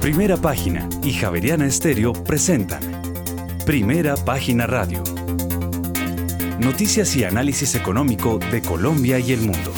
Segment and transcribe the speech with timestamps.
[0.00, 2.80] Primera Página y Javeriana Estéreo presentan
[3.66, 5.02] Primera Página Radio.
[6.60, 9.72] Noticias y análisis económico de Colombia y el mundo.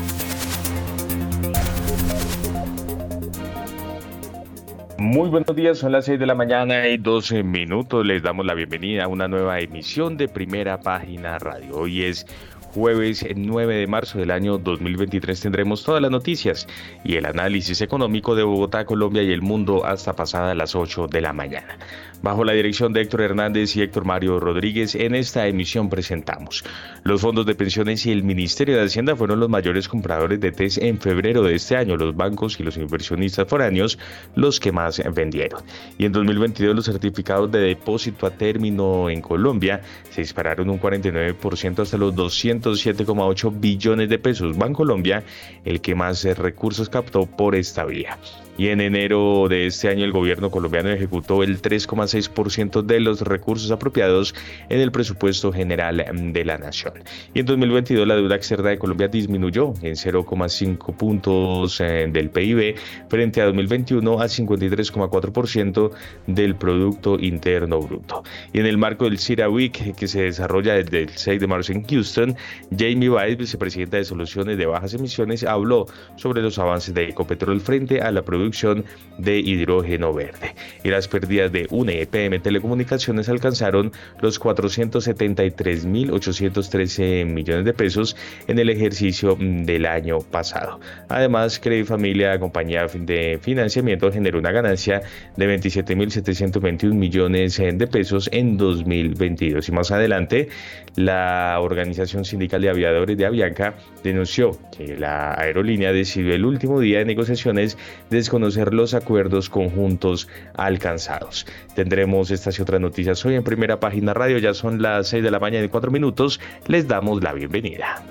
[4.98, 8.04] Muy buenos días, son las 6 de la mañana y 12 minutos.
[8.04, 11.78] Les damos la bienvenida a una nueva emisión de Primera Página Radio.
[11.78, 12.26] Hoy es
[12.74, 16.66] jueves 9 de marzo del año 2023 tendremos todas las noticias
[17.04, 21.20] y el análisis económico de Bogotá, Colombia y el mundo hasta pasadas las 8 de
[21.20, 21.78] la mañana.
[22.22, 26.62] Bajo la dirección de Héctor Hernández y Héctor Mario Rodríguez, en esta emisión presentamos.
[27.02, 30.78] Los fondos de pensiones y el Ministerio de Hacienda fueron los mayores compradores de TES
[30.78, 33.98] en febrero de este año, los bancos y los inversionistas foráneos
[34.34, 35.62] los que más vendieron.
[35.96, 41.78] Y en 2022 los certificados de depósito a término en Colombia se dispararon un 49%
[41.78, 44.58] hasta los 207,8 billones de pesos.
[44.58, 45.24] Bancolombia,
[45.64, 48.18] el que más recursos captó por esta vía
[48.60, 51.62] y en enero de este año el gobierno colombiano ejecutó el
[52.10, 54.34] 3,6% de los recursos apropiados
[54.68, 56.94] en el presupuesto general de la nación.
[57.34, 62.76] Y en 2022 la deuda externa de Colombia disminuyó en 0,5 puntos eh, del PIB
[63.08, 65.90] frente a 2021 a 53,4%
[66.26, 68.22] del Producto Interno Bruto.
[68.52, 71.72] Y en el marco del CIRA Week que se desarrolla desde el 6 de marzo
[71.72, 72.36] en Houston,
[72.76, 75.86] Jamie Weiss, vicepresidenta de Soluciones de Bajas Emisiones, habló
[76.16, 78.84] sobre los avances de Ecopetrol frente a la producción
[79.18, 80.54] de hidrógeno verde.
[80.84, 88.16] Y las pérdidas de UNE EPM Telecomunicaciones alcanzaron los 473.813 millones de pesos
[88.48, 90.80] en el ejercicio del año pasado.
[91.08, 95.02] Además, Credit Familia, compañía de financiamiento, generó una ganancia
[95.36, 99.68] de 27.721 millones de pesos en 2022.
[99.68, 100.48] Y más adelante,
[100.96, 106.98] la Organización Sindical de Aviadores de Avianca denunció que la aerolínea decidió el último día
[106.98, 107.78] de negociaciones
[108.10, 111.46] desconocer conocer los acuerdos conjuntos alcanzados.
[111.90, 115.30] Tendremos estas y otras noticias hoy en primera página radio, ya son las 6 de
[115.32, 118.04] la mañana y 4 minutos, les damos la bienvenida.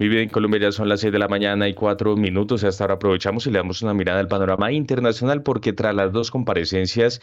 [0.00, 2.64] Muy en Colombia ya son las 6 de la mañana y 4 minutos.
[2.64, 6.32] Hasta ahora aprovechamos y le damos una mirada al panorama internacional porque tras las dos
[6.32, 7.20] comparecencias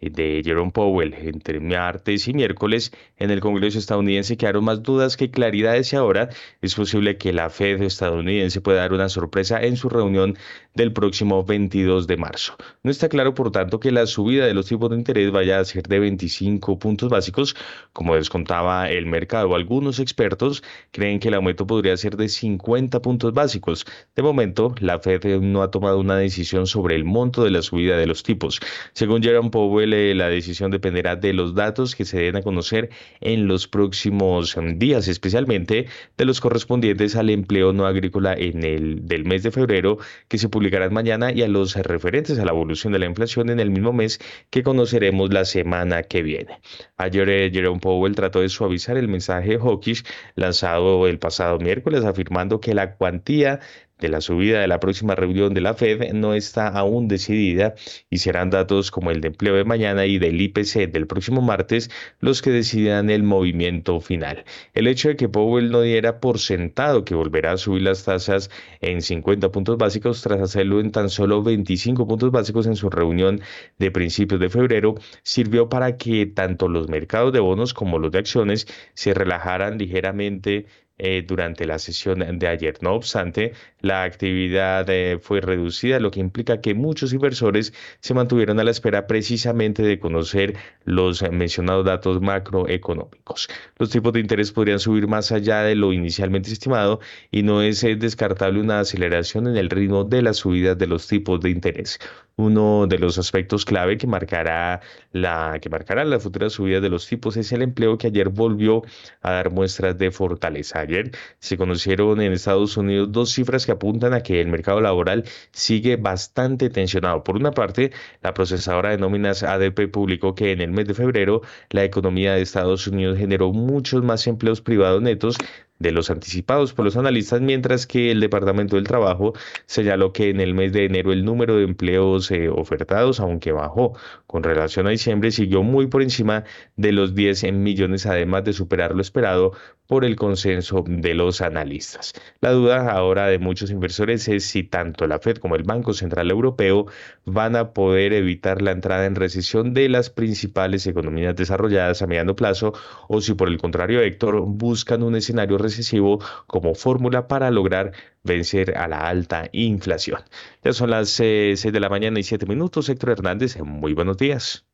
[0.00, 5.30] de Jerome Powell entre martes y miércoles en el Congreso estadounidense quedaron más dudas que
[5.30, 6.28] claridades y ahora
[6.60, 10.36] es posible que la Fed estadounidense pueda dar una sorpresa en su reunión
[10.74, 12.56] del próximo 22 de marzo.
[12.82, 15.64] No está claro, por tanto, que la subida de los tipos de interés vaya a
[15.64, 17.56] ser de 25 puntos básicos,
[17.92, 19.54] como descontaba el mercado.
[19.54, 23.86] Algunos expertos creen que el aumento podría ser de 50 puntos básicos.
[24.14, 27.96] De momento, la Fed no ha tomado una decisión sobre el monto de la subida
[27.96, 28.60] de los tipos.
[28.92, 33.46] Según Jerome Powell, la decisión dependerá de los datos que se den a conocer en
[33.46, 35.86] los próximos em, días, especialmente
[36.16, 39.98] de los correspondientes al empleo no agrícola en el del mes de febrero
[40.28, 43.60] que se publicarán mañana y a los referentes a la evolución de la inflación en
[43.60, 44.20] el mismo mes
[44.50, 46.60] que conoceremos la semana que viene.
[46.96, 50.04] Ayer eh, Jerome Powell trató de suavizar el mensaje hawkish
[50.34, 53.60] lanzado el pasado miércoles afirmando que la cuantía
[53.98, 57.74] de la subida de la próxima reunión de la Fed no está aún decidida
[58.10, 61.90] y serán datos como el de empleo de mañana y del IPC del próximo martes
[62.20, 64.44] los que decidan el movimiento final.
[64.74, 68.50] El hecho de que Powell no diera por sentado que volverá a subir las tasas
[68.82, 73.40] en 50 puntos básicos tras hacerlo en tan solo 25 puntos básicos en su reunión
[73.78, 78.18] de principios de febrero sirvió para que tanto los mercados de bonos como los de
[78.18, 80.66] acciones se relajaran ligeramente
[80.98, 82.78] eh, durante la sesión de ayer.
[82.80, 88.58] No obstante, la actividad eh, fue reducida, lo que implica que muchos inversores se mantuvieron
[88.60, 93.48] a la espera precisamente de conocer los mencionados datos macroeconómicos.
[93.78, 97.82] Los tipos de interés podrían subir más allá de lo inicialmente estimado y no es
[97.84, 101.98] eh, descartable una aceleración en el ritmo de las subidas de los tipos de interés.
[102.38, 104.82] Uno de los aspectos clave que marcará
[105.12, 108.82] la que marcará la futura subida de los tipos es el empleo que ayer volvió
[109.22, 110.80] a dar muestras de fortaleza.
[110.80, 115.24] Ayer se conocieron en Estados Unidos dos cifras que apuntan a que el mercado laboral
[115.50, 117.24] sigue bastante tensionado.
[117.24, 121.40] Por una parte, la procesadora de nóminas ADP publicó que en el mes de febrero
[121.70, 125.38] la economía de Estados Unidos generó muchos más empleos privados netos
[125.78, 129.34] de los anticipados por los analistas, mientras que el Departamento del Trabajo
[129.66, 133.96] señaló que en el mes de enero el número de empleos eh, ofertados, aunque bajó
[134.26, 136.44] con relación a diciembre, siguió muy por encima
[136.76, 139.52] de los 10 millones, además de superar lo esperado
[139.86, 142.12] por el consenso de los analistas.
[142.40, 146.30] La duda ahora de muchos inversores es si tanto la Fed como el Banco Central
[146.30, 146.86] Europeo
[147.24, 152.36] van a poder evitar la entrada en recesión de las principales economías desarrolladas a mediano
[152.36, 152.72] plazo
[153.08, 157.92] o si por el contrario, Héctor, buscan un escenario recesivo como fórmula para lograr
[158.24, 160.20] vencer a la alta inflación.
[160.64, 162.88] Ya son las 6 eh, de la mañana y 7 minutos.
[162.88, 164.65] Héctor Hernández, muy buenos días.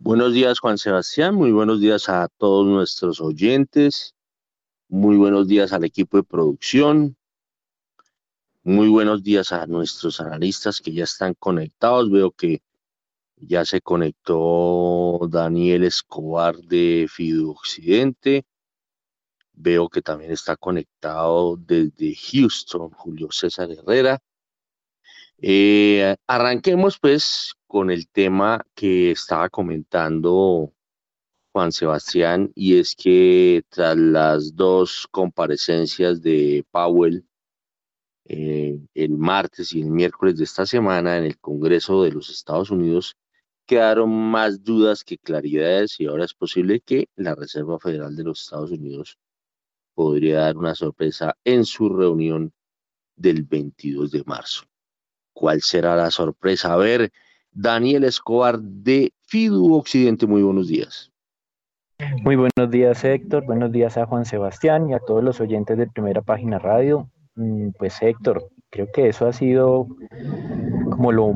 [0.00, 1.34] Buenos días, Juan Sebastián.
[1.34, 4.14] Muy buenos días a todos nuestros oyentes.
[4.88, 7.16] Muy buenos días al equipo de producción.
[8.62, 12.12] Muy buenos días a nuestros analistas que ya están conectados.
[12.12, 12.62] Veo que
[13.34, 18.46] ya se conectó Daniel Escobar de Fido Occidente.
[19.52, 24.20] Veo que también está conectado desde Houston Julio César Herrera.
[25.40, 30.72] Eh, arranquemos pues con el tema que estaba comentando
[31.52, 37.24] Juan Sebastián y es que tras las dos comparecencias de Powell
[38.30, 42.70] eh, el martes y el miércoles de esta semana en el Congreso de los Estados
[42.70, 43.16] Unidos,
[43.64, 48.42] quedaron más dudas que claridades y ahora es posible que la Reserva Federal de los
[48.42, 49.18] Estados Unidos
[49.94, 52.52] podría dar una sorpresa en su reunión
[53.16, 54.67] del 22 de marzo.
[55.38, 56.72] ¿Cuál será la sorpresa?
[56.72, 57.12] A ver,
[57.52, 61.12] Daniel Escobar de FIDU Occidente, muy buenos días.
[62.24, 65.86] Muy buenos días Héctor, buenos días a Juan Sebastián y a todos los oyentes de
[65.86, 67.08] Primera Página Radio.
[67.36, 69.86] Mm, pues Héctor, creo que eso ha sido
[70.90, 71.32] como lo,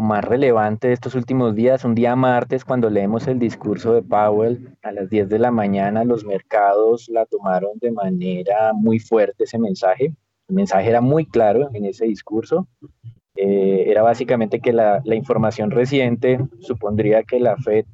[0.00, 1.84] más relevante de estos últimos días.
[1.84, 6.04] Un día martes, cuando leemos el discurso de Powell a las 10 de la mañana,
[6.04, 10.14] los mercados la tomaron de manera muy fuerte ese mensaje.
[10.48, 12.66] El mensaje era muy claro en ese discurso.
[13.36, 17.84] Eh, era básicamente que la, información reciente supondría que la Fed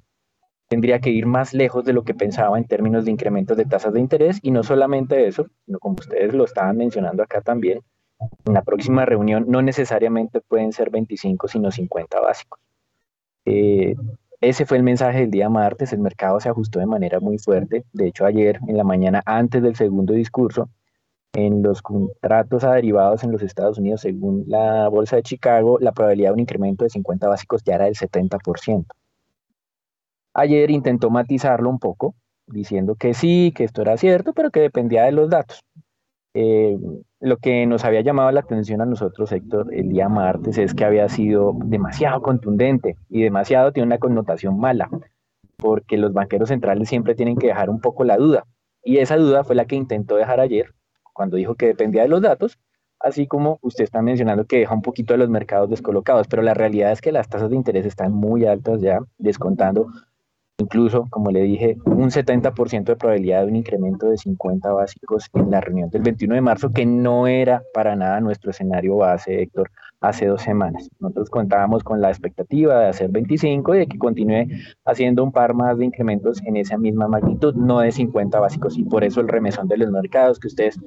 [0.68, 3.92] tendría que ir más lejos de lo que pensaba en términos de incrementos de tasas
[3.92, 4.38] de interés.
[4.42, 7.80] Y no solamente eso, sino como ustedes lo estaban mencionando acá también,
[8.46, 12.60] en la próxima reunión no necesariamente pueden ser 25, sino 50 básicos.
[13.44, 13.96] Eh,
[14.40, 17.84] ese fue el mensaje del día martes, el mercado se ajustó de manera muy fuerte,
[17.92, 20.68] de hecho ayer en la mañana antes del segundo discurso,
[21.34, 26.30] en los contratos aderivados en los Estados Unidos, según la Bolsa de Chicago, la probabilidad
[26.30, 28.86] de un incremento de 50 básicos ya era del 70%.
[30.34, 32.14] Ayer intentó matizarlo un poco,
[32.46, 35.60] diciendo que sí, que esto era cierto, pero que dependía de los datos.
[36.34, 36.78] Eh,
[37.20, 40.84] lo que nos había llamado la atención a nosotros, Héctor, el día martes es que
[40.84, 44.88] había sido demasiado contundente y demasiado tiene una connotación mala,
[45.56, 48.44] porque los banqueros centrales siempre tienen que dejar un poco la duda.
[48.82, 50.74] Y esa duda fue la que intentó dejar ayer
[51.12, 52.58] cuando dijo que dependía de los datos,
[53.00, 56.54] así como usted está mencionando que deja un poquito de los mercados descolocados, pero la
[56.54, 59.88] realidad es que las tasas de interés están muy altas ya, descontando
[60.58, 65.50] incluso, como le dije, un 70% de probabilidad de un incremento de 50 básicos en
[65.50, 69.70] la reunión del 21 de marzo, que no era para nada nuestro escenario base, Héctor,
[70.00, 70.88] hace dos semanas.
[71.00, 74.46] Nosotros contábamos con la expectativa de hacer 25 y de que continúe
[74.84, 78.84] haciendo un par más de incrementos en esa misma magnitud, no de 50 básicos, y
[78.84, 80.78] por eso el remesón de los mercados que ustedes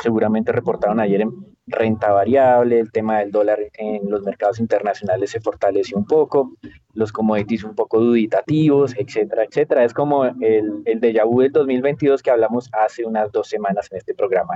[0.00, 1.30] seguramente reportaron ayer en
[1.66, 6.56] renta variable, el tema del dólar en los mercados internacionales se fortaleció un poco,
[6.94, 9.84] los commodities un poco duditativos, etcétera, etcétera.
[9.84, 13.98] Es como el, el déjà vu del 2022 que hablamos hace unas dos semanas en
[13.98, 14.54] este programa.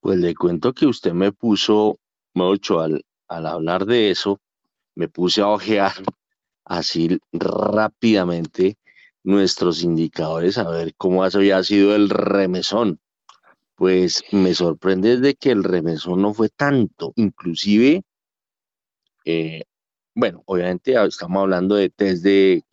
[0.00, 1.98] Pues le cuento que usted me puso,
[2.34, 4.40] mucho al, al hablar de eso,
[4.94, 5.92] me puse a ojear
[6.64, 8.76] así rápidamente
[9.28, 12.98] nuestros indicadores a ver cómo había sido el remesón.
[13.74, 18.02] Pues me sorprende de que el remesón no fue tanto, inclusive,
[19.26, 19.64] eh,
[20.14, 22.64] bueno, obviamente estamos hablando de test de,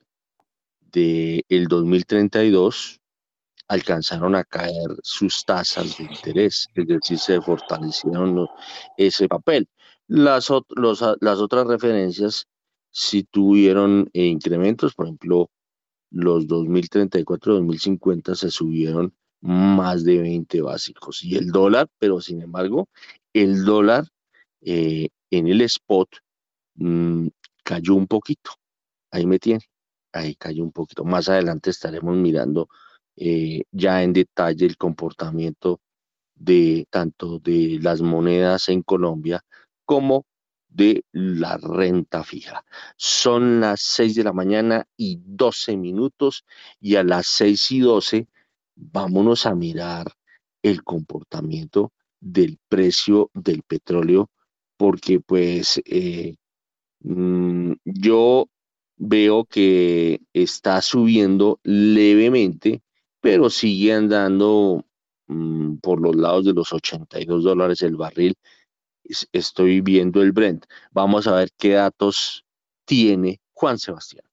[0.94, 3.02] de el 2032,
[3.68, 8.48] alcanzaron a caer sus tasas de interés, es decir, se fortalecieron
[8.96, 9.68] ese papel.
[10.08, 10.50] Las,
[11.20, 12.48] las otras referencias
[12.92, 15.50] sí tuvieron eh, incrementos, por ejemplo,
[16.16, 21.24] los 2034, 2050 se subieron más de 20 básicos.
[21.24, 22.88] Y el dólar, pero sin embargo,
[23.34, 24.06] el dólar
[24.62, 26.10] eh, en el spot
[26.76, 27.28] mm,
[27.64, 28.52] cayó un poquito.
[29.12, 29.66] Ahí me tiene,
[30.14, 31.04] ahí cayó un poquito.
[31.04, 32.70] Más adelante estaremos mirando
[33.18, 35.82] eh, ya en detalle el comportamiento
[36.34, 39.42] de tanto de las monedas en Colombia
[39.84, 40.26] como
[40.76, 42.66] de la renta fija.
[42.98, 46.46] Son las 6 de la mañana y 12 minutos
[46.80, 48.28] y a las 6 y 12
[48.76, 50.08] vámonos a mirar
[50.62, 54.30] el comportamiento del precio del petróleo,
[54.78, 56.36] porque pues eh,
[57.02, 58.48] mm, yo
[58.98, 62.82] veo que está subiendo levemente,
[63.22, 64.84] pero sigue andando
[65.28, 68.36] mm, por los lados de los 82 dólares el barril.
[69.32, 70.66] Estoy viendo el Brent.
[70.92, 72.46] Vamos a ver qué datos
[72.86, 74.26] tiene Juan Sebastián.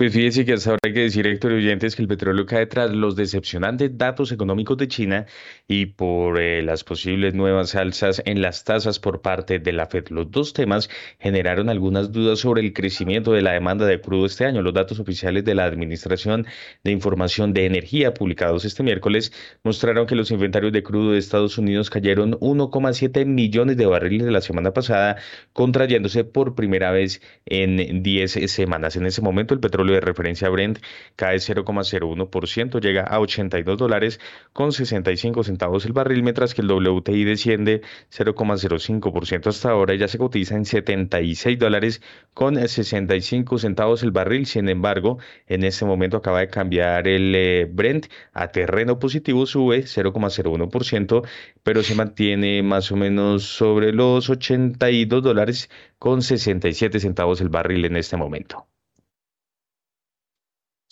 [0.00, 2.90] Pues fíjese que hasta ahora hay que decir, Héctor oyentes, que el petróleo cae tras
[2.90, 5.26] los decepcionantes datos económicos de China
[5.68, 10.08] y por eh, las posibles nuevas alzas en las tasas por parte de la Fed.
[10.08, 10.88] Los dos temas
[11.18, 14.62] generaron algunas dudas sobre el crecimiento de la demanda de crudo este año.
[14.62, 16.46] Los datos oficiales de la Administración
[16.82, 21.58] de Información de Energía publicados este miércoles mostraron que los inventarios de crudo de Estados
[21.58, 25.18] Unidos cayeron 1,7 millones de barriles de la semana pasada,
[25.52, 28.96] contrayéndose por primera vez en 10 semanas.
[28.96, 30.78] En ese momento el petróleo de referencia Brent
[31.16, 34.20] cae 0,01%, llega a 82 dólares
[34.52, 40.18] con 65 centavos el barril, mientras que el WTI desciende 0,05% hasta ahora ya se
[40.18, 42.02] cotiza en 76 dólares
[42.34, 44.46] con 65 centavos el barril.
[44.46, 49.82] Sin embargo, en este momento acaba de cambiar el eh, Brent a terreno positivo, sube
[49.82, 51.26] 0,01%,
[51.62, 57.84] pero se mantiene más o menos sobre los 82 dólares con 67 centavos el barril
[57.84, 58.66] en este momento.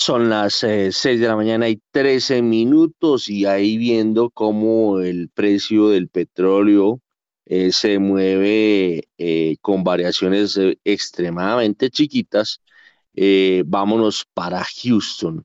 [0.01, 5.01] Son las eh, seis 6 de la mañana y 13 minutos y ahí viendo cómo
[5.01, 7.01] el precio del petróleo
[7.47, 12.63] eh, se mueve eh, con variaciones extremadamente chiquitas.
[13.67, 15.45] vámonos para Houston,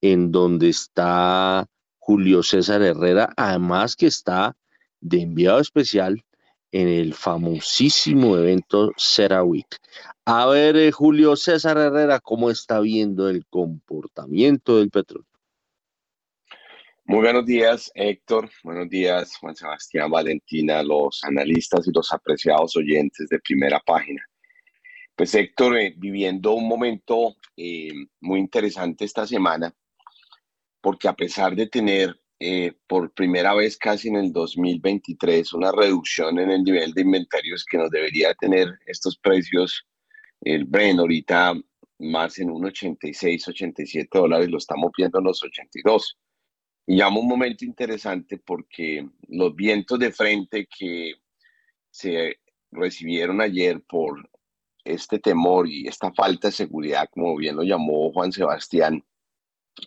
[0.00, 1.68] en donde está
[1.98, 4.56] Julio César Herrera, además que está
[5.00, 6.24] de enviado especial
[6.72, 9.76] en el famosísimo evento CERAWIC.
[10.24, 15.26] A ver, eh, Julio César Herrera, ¿cómo está viendo el comportamiento del petróleo?
[17.04, 18.48] Muy buenos días, Héctor.
[18.64, 24.24] Buenos días, Juan Sebastián, Valentina, los analistas y los apreciados oyentes de primera página.
[25.14, 29.74] Pues Héctor, eh, viviendo un momento eh, muy interesante esta semana,
[30.80, 32.21] porque a pesar de tener
[32.86, 37.78] por primera vez casi en el 2023 una reducción en el nivel de inventarios que
[37.78, 39.86] nos debería tener estos precios
[40.42, 41.54] el Bren ahorita
[41.98, 46.18] más en un 86, 87 dólares, lo estamos viendo en los 82.
[46.86, 51.14] Y llama un momento interesante porque los vientos de frente que
[51.90, 52.38] se
[52.72, 54.28] recibieron ayer por
[54.84, 59.04] este temor y esta falta de seguridad, como bien lo llamó Juan Sebastián,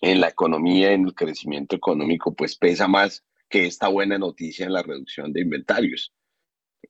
[0.02, 4.74] en la economía, en el crecimiento económico, pues pesa más que esta buena noticia en
[4.74, 6.14] la reducción de inventarios.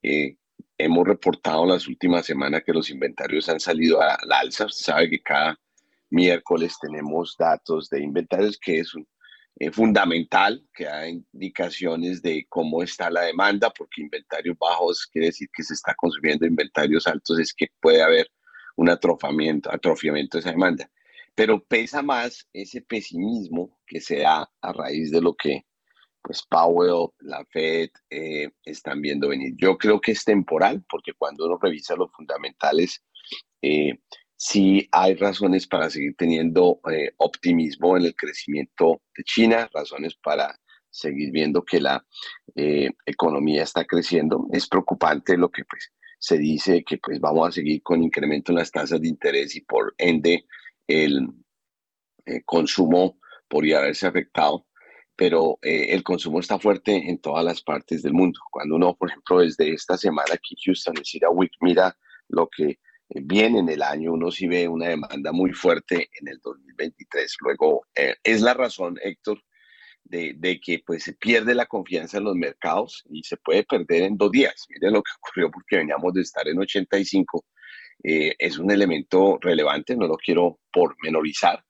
[0.02, 0.36] Eh,
[0.78, 4.66] hemos reportado las últimas semanas que los inventarios han salido a la alza.
[4.68, 5.58] sabe que cada
[6.10, 8.92] miércoles tenemos datos de inventarios que es
[9.58, 15.48] eh, fundamental, que da indicaciones de cómo está la demanda, porque inventarios bajos quiere decir
[15.52, 18.30] que se está consumiendo, inventarios altos es que puede haber
[18.76, 20.90] un atrofiamiento, atrofiamiento de esa demanda.
[21.36, 25.66] Pero pesa más ese pesimismo que se da a raíz de lo que
[26.26, 29.54] pues Powell, la Fed eh, están viendo venir.
[29.56, 33.00] Yo creo que es temporal, porque cuando uno revisa los fundamentales,
[33.62, 34.00] eh,
[34.34, 40.58] sí hay razones para seguir teniendo eh, optimismo en el crecimiento de China, razones para
[40.90, 42.04] seguir viendo que la
[43.04, 44.48] economía está creciendo.
[44.52, 48.58] Es preocupante lo que pues, se dice que pues, vamos a seguir con incremento en
[48.58, 50.46] las tasas de interés y por ende
[50.86, 51.28] el
[52.44, 54.66] consumo podría haberse afectado
[55.16, 58.38] pero eh, el consumo está fuerte en todas las partes del mundo.
[58.50, 60.94] Cuando uno, por ejemplo, desde esta semana aquí en Houston,
[61.26, 61.96] a Week, mira
[62.28, 62.78] lo que eh,
[63.22, 67.34] viene en el año, uno sí ve una demanda muy fuerte en el 2023.
[67.40, 69.42] Luego, eh, es la razón, Héctor,
[70.04, 74.02] de, de, que pues se pierde la confianza en los mercados y se puede perder
[74.02, 74.66] en dos días.
[74.68, 77.44] Miren lo que ocurrió porque veníamos de estar en 85.
[78.02, 81.64] Es un elemento relevante, no lo quiero pormenorizar,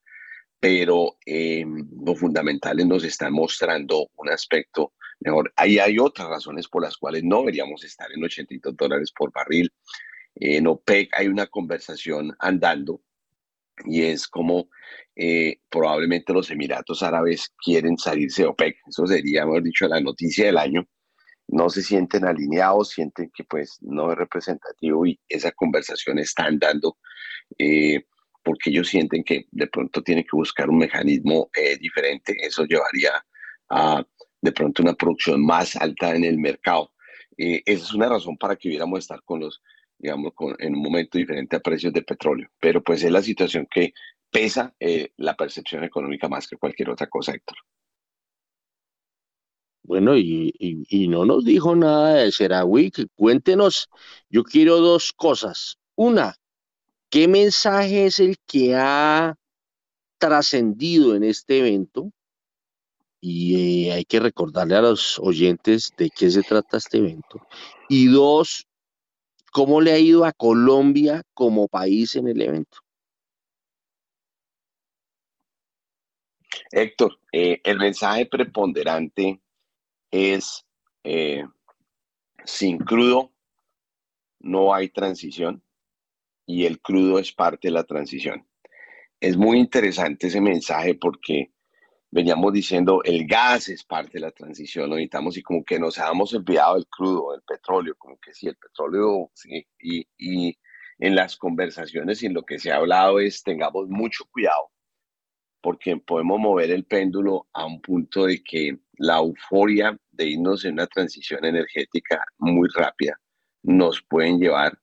[0.61, 1.65] pero eh,
[2.05, 5.53] los fundamentales nos están mostrando un aspecto mejor.
[5.57, 9.73] Ahí hay otras razones por las cuales no deberíamos estar en 82 dólares por barril.
[10.35, 13.01] En OPEC hay una conversación andando
[13.85, 14.69] y es como
[15.15, 18.77] eh, probablemente los Emiratos Árabes quieren salirse de OPEC.
[18.87, 20.87] Eso sería, mejor dicho, la noticia del año.
[21.49, 26.99] No se sienten alineados, sienten que pues no es representativo y esa conversación está andando.
[27.59, 28.05] Eh,
[28.43, 32.37] porque ellos sienten que de pronto tienen que buscar un mecanismo eh, diferente.
[32.41, 33.11] Eso llevaría
[33.71, 34.05] a
[34.41, 36.93] de pronto una producción más alta en el mercado.
[37.37, 39.63] Eh, esa es una razón para que hubiéramos estar con los,
[39.99, 42.49] digamos, en un momento diferente a precios de petróleo.
[42.61, 43.93] Pero pues es la situación que
[44.31, 44.75] pesa
[45.17, 47.57] la percepción económica más que cualquier otra cosa, Héctor.
[49.87, 53.07] Bueno, y, no nos dijo nada de CeraWeek.
[53.15, 53.89] Cuéntenos,
[54.29, 55.79] yo quiero dos cosas.
[55.95, 56.35] Una,
[57.09, 59.37] ¿qué mensaje es el que ha
[60.19, 62.11] trascendido en este evento?
[63.21, 67.41] Y eh, hay que recordarle a los oyentes de qué se trata este evento.
[67.89, 68.67] Y dos,
[69.53, 72.79] ¿cómo le ha ido a Colombia como país en el evento?
[76.73, 79.41] Héctor, eh, el mensaje preponderante
[80.11, 80.67] es
[81.05, 81.45] eh,
[82.45, 83.33] sin crudo
[84.41, 85.63] no hay transición
[86.47, 88.47] y el crudo es parte de la transición.
[89.21, 91.53] Es muy interesante ese mensaje porque
[92.11, 96.33] veníamos diciendo el gas es parte de la transición necesitamos y como que nos habíamos
[96.35, 100.59] olvidado del crudo, del petróleo, como que sí, el petróleo, sí, y, y
[100.99, 104.71] en las conversaciones y en lo que se ha hablado es tengamos mucho cuidado
[105.67, 110.75] porque podemos mover el péndulo a un punto de que la euforia de irnos en
[110.75, 113.21] una transición energética muy rápida
[113.65, 114.79] nos pueden llevar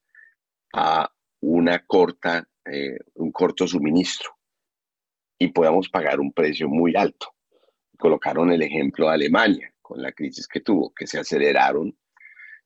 [0.73, 1.09] a
[1.39, 4.31] una corta, eh, un corto suministro
[5.39, 7.27] y podamos pagar un precio muy alto.
[7.97, 11.97] Colocaron el ejemplo de Alemania con la crisis que tuvo, que se aceleraron,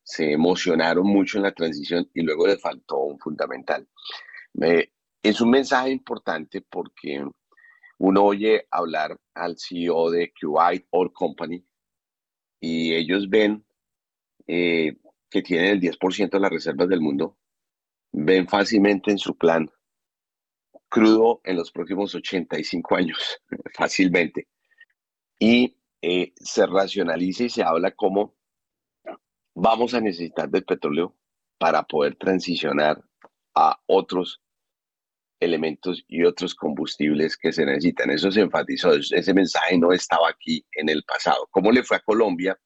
[0.01, 3.88] se emocionaron mucho en la transición y luego le faltó un fundamental.
[5.21, 7.24] es un mensaje importante porque
[8.00, 11.66] uno oye hablar al CEO de Kuwait Oil Company
[12.60, 13.66] y ellos ven
[14.48, 14.96] eh,
[15.30, 17.38] que tienen el 10% de las reservas del mundo,
[18.12, 19.70] ven fácilmente en su plan
[20.89, 23.42] crudo en los próximos 85 años,
[23.75, 24.48] fácilmente.
[25.39, 28.36] Y eh, se racionaliza y se habla como
[29.54, 31.16] vamos a necesitar del petróleo
[31.58, 33.04] para poder transicionar
[33.56, 34.42] a otros
[35.39, 38.10] elementos y otros combustibles que se necesitan.
[38.10, 41.48] Eso se enfatizó, ese mensaje no estaba aquí en el pasado.
[41.51, 42.58] ¿Cómo le fue a Colombia?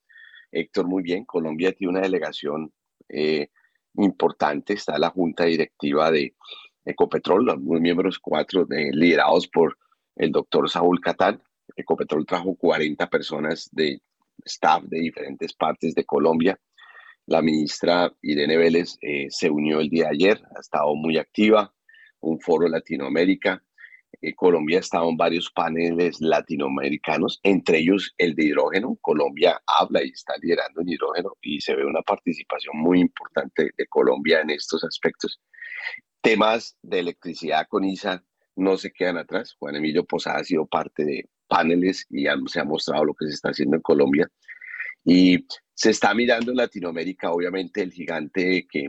[0.51, 1.25] Héctor, muy bien.
[1.25, 2.71] Colombia tiene una delegación
[3.09, 3.49] eh,
[3.95, 6.35] importante, está la junta directiva de
[6.85, 9.77] Ecopetrol, los miembros cuatro liderados por
[10.15, 11.41] el doctor Saúl Catán.
[11.75, 14.01] Ecopetrol trajo 40 personas de
[14.45, 16.59] staff de diferentes partes de Colombia.
[17.27, 21.73] La ministra Irene Vélez eh, se unió el día de ayer, ha estado muy activa
[22.21, 23.63] un foro Latinoamérica.
[24.21, 28.97] Eh, Colombia ha estado en varios paneles latinoamericanos, entre ellos el de hidrógeno.
[29.01, 33.87] Colombia habla y está liderando en hidrógeno y se ve una participación muy importante de
[33.87, 35.39] Colombia en estos aspectos.
[36.21, 38.23] Temas de electricidad con ISA
[38.55, 39.55] no se quedan atrás.
[39.57, 43.33] Juan Emilio Posada ha sido parte de paneles y se ha mostrado lo que se
[43.33, 44.29] está haciendo en Colombia.
[45.03, 48.87] Y se está mirando en Latinoamérica, obviamente, el gigante que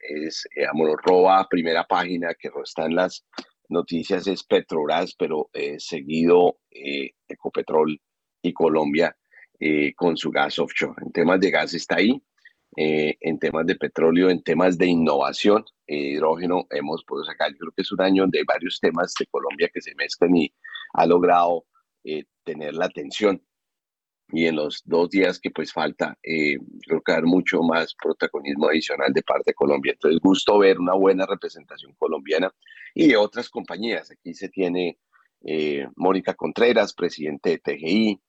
[0.00, 3.24] es, digamos, roba primera página, que está en las
[3.68, 8.00] noticias, es Petrobras, pero eh, seguido eh, Ecopetrol
[8.42, 9.16] y Colombia
[9.60, 11.00] eh, con su gas offshore.
[11.04, 12.20] En temas de gas está ahí,
[12.74, 17.82] en temas de petróleo, en temas de innovación, hidrógeno, hemos podido sacar, yo creo que
[17.82, 20.52] es un año de varios temas de Colombia que se mezclan y
[20.94, 21.66] ha logrado
[22.44, 23.42] tener la atención
[24.32, 28.68] y en los dos días que pues falta, eh, creo que dar mucho más protagonismo
[28.68, 29.92] adicional de parte de Colombia.
[29.92, 32.50] Entonces, gusto ver una buena representación colombiana
[32.94, 34.10] y de otras compañías.
[34.10, 34.98] Aquí se tiene
[35.44, 38.22] eh, Mónica Contreras, presidente de TGI,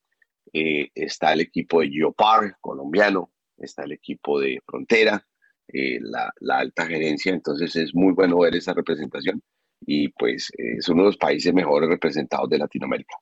[0.51, 5.25] eh, está el equipo de Geopar colombiano, está el equipo de Frontera,
[5.65, 9.41] la, la, alta gerencia, entonces es muy bueno ver esa representación
[9.79, 13.15] y pues es uno de los países mejores representados de Latinoamérica.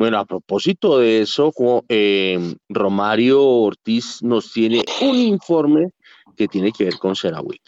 [0.00, 1.52] Bueno, a propósito de eso,
[1.86, 5.90] em, Romario Ortiz nos tiene un informe
[6.34, 7.60] que tiene que ver con CeraWeek.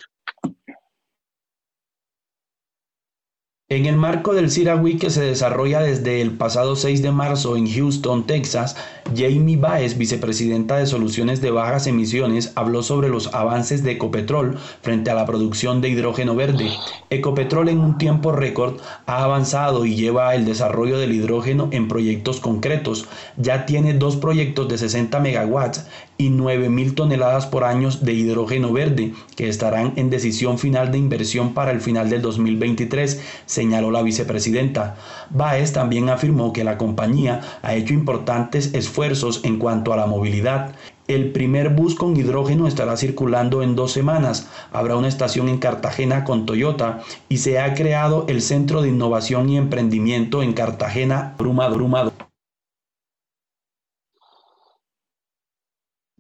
[3.75, 7.67] En el marco del CIRA que se desarrolla desde el pasado 6 de marzo en
[7.67, 8.77] Houston, Texas,
[9.17, 15.11] Jamie Baez, vicepresidenta de Soluciones de Bajas Emisiones, habló sobre los avances de Ecopetrol frente
[15.11, 16.69] a la producción de hidrógeno verde.
[17.09, 22.41] Ecopetrol en un tiempo récord ha avanzado y lleva el desarrollo del hidrógeno en proyectos
[22.41, 23.07] concretos.
[23.39, 25.87] Ya tiene dos proyectos de 60 megawatts
[26.23, 31.53] y 9.000 toneladas por año de hidrógeno verde que estarán en decisión final de inversión
[31.53, 34.95] para el final del 2023, señaló la vicepresidenta.
[35.31, 40.77] Baez también afirmó que la compañía ha hecho importantes esfuerzos en cuanto a la movilidad.
[41.09, 44.49] El primer bus con hidrógeno estará circulando en dos semanas.
[44.73, 49.49] Habrá una estación en Cartagena con Toyota y se ha creado el Centro de Innovación
[49.49, 51.75] y Emprendimiento en Cartagena Brumado.
[51.75, 52.32] Brumado.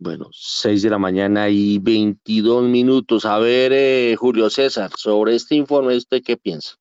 [0.04, 3.24] Bueno, 6 de la mañana y 22 minutos.
[3.24, 6.74] A ver, eh, Julio César, sobre este informe, ¿usted qué piensa?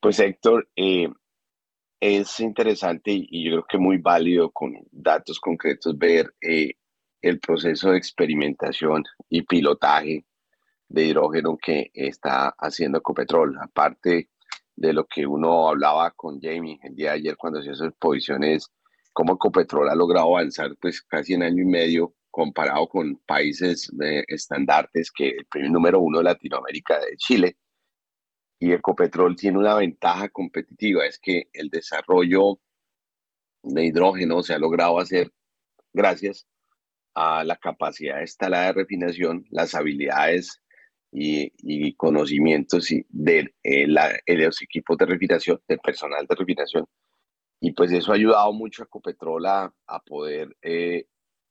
[0.00, 1.10] Pues Héctor, eh,
[2.00, 6.72] es interesante y, yo creo que muy válido con datos concretos ver eh,
[7.20, 10.24] el proceso de experimentación y pilotaje
[10.88, 13.58] de hidrógeno que está haciendo Ecopetrol.
[13.60, 14.30] Aparte
[14.74, 18.70] de lo que uno hablaba con Jamie el día de ayer cuando hacía sus posiciones,
[19.16, 24.22] cómo Ecopetrol ha logrado avanzar pues casi en año y medio comparado con países de
[24.28, 27.56] estandartes que el primer número uno de Latinoamérica de Chile.
[28.60, 32.60] Y Ecopetrol tiene una ventaja competitiva, es que el desarrollo
[33.62, 35.32] de hidrógeno se ha logrado hacer
[35.94, 36.46] gracias
[37.14, 40.60] a la capacidad instalada de refinación, las habilidades
[41.10, 46.84] y, conocimientos de, eh, los equipos de refinación, del personal de refinación.
[47.66, 49.72] Y pues eso ha ayudado mucho a Ecopetrol a,
[50.06, 51.06] poder eh,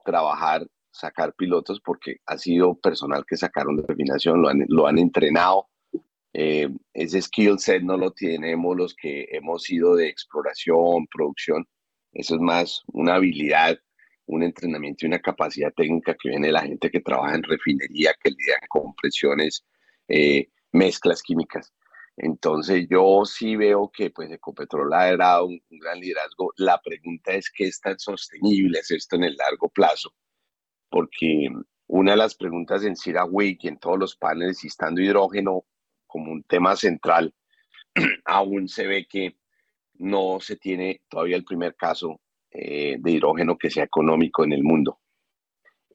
[0.06, 4.98] trabajar, sacar pilotos, porque ha sido personal que sacaron de refinación, lo han, lo han
[4.98, 5.68] entrenado.
[6.32, 11.68] Eh, ese skill set no lo tenemos los que hemos ido de exploración, producción.
[12.14, 13.78] Eso es más una habilidad
[14.28, 18.16] un entrenamiento y una capacidad técnica que viene de la gente que trabaja en refinería,
[18.24, 19.66] que lidia con presiones,
[20.08, 21.74] eh, mezclas químicas.
[22.18, 26.54] Entonces yo sí veo que pues Ecopetrol ha dado un, gran liderazgo.
[26.58, 30.14] La pregunta es qué es tan sostenible es esto en el largo plazo,
[30.90, 31.50] porque
[31.88, 35.66] una de las preguntas en CIRA-WIC y en todos los paneles, y estando hidrógeno
[36.08, 37.34] como un tema central,
[38.26, 39.38] aún se ve que
[39.96, 44.64] no se tiene todavía el primer caso eh, de hidrógeno que sea económico en el
[44.64, 45.00] mundo.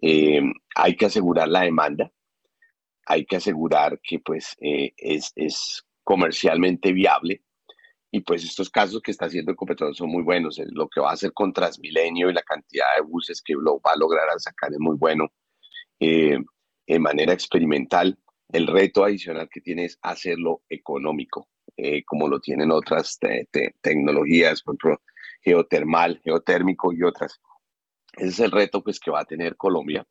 [0.02, 0.42] Eh,
[0.74, 2.12] hay que asegurar la demanda,
[3.06, 7.40] hay que asegurar que pues eh, es, comercialmente viable
[8.10, 10.60] y pues estos casos que está haciendo Ecopetrol son muy buenos.
[10.72, 13.92] Lo que va a hacer con Transmilenio y la cantidad de buses que lo va
[13.92, 15.28] a lograr sacar es muy bueno.
[16.00, 18.18] en manera experimental,
[18.52, 21.48] el reto adicional que tiene es hacerlo económico,
[22.06, 23.16] como lo tienen otras
[23.80, 25.02] tecnologías, por ejemplo,
[25.42, 27.40] geotermal, geotérmico y otras.
[28.16, 30.04] Ese es el reto pues, que va a tener Colombia.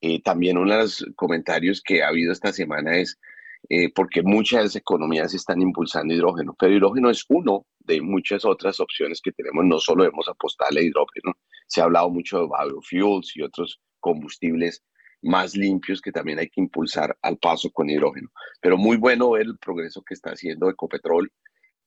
[0.00, 3.18] Eh, también uno de los comentarios que ha habido esta semana es
[3.68, 9.20] eh, porque muchas economías están impulsando hidrógeno, pero hidrógeno es uno de muchas otras opciones
[9.22, 9.64] que tenemos.
[9.64, 11.32] No solo debemos apostarle a hidrógeno,
[11.66, 14.82] se ha hablado mucho de biofuels y otros combustibles
[15.22, 18.28] más limpios que también hay que impulsar al paso con hidrógeno.
[18.60, 21.32] Pero muy bueno ver el progreso que está haciendo Ecopetrol.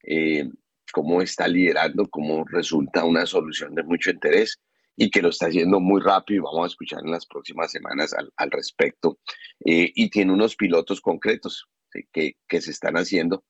[0.03, 0.49] Eh,
[0.91, 4.61] cómo está liderando, cómo resulta una solución de mucho interés
[4.95, 8.13] y que lo está haciendo muy rápido y vamos a escuchar en las próximas semanas
[8.13, 9.19] al, al respecto.
[9.65, 11.67] Eh, y tiene unos pilotos concretos
[12.11, 13.43] que, que, se están haciendo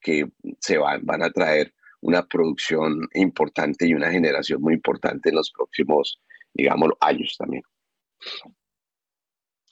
[0.00, 5.36] que se van, van a traer una producción importante y una generación muy importante en
[5.36, 6.20] los próximos,
[6.54, 7.62] digamos, años también.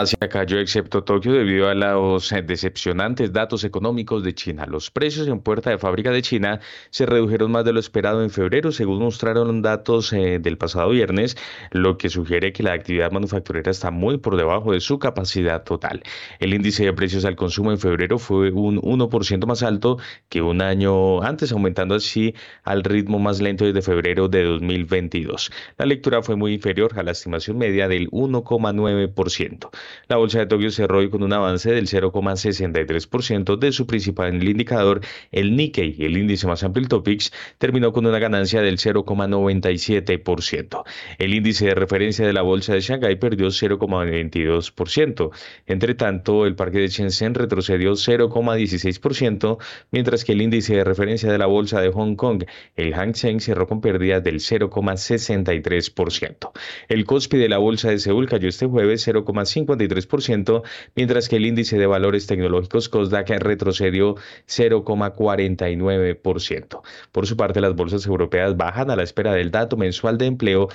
[0.00, 4.66] Asia cayó excepto Tokio debido a los decepcionantes datos económicos de China.
[4.66, 8.30] Los precios en puerta de fábrica de China se redujeron más de lo esperado en
[8.30, 11.36] febrero, según mostraron datos eh, del pasado viernes,
[11.70, 16.02] lo que sugiere que la actividad manufacturera está muy por debajo de su capacidad total.
[16.38, 20.62] El índice de precios al consumo en febrero fue un 1% más alto que un
[20.62, 25.50] año antes, aumentando así al ritmo más lento desde febrero de 2022.
[25.78, 29.70] La lectura fue muy inferior a la estimación media del 1,9%.
[30.08, 35.00] La bolsa de Tokio cerró hoy con un avance del 0,63% de su principal indicador,
[35.32, 40.84] el Nikkei, el índice más amplio, el Topix, terminó con una ganancia del 0,97%.
[41.18, 45.30] El índice de referencia de la bolsa de Shanghái perdió 0,22%.
[45.66, 49.58] Entre tanto, el parque de Shenzhen retrocedió 0,16%,
[49.90, 52.44] mientras que el índice de referencia de la bolsa de Hong Kong,
[52.76, 56.52] el Hang Seng, cerró con pérdidas del 0,63%.
[56.88, 60.62] El Kospi de la bolsa de Seúl cayó este jueves 0,5% 0,53%,
[60.94, 66.82] mientras que el índice de valores tecnológicos COSDAC retrocedió 0,49%.
[67.12, 70.68] Por su parte, las bolsas europeas bajan a la espera del dato mensual de empleo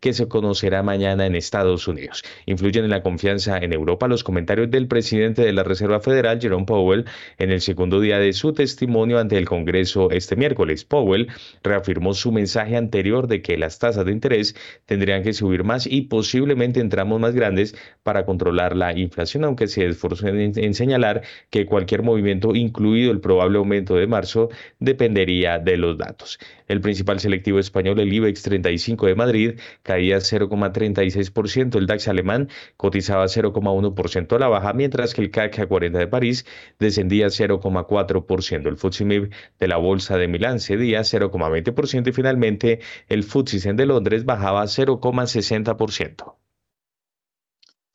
[0.00, 2.22] que se conocerá mañana en Estados Unidos.
[2.46, 6.66] Influyen en la confianza en Europa los comentarios del presidente de la Reserva Federal, Jerome
[6.66, 7.04] Powell,
[7.38, 10.84] en el segundo día de su testimonio ante el Congreso este miércoles.
[10.84, 11.28] Powell
[11.62, 14.54] reafirmó su mensaje anterior de que las tasas de interés
[14.86, 19.66] tendrían que subir más y posiblemente en tramos más grandes para controlar la inflación, aunque
[19.66, 25.78] se esforzó en, señalar que cualquier movimiento, incluido el probable aumento de marzo, dependería de
[25.78, 26.38] los datos.
[26.68, 33.24] El principal selectivo español, el IBEX 35 de Madrid, caía 0,36%, el DAX alemán cotizaba
[33.24, 36.44] 0,1% a la baja, mientras que el CAC 40 de París
[36.78, 38.68] descendía 0,4%.
[38.68, 43.86] El FTSE MIB de la Bolsa de Milán cedía 0,20% y finalmente el FTSE de
[43.86, 46.45] Londres bajaba 0,60%.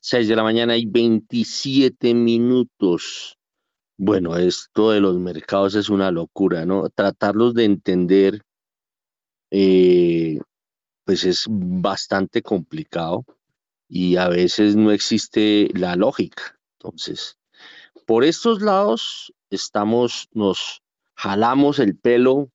[0.04, 3.38] 6 de la mañana y 27 minutos.
[3.96, 6.90] Bueno, esto de los mercados es una locura, ¿no?
[6.90, 8.42] Tratarlos de entender,
[9.52, 10.40] eh,
[11.04, 13.24] pues es bastante complicado
[13.88, 16.58] y a veces no existe la lógica.
[16.80, 17.38] Entonces,
[18.04, 20.82] por estos lados estamos, nos
[21.14, 22.50] jalamos el pelo,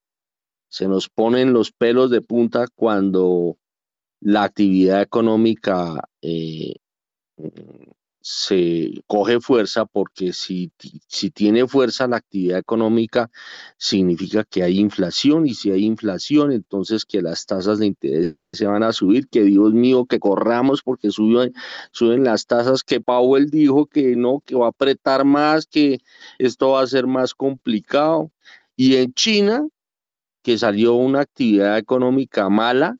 [0.67, 3.57] se nos ponen los pelos de punta cuando
[4.19, 6.73] la actividad económica eh,
[8.29, 10.69] se coge fuerza porque si,
[11.07, 13.31] si tiene fuerza la actividad económica
[13.77, 18.65] significa que hay inflación y si hay inflación entonces que las tasas de interés se
[18.67, 21.53] van a subir, que Dios mío que corramos porque suben,
[21.91, 25.99] suben las tasas que Powell dijo que no, que va a apretar más, que
[26.37, 28.31] esto va a ser más complicado.
[28.75, 29.65] Y en China,
[30.43, 32.97] que salió una actividad económica mala,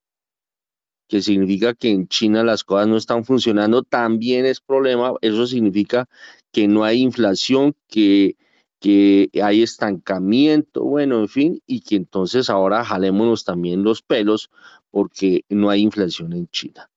[1.08, 5.14] que significa que en China las cosas no están funcionando, también es problema.
[5.22, 6.10] Eso significa
[6.52, 8.36] que no hay inflación, que,
[8.80, 14.50] que hay estancamiento, bueno, en fin, y que entonces ahora jalémonos también los pelos
[14.92, 16.90] porque no hay inflación en China.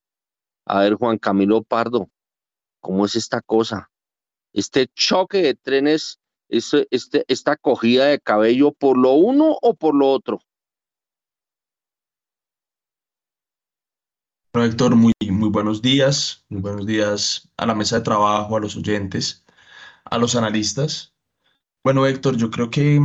[0.66, 2.10] A ver, Juan Camilo Pardo,
[2.80, 3.90] ¿cómo es esta cosa?
[4.52, 9.94] Este choque de trenes, este, este, esta cogida de cabello por lo uno o por
[9.94, 10.40] lo otro.
[14.52, 16.44] Bueno, Héctor, muy, muy buenos días.
[16.48, 19.44] Muy buenos días a la mesa de trabajo, a los oyentes,
[20.04, 21.14] a los analistas.
[21.84, 23.00] Bueno, Héctor, yo creo que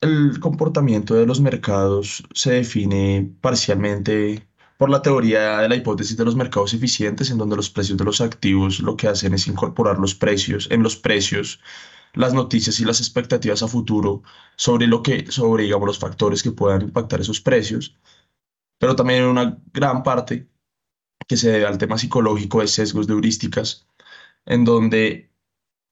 [0.00, 6.24] el comportamiento de los mercados se define parcialmente por la teoría de la hipótesis de
[6.24, 9.98] los mercados eficientes, en donde los precios de los activos lo que hacen es incorporar
[9.98, 11.60] los precios, en los precios,
[12.14, 14.22] las noticias y las expectativas a futuro
[14.56, 17.96] sobre lo que, sobre, digamos, los factores que puedan impactar esos precios,
[18.78, 20.51] pero también en una gran parte
[21.32, 23.86] que se debe al tema psicológico de sesgos de heurísticas,
[24.44, 25.30] en donde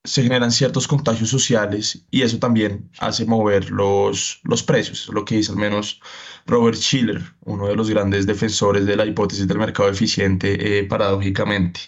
[0.04, 5.36] se generan ciertos contagios sociales y eso también hace mover los, los precios, lo que
[5.36, 6.02] dice al menos
[6.44, 11.80] Robert Schiller, uno de los grandes defensores de la hipótesis del mercado eficiente, eh, paradójicamente.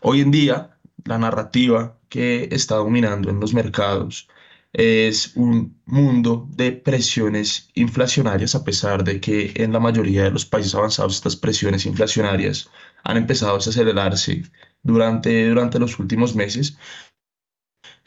[0.00, 4.28] Hoy en día, la narrativa que está dominando en los mercados
[4.72, 10.44] es un mundo de presiones inflacionarias, a pesar de que en la mayoría de los
[10.46, 12.70] países avanzados estas presiones inflacionarias
[13.04, 14.42] han empezado a acelerarse
[14.82, 16.76] durante, durante los últimos meses.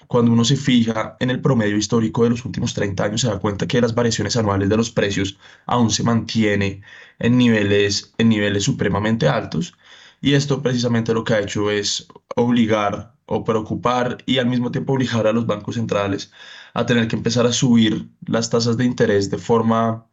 [0.07, 3.39] Cuando uno se fija en el promedio histórico de los últimos 30 años, se da
[3.39, 6.81] cuenta que las variaciones anuales de los precios aún se mantiene
[7.19, 9.73] en niveles, en niveles supremamente altos.
[10.21, 14.93] Y esto precisamente lo que ha hecho es obligar o preocupar y al mismo tiempo
[14.93, 16.31] obligar a los bancos centrales
[16.73, 20.05] a tener que empezar a subir las tasas de interés de forma,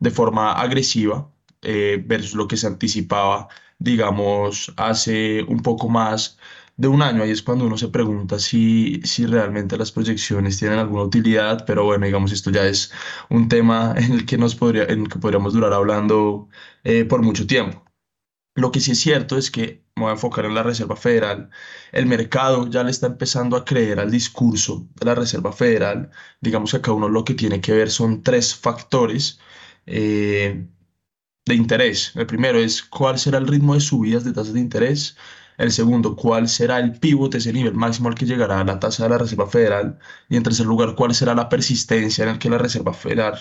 [0.00, 1.30] de forma agresiva
[1.62, 6.38] eh, versus lo que se anticipaba, digamos, hace un poco más
[6.76, 7.22] de un año.
[7.22, 11.84] Ahí es cuando uno se pregunta si, si realmente las proyecciones tienen alguna utilidad, pero
[11.84, 12.92] bueno, digamos, esto ya es
[13.30, 16.48] un tema en el que, nos podría, en que podríamos durar hablando
[16.84, 17.84] eh, por mucho tiempo.
[18.56, 21.50] Lo que sí es cierto es que me voy a enfocar en la Reserva Federal.
[21.92, 26.10] El mercado ya le está empezando a creer al discurso de la Reserva Federal.
[26.40, 29.38] Digamos que acá uno lo que tiene que ver son tres factores
[29.86, 30.66] eh,
[31.46, 32.12] de interés.
[32.16, 35.16] El primero es cuál será el ritmo de subidas de tasas de interés.
[35.58, 39.10] El segundo, cuál será el pivote, ese nivel máximo al que llegará la tasa de
[39.10, 39.98] la Reserva Federal.
[40.28, 43.38] Y en tercer lugar, cuál será la persistencia en el que la Reserva Federal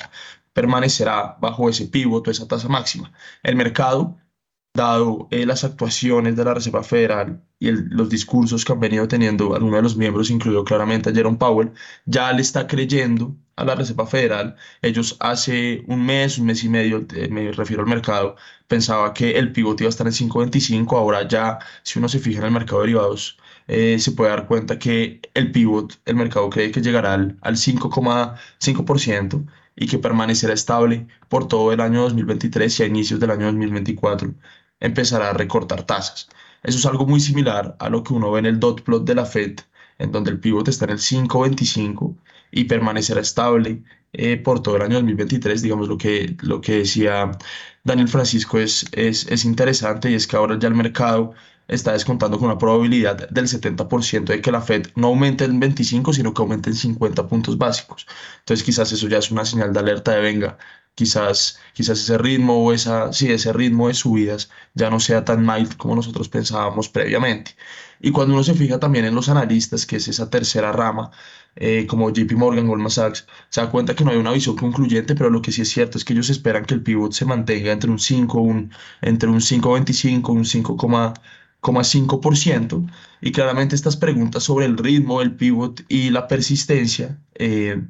[0.53, 3.11] permanecerá bajo ese pivote, esa tasa máxima.
[3.41, 4.17] El mercado
[4.75, 9.53] dado eh, las actuaciones de la Reserva Federal y los discursos que han venido teniendo
[9.53, 11.73] algunos de los miembros, incluido claramente a Jerome Powell,
[12.05, 14.55] ya le está creyendo a la Reserva Federal.
[14.81, 18.36] Ellos hace un mes, un mes y medio, eh, me refiero al mercado,
[18.67, 22.39] pensaba que el pivote iba a estar en 5.25, ahora ya, si uno se fija
[22.39, 26.49] en el mercado de derivados, eh, se puede dar cuenta que el pivot, el mercado
[26.49, 32.79] cree que llegará al, al 5,5% y que permanecerá estable por todo el año 2023
[32.79, 34.33] y a inicios del año 2024
[34.83, 36.29] empezará a recortar tasas.
[36.61, 39.15] Eso es algo muy similar a lo que uno ve en el dot plot de
[39.15, 39.59] la Fed,
[39.97, 42.15] en donde el pivot está en el 5.25
[42.51, 45.61] y permanecerá estable eh, por todo el año 2023.
[45.61, 47.31] Digamos, lo que, lo que decía
[47.83, 51.33] Daniel Francisco es, es, es interesante y es que ahora ya el mercado
[51.67, 56.13] está descontando con una probabilidad del 70% de que la Fed no aumente en 25,
[56.13, 58.05] sino que aumente en 50 puntos básicos.
[58.39, 60.57] Entonces quizás eso ya es una señal de alerta de venga.
[60.95, 65.45] Quizás, quizás ese ritmo o esa, sí, ese ritmo de subidas ya no sea tan
[65.45, 67.56] mild como nosotros pensábamos previamente.
[67.99, 71.12] Y cuando uno se fija también en los analistas, que es esa tercera rama,
[71.56, 75.15] eh, como JP Morgan, Goldman Sachs, se da cuenta que no hay una visión concluyente,
[75.15, 77.71] pero lo que sí es cierto es que ellos esperan que el pivot se mantenga
[77.71, 80.75] entre un 5, un, entre un 5.25, un 5,
[81.62, 87.82] 5% y claramente estas preguntas sobre el ritmo, el pivot y la persistencia, eh,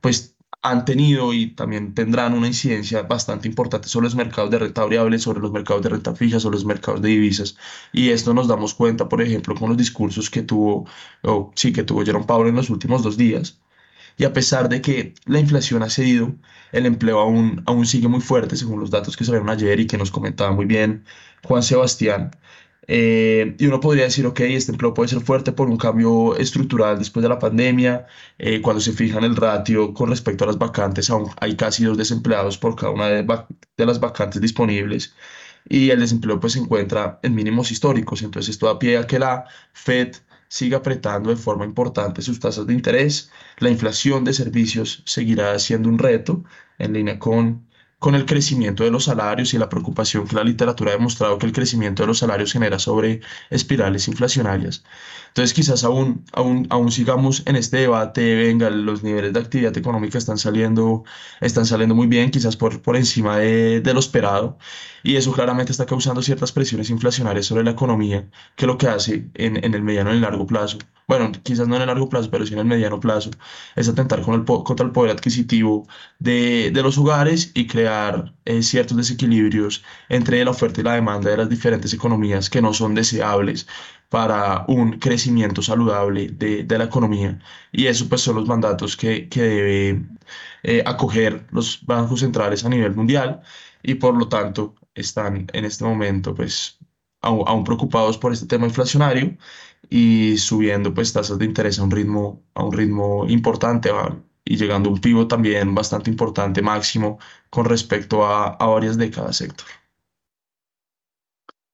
[0.00, 4.82] pues han tenido y también tendrán una incidencia bastante importante sobre los mercados de renta
[4.82, 7.56] variable, sobre los mercados de renta fija, sobre los mercados de divisas.
[7.92, 10.86] Y esto nos damos cuenta, por ejemplo, con los discursos que tuvo,
[11.22, 13.60] o sí, que tuvo Jerome Powell en los últimos dos días.
[14.16, 16.34] Y a pesar de que la inflación ha cedido,
[16.72, 19.96] el empleo aún, aún sigue muy fuerte, según los datos que salieron ayer y que
[19.98, 21.04] nos comentaba muy bien
[21.44, 22.32] Juan Sebastián.
[22.90, 26.98] Eh, y uno podría decir, ok, este empleo puede ser fuerte por un cambio estructural
[26.98, 28.06] después de la pandemia.
[28.38, 31.84] Eh, cuando se fija en el ratio con respecto a las vacantes, aún hay casi
[31.84, 33.24] dos desempleados por cada una de,
[33.86, 35.14] las vacantes disponibles.
[35.68, 38.22] Y el desempleo pues se encuentra en mínimos históricos.
[38.22, 40.16] Entonces esto da a que la Fed
[40.48, 43.30] siga apretando de forma importante sus tasas de interés.
[43.58, 46.44] La inflación de servicios seguirá siendo un reto
[46.78, 47.67] en línea con
[47.98, 51.46] con el crecimiento de los salarios y la preocupación que la literatura ha demostrado que
[51.46, 54.84] el crecimiento de los salarios genera sobre espirales inflacionarias.
[55.38, 60.18] Entonces quizás aún, aún, aún sigamos en este debate, venga, los niveles de actividad económica
[60.18, 61.04] están saliendo,
[61.40, 64.58] están saliendo muy bien, quizás por, por encima de, lo esperado,
[65.04, 69.30] y eso claramente está causando ciertas presiones inflacionarias sobre la economía, que lo que hace
[69.34, 72.30] en, en el mediano y el largo plazo bueno, quizás no en el largo plazo,
[72.30, 73.30] pero sí en el mediano plazo,
[73.76, 78.62] es atentar con el contra el poder adquisitivo de, de los hogares y crear eh,
[78.62, 82.94] ciertos desequilibrios entre la oferta y la demanda de las diferentes economías que no son
[82.94, 83.66] deseables
[84.08, 87.38] para un crecimiento saludable de, de la economía.
[87.72, 90.06] Y eso pues son los mandatos que, que debe
[90.62, 93.42] eh, acoger los bancos centrales a nivel mundial
[93.82, 96.78] y por lo tanto están en este momento pues
[97.20, 99.36] aún preocupados por este tema inflacionario
[99.90, 103.90] y subiendo pues tasas de interés a un ritmo, a un ritmo importante
[104.44, 107.18] y llegando a un pivo también bastante importante máximo
[107.50, 109.66] con respecto a, a varias décadas, sector.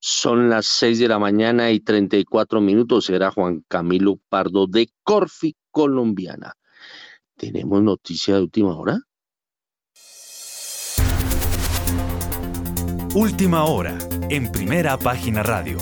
[0.07, 3.09] Son las 6 de la mañana y 34 minutos.
[3.09, 6.53] Era Juan Camilo Pardo de Corfi, colombiana.
[7.39, 9.01] ¿Tenemos noticia de última hora?
[13.15, 13.97] Última hora,
[14.29, 15.79] en primera página radio.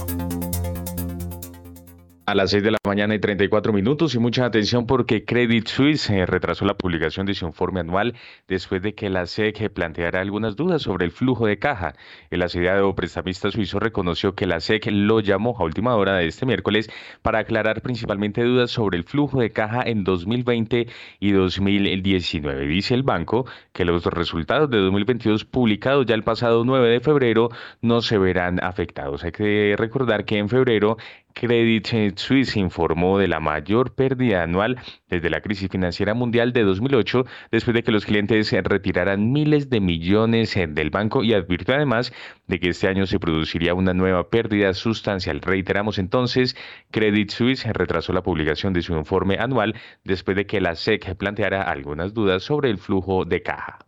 [2.32, 6.08] A las 6 de la mañana y 34 minutos y mucha atención porque Credit Suisse
[6.08, 8.14] eh, retrasó la publicación de su informe anual
[8.48, 11.92] después de que la SEC planteara algunas dudas sobre el flujo de caja.
[12.30, 16.46] El asediado prestamista suizo reconoció que la SEC lo llamó a última hora de este
[16.46, 16.88] miércoles
[17.20, 20.86] para aclarar principalmente dudas sobre el flujo de caja en 2020
[21.20, 22.66] y 2019.
[22.66, 27.50] Dice el banco que los resultados de 2022 publicados ya el pasado 9 de febrero
[27.82, 29.22] no se verán afectados.
[29.22, 30.96] Hay que recordar que en febrero
[31.34, 37.24] Credit Suisse informó de la mayor pérdida anual desde la crisis financiera mundial de 2008,
[37.50, 42.12] después de que los clientes retiraran miles de millones del banco y advirtió además
[42.46, 45.40] de que este año se produciría una nueva pérdida sustancial.
[45.40, 46.56] Reiteramos entonces,
[46.90, 51.62] Credit Suisse retrasó la publicación de su informe anual después de que la SEC planteara
[51.62, 53.78] algunas dudas sobre el flujo de caja.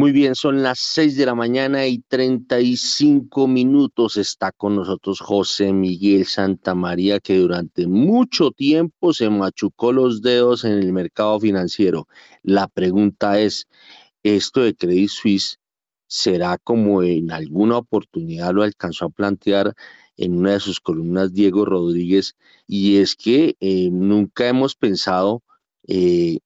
[0.00, 4.16] Muy bien, son las 6 de la mañana y 35 minutos.
[4.16, 10.72] Está con nosotros José Miguel Santamaría, que durante mucho tiempo se machucó los dedos en
[10.72, 12.08] el mercado financiero.
[12.42, 13.68] La pregunta es,
[14.22, 15.58] ¿esto de Credit Suisse
[16.06, 19.74] será como en alguna oportunidad lo alcanzó a plantear
[20.16, 22.36] en una de sus columnas Diego Rodríguez?
[22.66, 25.42] Y es que eh, nunca hemos pensado
[25.86, 26.38] eh,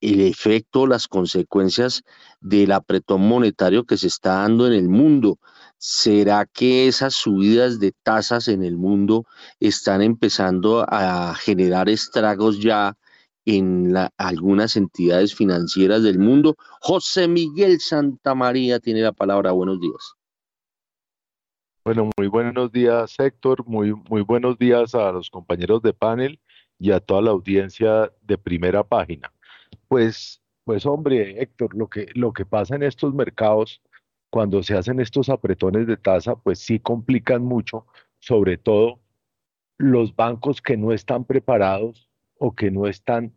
[0.00, 2.02] el efecto, las consecuencias
[2.40, 5.38] del apretón monetario que se está dando en el mundo.
[5.78, 9.26] ¿Será que esas subidas de tasas en el mundo
[9.60, 12.96] están empezando a generar estragos ya
[13.44, 16.56] en algunas entidades financieras del mundo?
[16.80, 19.52] José Miguel Santamaría tiene la palabra.
[19.52, 20.14] Buenos días.
[21.84, 23.64] Bueno, muy buenos días, Héctor.
[23.66, 26.38] Muy, muy buenos días a los compañeros de panel
[26.78, 29.32] y a toda la audiencia de primera página.
[29.88, 33.80] Pues, pues hombre, Héctor, lo que, lo que pasa en estos mercados,
[34.28, 37.86] cuando se hacen estos apretones de tasa, pues sí complican mucho,
[38.18, 39.00] sobre todo
[39.78, 43.32] los bancos que no están preparados o que no están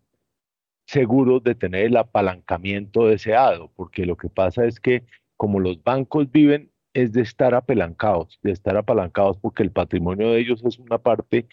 [0.86, 5.06] seguros de tener el apalancamiento deseado, porque lo que pasa es que
[5.38, 10.42] como los bancos viven es de estar apalancados, de estar apalancados porque el patrimonio de
[10.42, 11.48] ellos es una parte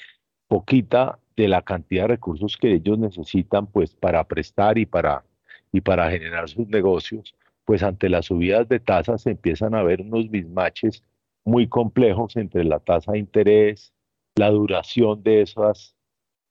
[0.49, 5.25] poquita de la cantidad de recursos que ellos necesitan pues para prestar y para,
[5.73, 10.01] y para generar sus negocios, pues ante las subidas de tasas se empiezan a ver
[10.01, 11.03] unos mismatches
[11.45, 13.93] muy complejos entre la tasa de interés,
[14.37, 15.95] la duración de esas,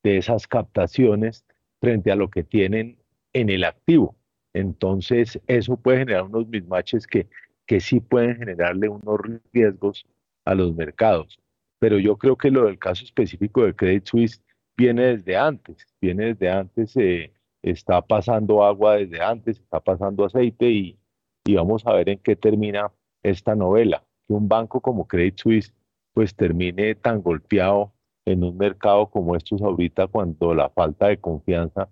[0.03, 1.45] de esas captaciones
[1.79, 2.99] frente a lo que tienen
[3.33, 4.15] en el activo.
[4.53, 7.27] Entonces, eso puede generar unos mismatches que
[7.67, 9.19] que sí pueden generarle unos
[9.51, 10.07] riesgos
[10.45, 11.39] a los mercados.
[11.79, 14.41] Pero yo creo que lo del caso específico de Credit Suisse
[14.75, 17.33] viene desde antes, viene desde antes, eh,
[17.71, 20.99] está pasando agua desde antes, está pasando aceite y,
[21.45, 22.91] y vamos a ver en qué termina
[23.23, 24.03] esta novela.
[24.27, 25.73] Que un banco como Credit Suisse
[26.13, 27.93] pues termine tan golpeado
[28.25, 31.89] en un mercado como estos ahorita cuando la falta de confianza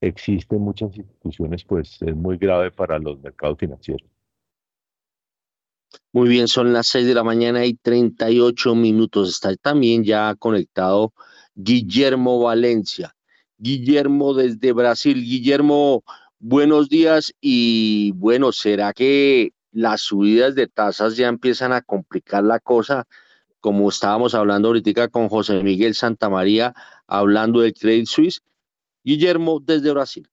[0.00, 4.08] existe en muchas instituciones, pues es muy grave para los mercados financieros.
[6.12, 9.28] Muy bien, son las 6 de la mañana y 38 minutos.
[9.28, 11.12] Está también ya conectado
[11.54, 13.14] Guillermo Valencia.
[13.62, 15.22] Guillermo desde Brasil.
[15.22, 16.02] Guillermo,
[16.40, 22.58] buenos días y bueno, ¿será que las subidas de tasas ya empiezan a complicar la
[22.58, 23.06] cosa?
[23.60, 26.74] Como estábamos hablando ahorita con José Miguel Santamaría,
[27.06, 28.42] hablando del Credit Suisse.
[29.04, 30.28] Guillermo desde Brasil.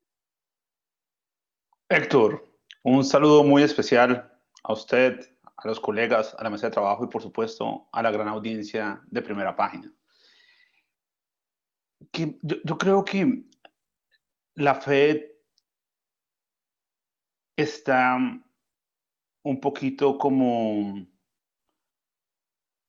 [1.87, 2.51] Héctor,
[2.81, 4.31] un saludo muy especial
[4.63, 5.19] a usted,
[5.55, 9.03] a los colegas, a la mesa de trabajo y por supuesto a la gran audiencia
[9.05, 9.93] de primera página.
[12.11, 13.43] Que yo, creo que
[14.55, 15.21] la Fed
[17.55, 18.17] está
[19.43, 21.05] un poquito como...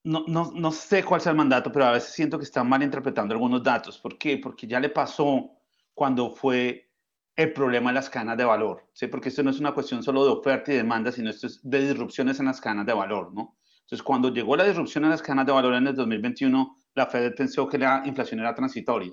[0.03, 2.83] No, no, no, sé cuál sea el mandato, pero a veces siento que está mal
[2.83, 3.99] interpretando algunos datos.
[3.99, 4.39] ¿Por qué?
[4.39, 5.51] Porque ya le pasó
[5.93, 6.91] cuando fue
[7.37, 9.07] el problema de las cadenas de valor, ¿sí?
[9.07, 11.89] porque esto no es una cuestión solo de oferta y demanda, sino esto es de
[11.89, 13.33] disrupciones en las cadenas de valor.
[13.33, 13.59] ¿no?
[13.83, 17.35] Entonces, cuando llegó la disrupción en las cadenas de valor en el 2021, la Fed
[17.35, 19.13] pensó que la inflación era transitoria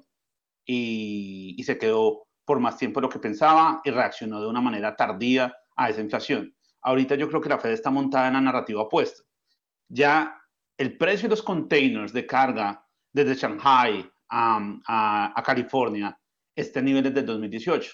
[0.65, 4.61] y, y se quedó por más tiempo de lo que pensaba y reaccionó de una
[4.61, 6.53] manera tardía a esa inflación.
[6.81, 9.23] Ahorita yo creo que la Fed está montada en la narrativa opuesta.
[9.89, 10.41] Ya
[10.77, 16.17] el precio de los containers de carga desde Shanghai a, California
[16.55, 17.91] está en niveles del 2018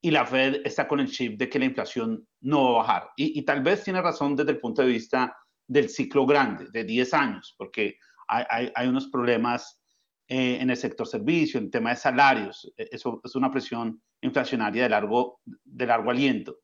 [0.00, 3.10] y la Fed está con el chip de que la inflación no va a bajar.
[3.16, 5.36] Y, tal vez tiene razón desde el punto de vista
[5.66, 9.80] del ciclo grande, de 10 años, porque hay, hay, unos problemas
[10.28, 12.70] eh, en el sector servicio, en tema de salarios.
[12.76, 16.58] E, eso es una presión inflacionaria de largo, de largo aliento.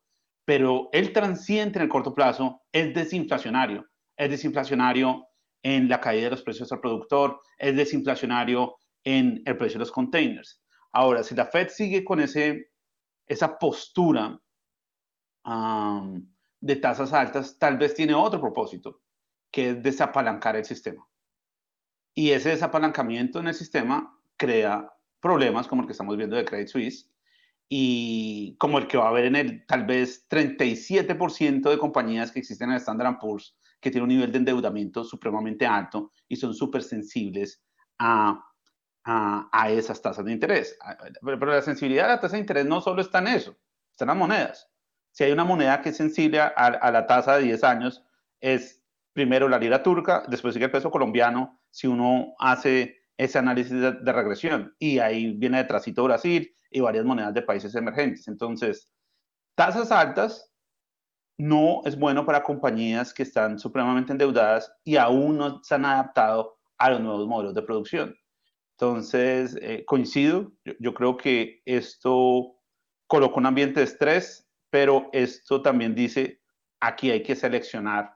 [0.45, 3.85] Pero el transiente en el corto plazo es desinflacionario.
[4.15, 5.27] Es desinflacionario
[5.63, 9.91] en la caída de los precios al productor, es desinflacionario en el precio de los
[9.91, 10.61] containers.
[10.91, 12.69] Ahora, si la Fed sigue con ese
[13.27, 14.39] esa postura
[16.59, 19.01] de tasas altas tal vez tiene otro propósito,
[19.51, 21.07] que es desapalancar el sistema.
[22.15, 26.67] Y ese desapalancamiento en el sistema crea problemas como el que estamos viendo de Credit
[26.67, 27.11] Suisse
[27.69, 32.39] y como el que va a haber en el tal vez 37% de compañías que
[32.39, 36.55] existen en el Standard Poor's que tienen un nivel de endeudamiento supremamente alto y son
[36.55, 37.63] súper sensibles
[37.99, 38.43] a
[39.05, 40.77] a, esas tasas de interés.
[41.21, 43.55] Pero, la sensibilidad de la tasa de interés no solo está en eso,
[43.91, 44.71] está en las monedas.
[45.11, 48.03] Si hay una moneda que es sensible a, la tasa de 10 años,
[48.41, 48.83] es
[49.15, 54.11] primero la lira turca, después sigue el peso colombiano, si uno hace ese análisis de,
[54.11, 54.75] regresión.
[54.77, 58.27] Y ahí viene detrásito Brasil y varias monedas de países emergentes.
[58.27, 58.91] Entonces,
[59.55, 60.51] tasas altas
[61.37, 66.57] no es bueno para compañías que están supremamente endeudadas y aún no se han adaptado
[66.77, 68.15] a los nuevos modelos de producción.
[68.77, 72.57] Entonces, eh, coincido, yo, creo que esto
[73.07, 76.41] coloca un ambiente de estrés, pero esto también dice,
[76.81, 78.14] aquí hay que seleccionar.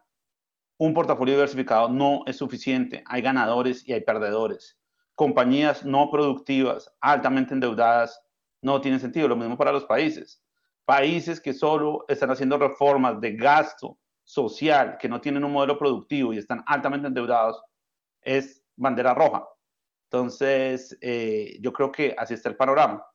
[0.81, 4.79] Un portafolio diversificado no es suficiente, hay ganadores y hay perdedores.
[5.13, 8.21] Compañías no productivas, altamente endeudadas,
[8.61, 9.27] no tienen sentido.
[9.27, 10.41] Lo mismo para los países.
[10.85, 16.31] Países que solo están haciendo reformas de gasto social, que no tienen un modelo productivo
[16.33, 17.61] y están altamente endeudados,
[18.21, 19.45] es bandera roja.
[20.05, 23.05] Entonces, eh, yo creo que así está el panorama.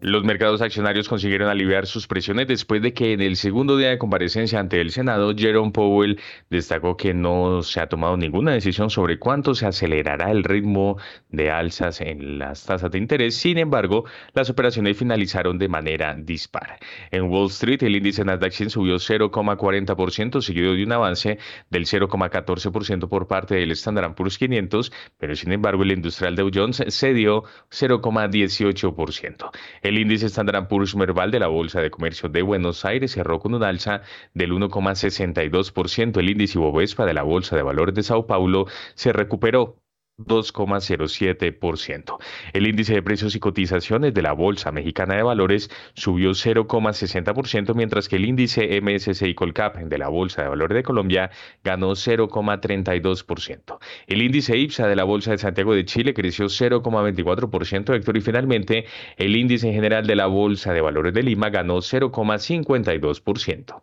[0.00, 3.98] Los mercados accionarios consiguieron aliviar sus presiones después de que en el segundo día de
[3.98, 6.20] comparecencia ante el Senado, Jerome Powell
[6.50, 10.98] destacó que no se ha tomado ninguna decisión sobre cuánto se acelerará el ritmo
[11.30, 13.34] de alzas en las tasas de interés.
[13.34, 16.78] Sin embargo, las operaciones finalizaron de manera dispar.
[17.10, 21.38] En Wall Street, el índice Nasdaq 100 subió 0,40%, seguido de un avance
[21.70, 26.84] del 0,14% por parte del Standard Poor's 500, pero sin embargo, el industrial Dow Jones
[26.88, 27.42] cedió
[27.72, 29.50] 0,18%.
[29.88, 33.54] El índice Standard Poor's Merval de la Bolsa de Comercio de Buenos Aires cerró con
[33.54, 34.02] un alza
[34.34, 36.18] del 1,62%.
[36.18, 39.80] El índice Bovespa de la Bolsa de Valores de Sao Paulo se recuperó
[40.18, 42.18] 2,07%.
[42.52, 48.08] El índice de precios y cotizaciones de la Bolsa Mexicana de Valores subió 0,60%, mientras
[48.08, 51.30] que el índice MSCI Colcap de la Bolsa de Valores de Colombia
[51.62, 53.78] ganó 0,32%.
[54.06, 58.86] El índice IPSA de la Bolsa de Santiago de Chile creció 0,24%, Héctor, y finalmente
[59.16, 63.82] el índice general de la Bolsa de Valores de Lima ganó 0,52%.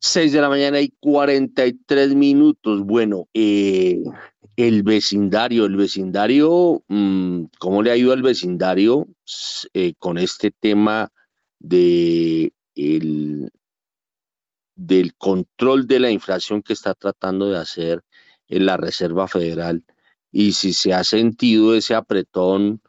[0.00, 2.82] 6 de la mañana y 43 minutos.
[2.84, 4.02] Bueno, eh,
[4.56, 9.06] el vecindario, el vecindario, mm, ¿cómo le ha ido al vecindario
[9.74, 11.10] eh, con este tema
[11.58, 13.50] de el,
[14.74, 18.02] del control de la inflación que está tratando de hacer
[18.48, 19.84] en la Reserva Federal?
[20.32, 22.80] Y si se ha sentido ese apretón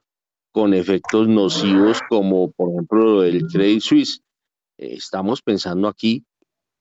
[0.58, 4.24] con efectos nocivos como por ejemplo el Credit Suisse.
[4.80, 6.26] Eh, estamos pensando aquí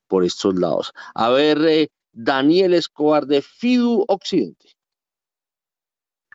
[0.08, 0.92] por estos lados.
[1.14, 4.68] A ver, eh, Daniel Escobar de Fidu Occidente.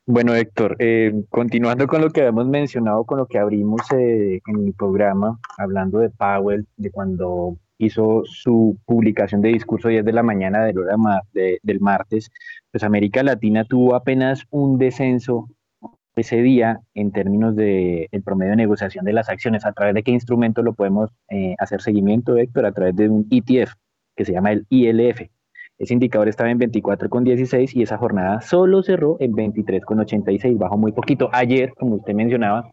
[0.05, 4.67] Bueno, Héctor, eh, continuando con lo que habíamos mencionado, con lo que abrimos eh, en
[4.67, 10.23] el programa, hablando de Powell, de cuando hizo su publicación de discurso 10 de la
[10.23, 10.97] mañana del, hora
[11.33, 12.31] del martes,
[12.71, 15.49] pues América Latina tuvo apenas un descenso
[16.15, 19.65] ese día en términos de el promedio de negociación de las acciones.
[19.65, 22.65] ¿A través de qué instrumento lo podemos eh, hacer seguimiento, Héctor?
[22.65, 23.73] A través de un ETF
[24.15, 25.21] que se llama el ILF.
[25.77, 31.29] Ese indicador estaba en 24,16 y esa jornada solo cerró en 23,86, bajó muy poquito.
[31.33, 32.71] Ayer, como usted mencionaba,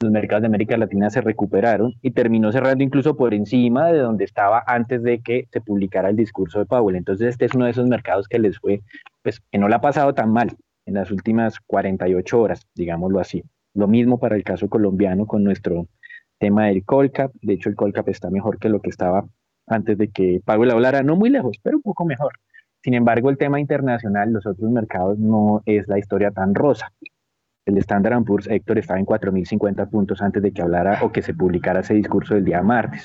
[0.00, 4.24] los mercados de América Latina se recuperaron y terminó cerrando incluso por encima de donde
[4.24, 6.96] estaba antes de que se publicara el discurso de Powell.
[6.96, 8.80] Entonces, este es uno de esos mercados que les fue,
[9.22, 10.56] pues, que no le ha pasado tan mal
[10.86, 13.42] en las últimas 48 horas, digámoslo así.
[13.74, 15.88] Lo mismo para el caso colombiano con nuestro
[16.38, 17.32] tema del Colcap.
[17.40, 19.24] De hecho, el Colcap está mejor que lo que estaba
[19.66, 22.32] antes de que Powell hablara, no muy lejos, pero un poco mejor.
[22.82, 26.92] Sin embargo, el tema internacional, los otros mercados, no es la historia tan rosa.
[27.64, 31.32] El Standard Poor's, Héctor, estaba en 4.050 puntos antes de que hablara o que se
[31.32, 33.04] publicara ese discurso del día martes.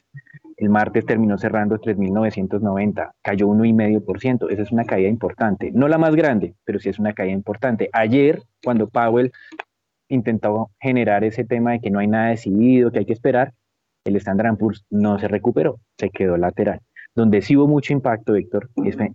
[0.58, 4.50] El martes terminó cerrando 3.990, cayó 1,5%.
[4.50, 5.72] Esa es una caída importante.
[5.72, 7.90] No la más grande, pero sí es una caída importante.
[7.94, 9.32] Ayer, cuando Powell
[10.10, 13.54] intentó generar ese tema de que no hay nada decidido, que hay que esperar,
[14.04, 16.82] el Standard Poor's no se recuperó, se quedó lateral.
[17.14, 18.70] Donde sí hubo mucho impacto, Héctor,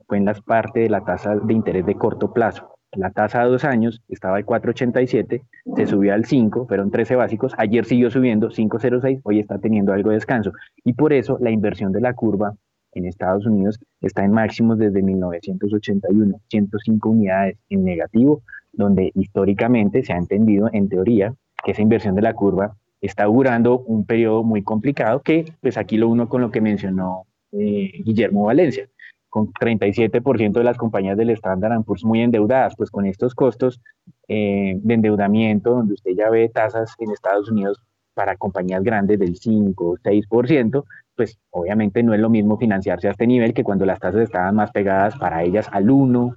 [0.06, 2.71] fue en las partes de la tasa de interés de corto plazo.
[2.94, 5.42] La tasa de dos años estaba de 4,87,
[5.76, 10.10] se subió al 5, fueron 13 básicos, ayer siguió subiendo 5,06, hoy está teniendo algo
[10.10, 10.52] de descanso.
[10.84, 12.54] Y por eso la inversión de la curva
[12.92, 20.12] en Estados Unidos está en máximos desde 1981, 105 unidades en negativo, donde históricamente se
[20.12, 21.34] ha entendido en teoría
[21.64, 25.96] que esa inversión de la curva está durando un periodo muy complicado que pues aquí
[25.96, 28.88] lo uno con lo que mencionó eh, Guillermo Valencia
[29.32, 33.80] con 37% de las compañías del Standard Poor's muy endeudadas, pues con estos costos
[34.28, 39.36] eh, de endeudamiento, donde usted ya ve tasas en Estados Unidos para compañías grandes del
[39.36, 40.84] 5 o 6%,
[41.16, 44.54] pues obviamente no es lo mismo financiarse a este nivel que cuando las tasas estaban
[44.54, 46.36] más pegadas para ellas al 1,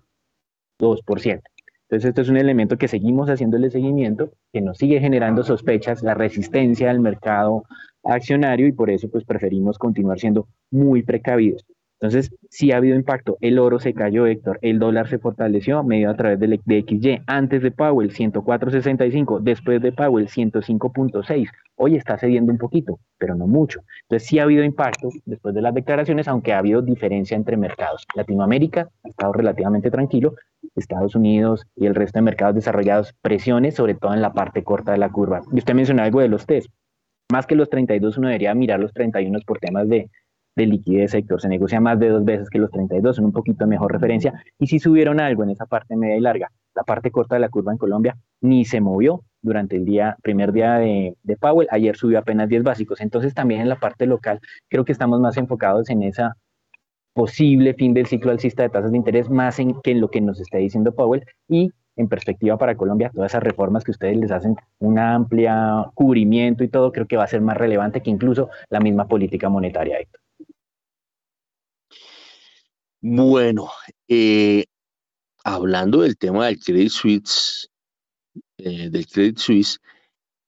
[0.80, 1.42] 2%.
[1.90, 6.14] Entonces, esto es un elemento que seguimos haciéndole seguimiento, que nos sigue generando sospechas, la
[6.14, 7.66] resistencia al mercado
[8.06, 11.66] accionario y por eso pues preferimos continuar siendo muy precavidos.
[12.00, 13.38] Entonces, sí ha habido impacto.
[13.40, 14.60] El oro se cayó, Héctor.
[14.62, 17.22] El dólar se fortaleció medio a través del de XY.
[17.26, 19.40] Antes de Powell, 104.65.
[19.42, 21.50] Después de Powell, 105.6.
[21.78, 23.82] Hoy está cediendo un poquito, pero no mucho.
[24.04, 28.06] Entonces, sí ha habido impacto después de las declaraciones, aunque ha habido diferencia entre mercados.
[28.14, 30.36] Latinoamérica ha estado relativamente tranquilo.
[30.76, 34.92] Estados Unidos y el resto de mercados desarrollados presiones, sobre todo en la parte corta
[34.92, 35.42] de la curva.
[35.54, 36.70] Y usted mencionó algo de los test.
[37.32, 40.10] Más que los 32, uno debería mirar los 31 por temas de
[40.56, 41.42] de liquidez sector.
[41.42, 44.34] Se negocia más de dos veces que los 32, son un poquito mejor referencia.
[44.60, 47.50] Y si subieron algo en esa parte media y larga, la parte corta de la
[47.50, 51.68] curva en Colombia ni se movió durante el día, primer día de, de Powell.
[51.72, 53.02] Ayer subió apenas 10 básicos.
[53.02, 54.40] Entonces también en la parte local
[54.70, 56.36] creo que estamos más enfocados en esa
[57.14, 60.20] posible fin del ciclo alcista de tasas de interés más en, que en lo que
[60.20, 64.32] nos está diciendo Powell y en perspectiva para Colombia, todas esas reformas que ustedes les
[64.32, 68.50] hacen un amplio cubrimiento y todo, creo que va a ser más relevante que incluso
[68.70, 70.25] la misma política monetaria, Héctor.
[73.08, 73.70] Bueno,
[74.08, 74.66] eh,
[75.44, 77.68] hablando del tema del Credit Suisse,
[78.58, 79.78] eh, del Credit Suisse,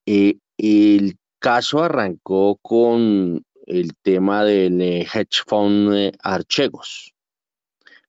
[0.08, 7.14] eh, el caso arrancó con el tema del hedge fund Archegos.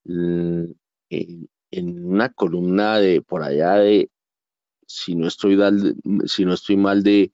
[0.06, 0.74] En,
[1.70, 4.08] una columna de por allá de,
[4.86, 5.58] si no estoy,
[6.24, 7.32] si no estoy mal, de,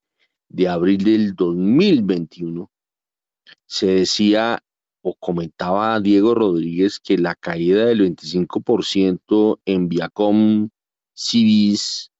[0.48, 2.68] de abril del 2021,
[3.66, 4.63] se decía
[5.06, 10.70] o comentaba Diego Rodríguez que la caída del 25% en Viacom
[11.12, 12.10] Civis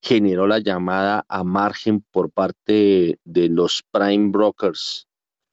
[0.00, 5.06] generó la llamada a margen por parte de los prime brokers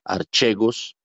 [0.06, 0.96] archegos.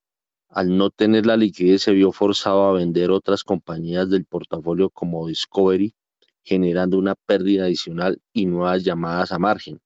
[0.51, 5.27] Al no tener la liquidez se vio forzado a vender otras compañías del portafolio como
[5.27, 5.97] Discovery,
[6.45, 9.81] generando una pérdida adicional y nuevas llamadas a margen.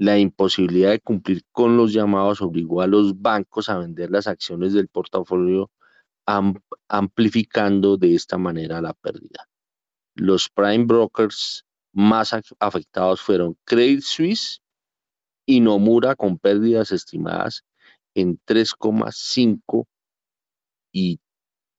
[0.00, 4.72] La imposibilidad de cumplir con los llamados obligó a los bancos a vender las acciones
[4.72, 5.72] del portafolio,
[6.86, 9.48] amplificando de esta manera la pérdida.
[10.14, 14.62] Los prime brokers más afectados fueron Credit Suisse
[15.44, 17.64] y Nomura con pérdidas estimadas
[18.14, 19.84] en 3,5
[20.92, 21.18] y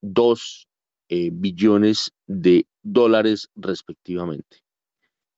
[0.01, 0.67] 2
[1.07, 4.57] eh, billones de dólares respectivamente.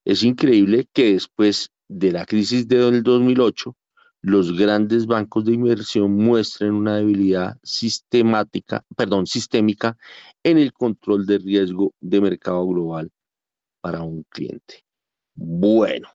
[0.04, 3.76] Es increíble que después de la crisis del 2008,
[4.22, 9.98] los grandes bancos de inversión muestren una debilidad sistemática, perdón, sistémica
[10.42, 13.12] en el control de riesgo de mercado global
[13.82, 14.86] para un cliente.
[15.36, 16.08] Bueno,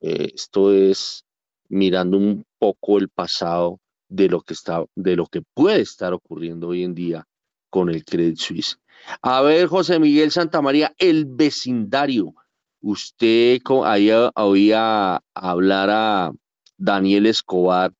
[0.00, 1.24] eh, esto es
[1.68, 6.68] mirando un poco el pasado de lo que está, de lo que puede estar ocurriendo
[6.68, 7.26] hoy en día
[7.70, 8.78] con el Credit Suisse.
[9.22, 12.34] A ver, José Miguel Santamaría, el vecindario
[12.80, 16.32] usted ahí oía hablar a
[16.76, 17.92] Daniel Escobar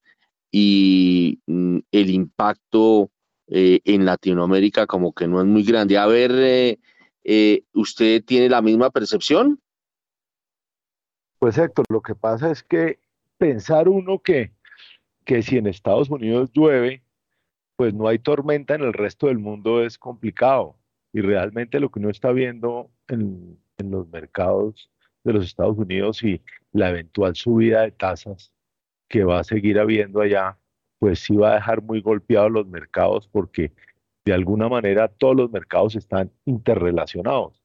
[0.50, 3.10] y mm, el impacto
[3.48, 5.98] eh, en Latinoamérica como que no es muy grande.
[5.98, 6.78] A ver, eh,
[7.24, 9.60] eh, ¿usted tiene la misma percepción?
[11.38, 12.98] Pues Héctor, lo que pasa es que
[13.36, 14.52] pensar uno que,
[15.24, 17.02] que si en Estados Unidos llueve,
[17.76, 20.76] pues no hay tormenta en el resto del mundo es complicado.
[21.12, 24.90] Y realmente lo que uno está viendo en, en los mercados
[25.24, 28.52] de los Estados Unidos y la eventual subida de tasas
[29.08, 30.58] que va a seguir habiendo allá,
[30.98, 33.72] pues sí va a dejar muy golpeados los mercados porque
[34.24, 37.62] de alguna manera todos los mercados están interrelacionados.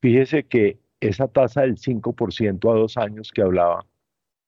[0.00, 3.86] Fíjese que esa tasa del 5% a dos años que hablaba,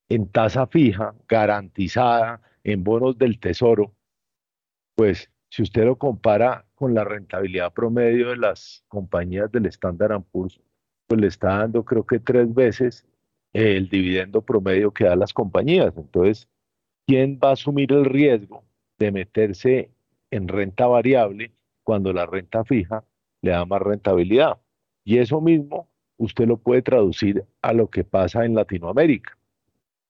[0.09, 3.95] en tasa fija, garantizada, en bonos del tesoro,
[4.97, 10.61] pues si usted lo compara con la rentabilidad promedio de las compañías del Standard Poor's,
[11.17, 13.07] le está dando creo que tres veces
[13.53, 15.93] el dividendo promedio que dan las compañías.
[15.97, 16.49] Entonces,
[17.07, 18.65] ¿quién va a asumir el riesgo
[18.99, 19.91] de meterse
[20.31, 21.53] en renta variable
[21.83, 23.05] cuando la renta fija
[23.43, 24.59] le da más rentabilidad?
[25.05, 25.89] Y eso mismo
[26.19, 29.37] usted lo puede traducir a lo que pasa en Latinoamérica.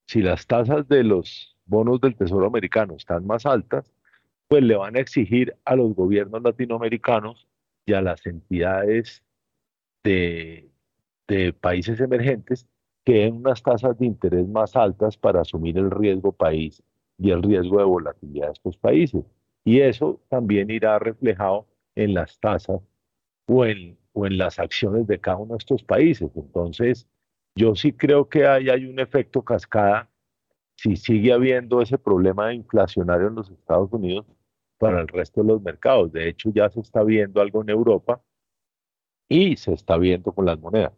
[0.07, 3.93] Si las tasas de los bonos del Tesoro americano están más altas,
[4.49, 7.47] pues le van a exigir a los gobiernos latinoamericanos
[7.87, 9.23] y a las entidades
[10.03, 10.69] de
[11.31, 12.67] de países emergentes
[13.05, 16.83] que den unas tasas de interés más altas para asumir el riesgo país
[17.19, 19.25] y el riesgo de volatilidad de estos países.
[19.65, 22.81] Y eso también irá reflejado en las tasas
[23.47, 26.31] o en, o en las acciones de cada uno de estos países.
[26.35, 27.07] Entonces,
[27.55, 30.11] yo sí creo que hay, hay un efecto cascada
[30.77, 34.27] si sigue habiendo ese problema inflacionario en los Estados Unidos
[34.79, 36.11] para el resto de los mercados.
[36.13, 38.23] De hecho, ya se está viendo algo en Europa
[39.29, 40.93] y se está viendo con las monedas.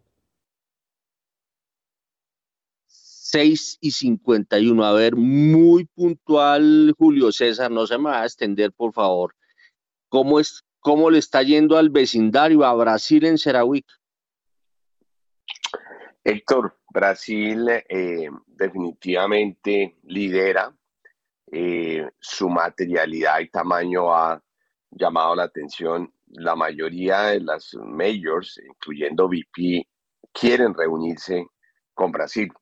[3.32, 4.84] 6 y 51.
[4.84, 9.34] A ver, muy puntual, Julio César, no se me va a extender, por favor.
[10.12, 13.86] ¿cómo, es, ¿cómo le está yendo al vecindario, a Brasil en Cerawic?
[16.22, 20.76] Héctor, Brasil eh, definitivamente lidera.
[21.50, 24.42] Eh, su materialidad y tamaño ha
[24.90, 26.12] llamado la atención.
[26.26, 29.88] La mayoría de las majors, incluyendo VP,
[30.30, 31.46] quieren reunirse
[31.94, 32.52] con Brasil.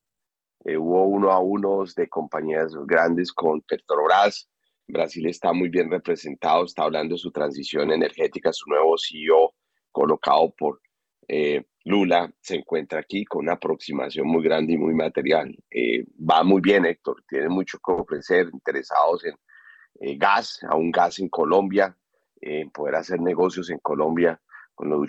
[0.65, 4.49] Eh, hubo uno a unos de compañías grandes con Petrobras.
[4.87, 9.55] Brasil está muy bien representado, está hablando de su transición energética, su nuevo CEO
[9.91, 10.81] colocado por
[11.29, 15.57] eh, Lula se encuentra aquí con una aproximación muy grande y muy material.
[15.71, 21.29] Eh, va muy bien, Héctor, tiene mucho que ofrecer, interesados en gas, aún gas en
[21.29, 21.97] Colombia,
[22.41, 24.41] en poder hacer negocios en Colombia
[24.81, 25.05] con lo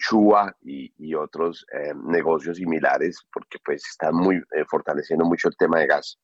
[0.63, 5.79] y, y otros eh, negocios similares, porque pues están muy eh, fortaleciendo mucho el tema
[5.79, 6.19] de gas.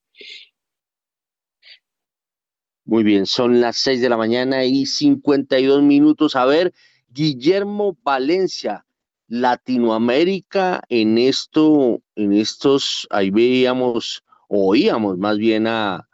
[2.84, 6.36] Muy bien, son las 6 de la mañana y 52 minutos.
[6.36, 6.74] A ver,
[7.08, 8.84] Guillermo Valencia,
[9.28, 16.06] Latinoamérica en esto, en estos, ahí veíamos, oíamos más bien a,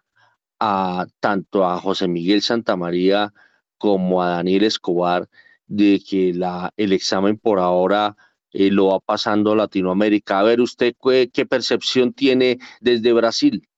[0.61, 3.35] a tanto a José Miguel Santamaría
[3.77, 5.29] como a Daniel Escobar
[5.77, 8.17] de que la, el examen por ahora
[8.53, 10.39] eh, lo va pasando Latinoamérica.
[10.39, 10.95] A ver, ¿usted
[11.33, 13.69] qué, percepción tiene desde Brasil?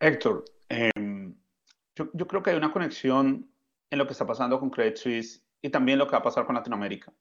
[0.00, 1.34] Héctor, em,
[1.94, 3.48] yo, yo, creo que hay una conexión
[3.90, 6.46] en lo que está pasando con Credit Suisse y también lo que va a pasar
[6.46, 7.12] con Latinoamérica.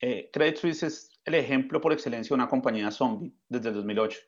[0.00, 4.18] Eh, Credit Suisse es el ejemplo por excelencia de una compañía zombie desde el 2008.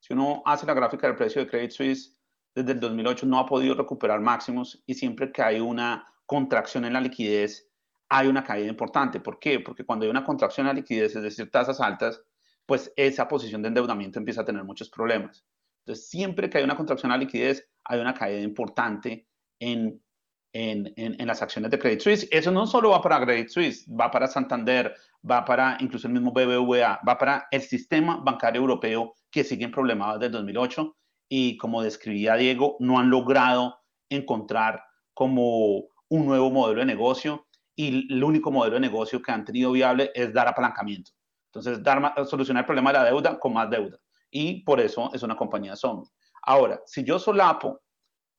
[0.00, 2.16] Si uno hace la gráfica del precio de Credit Suisse,
[2.54, 6.92] desde el 2008 no ha podido recuperar máximos y siempre que hay una contracción en
[6.92, 7.68] la liquidez,
[8.08, 9.20] hay una caída importante.
[9.20, 9.60] ¿Por qué?
[9.60, 12.22] Porque cuando hay una contracción en la liquidez, es decir, tasas altas,
[12.66, 15.44] pues esa posición de endeudamiento empieza a tener muchos problemas.
[15.84, 19.28] Entonces, siempre que hay una contracción en la liquidez, hay una caída importante
[19.60, 20.02] en,
[20.52, 22.28] en, en, las acciones de Credit Suisse.
[22.32, 24.94] Eso no solo va para Credit Suisse, va para Santander,
[25.28, 29.70] va para incluso el mismo BBVA, va para el sistema bancario europeo que sigue en
[29.70, 30.96] problemas desde 2008
[31.28, 34.82] y como describía Diego, no han logrado encontrar
[35.14, 39.72] como un nuevo modelo de negocio y el único modelo de negocio que han tenido
[39.72, 41.10] viable es dar apalancamiento.
[41.52, 43.98] Entonces, dar, solucionar el problema de la deuda con más deuda.
[44.30, 46.10] Y por eso es una compañía zombie.
[46.42, 47.82] Ahora, si yo solapo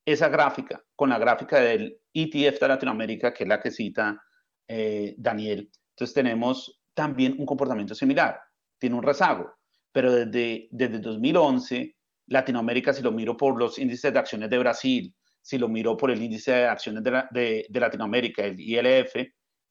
[0.04, 4.20] esa gráfica con la gráfica del ETF de Latinoamérica, que es la que cita
[4.66, 8.40] eh, Daniel, entonces tenemos también un comportamiento similar.
[8.78, 9.52] Tiene un rezago,
[9.92, 11.96] pero desde, desde 2011,
[12.26, 15.14] Latinoamérica, si lo miro por los índices de acciones de Brasil,
[15.48, 19.14] si lo miro por el índice de acciones de, Latinoamérica, el ILF,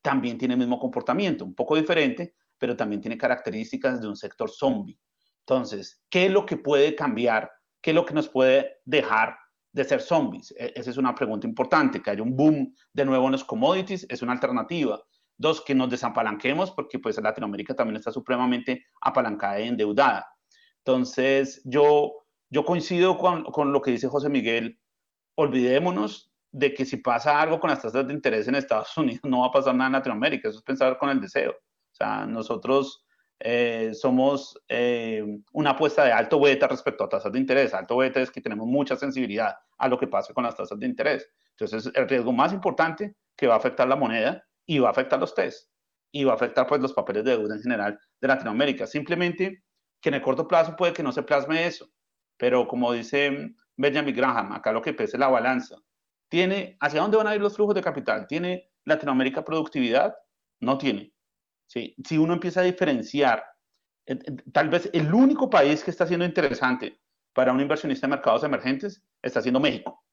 [0.02, 4.50] también tiene el mismo comportamiento, un poco diferente, pero también tiene características de un sector
[4.50, 4.98] zombie.
[5.42, 7.52] Entonces, ¿qué es lo que puede cambiar?
[7.80, 9.38] ¿Qué es lo que nos puede dejar
[9.72, 10.52] de ser zombies?
[10.58, 14.08] E, esa es una pregunta importante, que haya un boom de nuevo en los commodities,
[14.10, 15.00] es una alternativa.
[15.38, 20.26] Dos, que nos desapalanquemos, porque pues Latinoamérica también está supremamente apalancada y endeudada.
[20.80, 22.14] Entonces, yo,
[22.50, 24.80] yo coincido con, con lo que dice José Miguel
[25.38, 29.42] olvidémonos de que si pasa algo con las tasas de interés en Estados Unidos, no
[29.42, 30.50] va a pasar nada en Latinoamérica.
[30.50, 31.52] Eso es pensar con el deseo.
[31.52, 33.06] O sea, nosotros
[33.40, 35.24] eh, somos eh,
[35.54, 37.74] una apuesta de alto beta respecto a tasas de interés.
[37.74, 40.88] Alto beta es que tenemos mucha sensibilidad a lo que pase con las tasas de
[40.88, 41.30] interés.
[41.52, 44.92] Entonces, es el riesgo más importante que va a afectar la moneda y va a
[44.92, 45.70] afectar los test
[46.12, 48.88] y va a afectar pues los papeles de deuda en general de Latinoamérica.
[48.88, 49.64] Simplemente
[50.02, 51.90] que en el corto plazo puede que no se plasme eso,
[52.38, 55.78] pero como dice Benjamin Graham, acá lo que pese la balanza.
[56.30, 58.28] ¿Tiene, ¿Hacia dónde van a ir los flujos de capital?
[58.28, 60.16] ¿Tiene Latinoamérica productividad?
[60.60, 61.14] No tiene.
[61.68, 61.96] ¿Sí?
[62.06, 63.44] Si uno empieza a diferenciar,
[64.06, 67.00] eh, eh, tal vez el único país que está siendo interesante
[67.34, 70.04] para un inversionista de mercados emergentes está siendo México.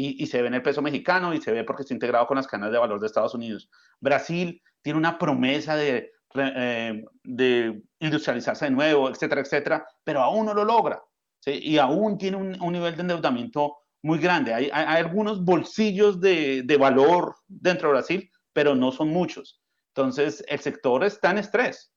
[0.00, 2.46] Y, se ve en el peso mexicano y se ve porque está integrado con las
[2.46, 3.68] cadenas de valor de Estados Unidos.
[3.98, 10.54] Brasil tiene una promesa de, eh, de industrializarse de nuevo, etcétera, etcétera, pero aún no
[10.54, 11.02] lo logra
[11.46, 14.54] y aún tiene un, nivel de endeudamiento muy grande.
[14.54, 19.60] Hay, algunos bolsillos de, valor dentro de Brasil, pero no son muchos.
[19.94, 21.92] Entonces, el sector está en estrés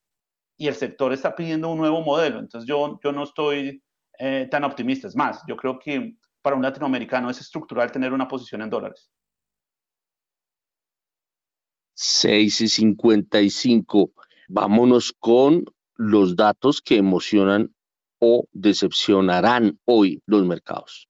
[0.56, 2.38] y el sector está pidiendo un nuevo modelo.
[2.38, 3.82] Entonces, yo, yo no estoy
[4.18, 5.08] eh, tan optimista.
[5.08, 9.10] Es más, yo creo que para un latinoamericano es estructural tener una posición en dólares.
[11.94, 14.12] 6 y 55.
[14.48, 15.64] Vámonos con
[15.94, 17.74] los datos que emocionan
[18.24, 21.08] o decepcionarán hoy los mercados.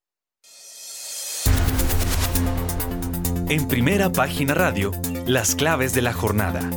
[3.50, 4.92] En primera página radio,
[5.26, 6.70] las claves de la jornada.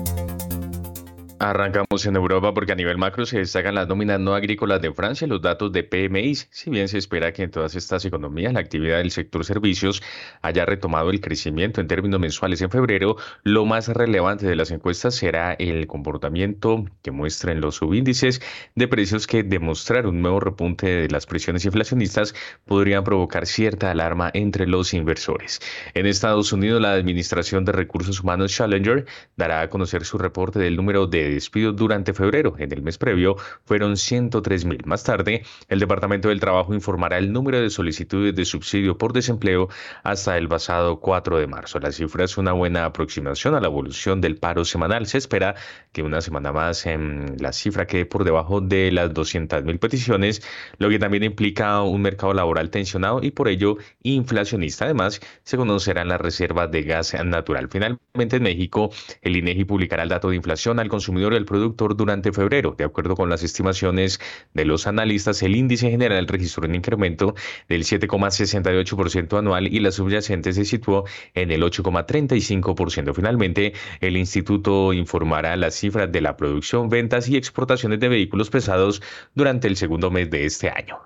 [1.38, 5.28] Arrancamos en Europa porque a nivel macro se destacan las nóminas no agrícolas de Francia,
[5.28, 6.34] los datos de PMI.
[6.36, 10.02] Si bien se espera que en todas estas economías la actividad del sector servicios
[10.42, 15.16] haya retomado el crecimiento en términos mensuales en febrero, lo más relevante de las encuestas
[15.16, 18.42] será el comportamiento que muestren los subíndices
[18.76, 22.34] de precios que demostrar un nuevo repunte de las presiones inflacionistas
[22.64, 25.60] podrían provocar cierta alarma entre los inversores.
[25.96, 29.06] En Estados Unidos, la Administración de Recursos Humanos Challenger
[29.36, 32.56] dará a conocer su reporte del número de despidos durante febrero.
[32.58, 34.82] En el mes previo fueron 103 mil.
[34.86, 39.70] Más tarde, el Departamento del Trabajo informará el número de solicitudes de subsidio por desempleo
[40.04, 41.80] hasta el pasado 4 de marzo.
[41.80, 45.08] La cifra es una buena aproximación a la evolución del paro semanal.
[45.08, 45.56] Se espera
[45.92, 50.42] que una semana más en la cifra quede por debajo de las 200 mil peticiones,
[50.78, 54.86] lo que también implica un mercado laboral tensionado y por ello inflacionista.
[54.86, 57.70] Además, se conocerán las reservas de gas natural.
[57.70, 62.32] Finalmente, en México, el INEGI publicará el dato de inflación al consumidor del productor durante
[62.32, 62.76] febrero.
[62.78, 64.20] De acuerdo con las estimaciones
[64.54, 67.36] de los analistas, el índice general registró un incremento
[67.68, 73.14] del 7,68% anual y la subyacente se situó en el 8,35%.
[73.14, 79.02] Finalmente, el instituto informará las cifras de la producción, ventas y exportaciones de vehículos pesados
[79.34, 81.00] durante el segundo mes de este año.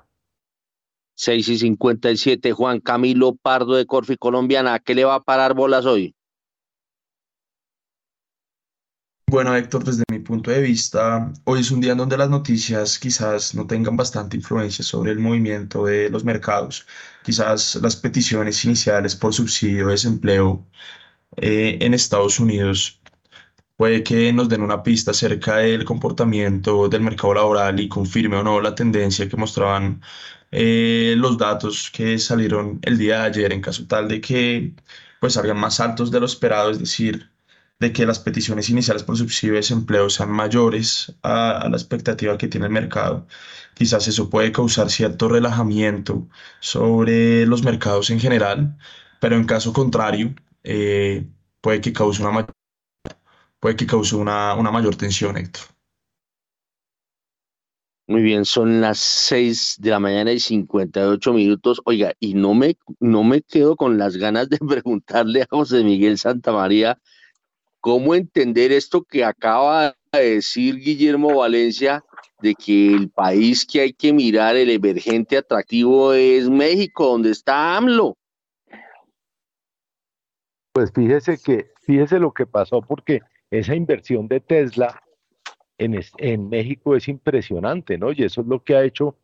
[1.15, 4.79] 6 y 57, Juan Camilo Pardo de Corfi Colombiana.
[4.79, 6.15] qué le va a parar bolas hoy?
[9.31, 12.97] Bueno, Héctor, desde mi punto de vista, hoy es un día en donde las noticias
[12.97, 16.87] quizás no tengan bastante influencia sobre el movimiento de los mercados.
[17.23, 20.65] Quizás las peticiones iniciales por subsidio de desempleo
[21.37, 23.01] eh, en Estados Unidos
[23.77, 28.43] puede que nos den una pista acerca del comportamiento del mercado laboral y confirme o
[28.43, 30.01] no la tendencia que mostraban
[30.51, 34.75] eh, los datos que salieron el día de ayer en caso tal de que
[35.19, 37.29] pues salgan más altos de lo esperado, es decir,
[37.79, 42.49] de que las peticiones iniciales por subsidio de desempleo sean mayores a, la expectativa que
[42.49, 43.25] tiene el mercado.
[43.73, 46.27] Quizás eso puede causar cierto relajamiento
[46.59, 48.77] sobre los mercados en general,
[49.21, 51.25] pero en caso contrario, eh,
[51.61, 52.45] puede que cause una,
[53.61, 55.63] puede que cause una, una mayor tensión, Héctor.
[58.07, 61.79] Muy bien, son las 6 de la mañana y 58 minutos.
[61.85, 66.17] Oiga, y no me, no me quedo con las ganas de preguntarle a José Miguel
[66.17, 66.99] Santamaría
[67.81, 72.03] ¿Cómo entender esto que acaba de decir Guillermo Valencia
[72.41, 77.77] de que el país que hay que mirar, el emergente atractivo es México, donde está
[77.77, 78.17] AMLO?
[80.73, 85.01] Pues fíjese que, fíjese lo que pasó, porque esa inversión de Tesla
[85.77, 88.11] en, en México es impresionante, ¿no?
[88.11, 89.17] Y eso es lo que ha hecho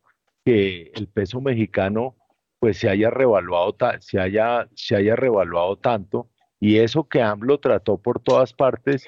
[0.44, 2.16] que el peso mexicano
[2.58, 6.30] pues se haya revaluado, se haya, se haya revaluado tanto
[6.60, 9.06] y eso que AMLO trató por todas partes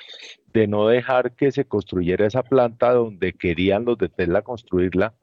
[0.53, 5.15] de no dejar que se construyera esa planta donde querían los de Tesla construirla,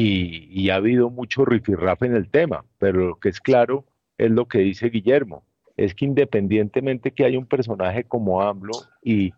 [0.00, 3.84] y, ha habido mucho rifirrafe en el tema, pero lo que es claro
[4.16, 5.42] es lo que dice Guillermo,
[5.76, 9.32] es que independientemente que haya un personaje como AMLO y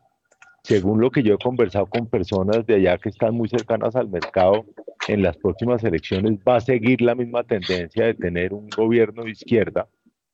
[0.63, 4.11] según lo que yo he conversado con personas de allá que están muy cercanas al
[4.11, 4.67] mercado,
[5.09, 9.31] en las próximas elecciones va a seguir la misma tendencia de tener un gobierno de
[9.31, 9.89] izquierda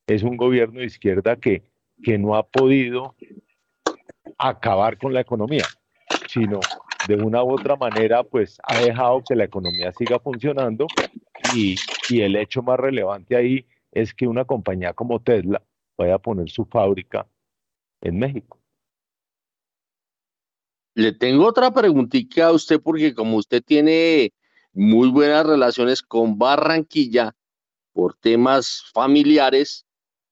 [0.06, 1.62] es un gobierno de izquierda que,
[2.02, 3.14] que no ha podido
[4.38, 5.64] acabar con la economía,
[6.28, 6.60] sino
[7.08, 10.86] de una u otra manera, pues ha dejado que la economía siga funcionando
[11.54, 11.76] y,
[12.08, 15.62] y el hecho más relevante ahí es que una compañía como Tesla
[15.96, 17.26] vaya a poner su fábrica
[18.02, 18.60] en México.
[20.94, 24.32] Le tengo otra preguntita a usted porque como usted tiene
[24.72, 27.34] muy buenas relaciones con Barranquilla
[27.92, 29.85] por temas familiares,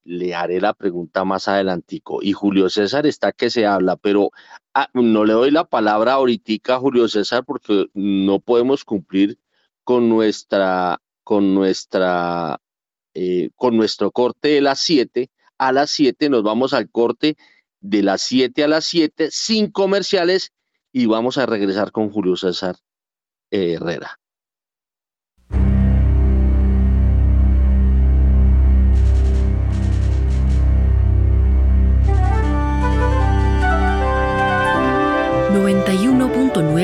[0.05, 2.23] le haré la pregunta más adelantico.
[2.23, 4.31] Y Julio César está que se habla, pero
[4.75, 9.39] ah, no le doy la palabra ahorita a Julio César porque no podemos cumplir
[9.83, 12.61] con nuestra, con nuestra,
[13.15, 15.31] eh, con nuestro corte de las 7.
[15.59, 17.37] A las 7 nos vamos al corte
[17.81, 20.53] de las 7 a las 7 sin comerciales
[20.93, 22.77] y vamos a regresar con Julio César
[23.51, 24.19] Herrera.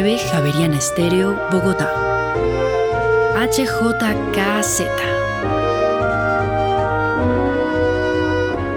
[0.01, 1.93] 91.9 Javeriana Estéreo, Bogotá.
[3.37, 4.81] HJKZ.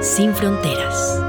[0.01, 1.21] Sin fronteras.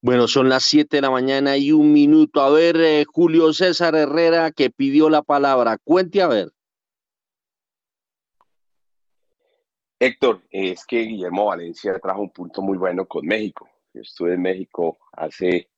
[0.00, 2.40] Bueno, son las 7 de la mañana y un minuto.
[2.40, 5.76] A ver, eh, Julio César Herrera que pidió la palabra.
[5.84, 6.55] Cuente a ver.
[9.98, 13.68] Héctor, es que Guillermo Valencia trajo un punto muy bueno con México.
[13.94, 15.70] Yo estuve en México hace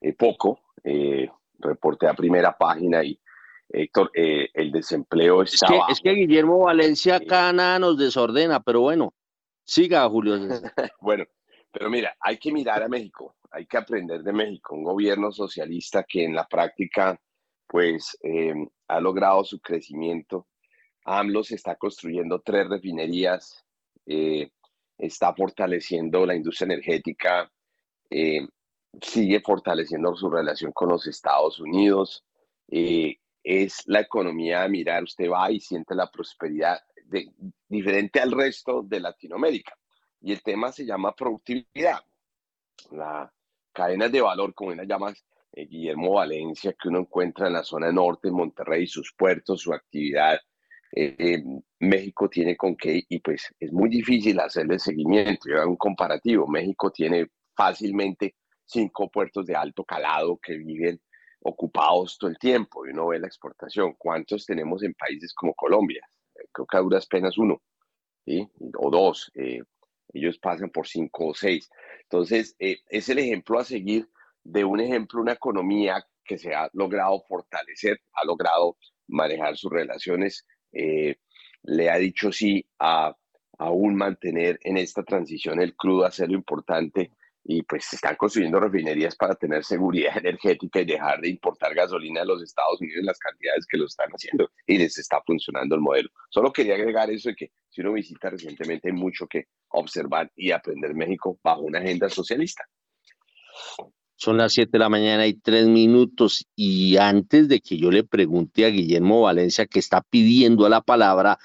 [0.00, 3.20] eh, poco, eh, reporté a primera página y
[3.68, 8.60] Héctor, eh, el desempleo está es que, Es que Guillermo Valencia acá nada nos desordena,
[8.62, 9.12] pero bueno,
[9.64, 10.38] siga Julio.
[11.00, 11.24] bueno,
[11.72, 16.04] pero mira, hay que mirar a México, hay que aprender de México, un gobierno socialista
[16.04, 17.20] que en la práctica
[17.66, 18.16] pues
[18.86, 20.46] ha logrado su crecimiento
[21.06, 23.64] AMLO se está construyendo tres refinerías,
[24.06, 24.50] eh,
[24.98, 27.50] está fortaleciendo la industria energética,
[28.10, 28.46] eh,
[29.00, 32.24] sigue fortaleciendo su relación con los Estados Unidos.
[32.68, 36.80] Eh, es la economía, mirar, usted va y siente la prosperidad
[37.68, 39.78] diferente al resto de Latinoamérica.
[40.20, 42.00] Y el tema se llama productividad.
[42.90, 43.32] La
[43.72, 48.26] cadena de valor, como la llamas Guillermo Valencia, que uno encuentra en la zona norte,
[48.26, 50.40] en Monterrey, sus puertos, su actividad
[50.92, 51.42] eh,
[51.80, 55.48] México tiene con qué, y pues es muy difícil hacerle seguimiento.
[55.48, 56.46] Yo hago un comparativo.
[56.46, 61.00] México tiene fácilmente cinco puertos de alto calado que viven
[61.40, 63.94] ocupados todo el tiempo y uno ve la exportación.
[63.98, 66.06] ¿Cuántos tenemos en países como Colombia?
[66.34, 67.62] Eh, creo que a duras penas uno
[68.78, 69.30] o dos.
[69.34, 69.62] Eh,
[70.12, 71.68] ellos pasan por cinco o seis.
[72.02, 74.08] Entonces, es el ejemplo a seguir
[74.42, 78.76] de un ejemplo, una economía que se ha logrado fortalecer, ha logrado
[79.08, 81.16] manejar sus relaciones eh,
[81.62, 83.14] le ha dicho sí a
[83.58, 87.10] aún mantener en esta transición el crudo a ser lo importante
[87.48, 92.20] y pues se están construyendo refinerías para tener seguridad energética y dejar de importar gasolina
[92.20, 95.76] de los Estados Unidos en las cantidades que lo están haciendo y les está funcionando
[95.76, 96.10] el modelo.
[96.28, 100.50] Solo quería agregar eso de que si uno visita recientemente hay mucho que observar y
[100.50, 102.64] aprender México bajo una agenda socialista.
[104.16, 108.02] Son las 7 de la mañana y tres minutos y antes de que yo le
[108.02, 111.38] pregunte a Guillermo Valencia que está pidiendo la palabra,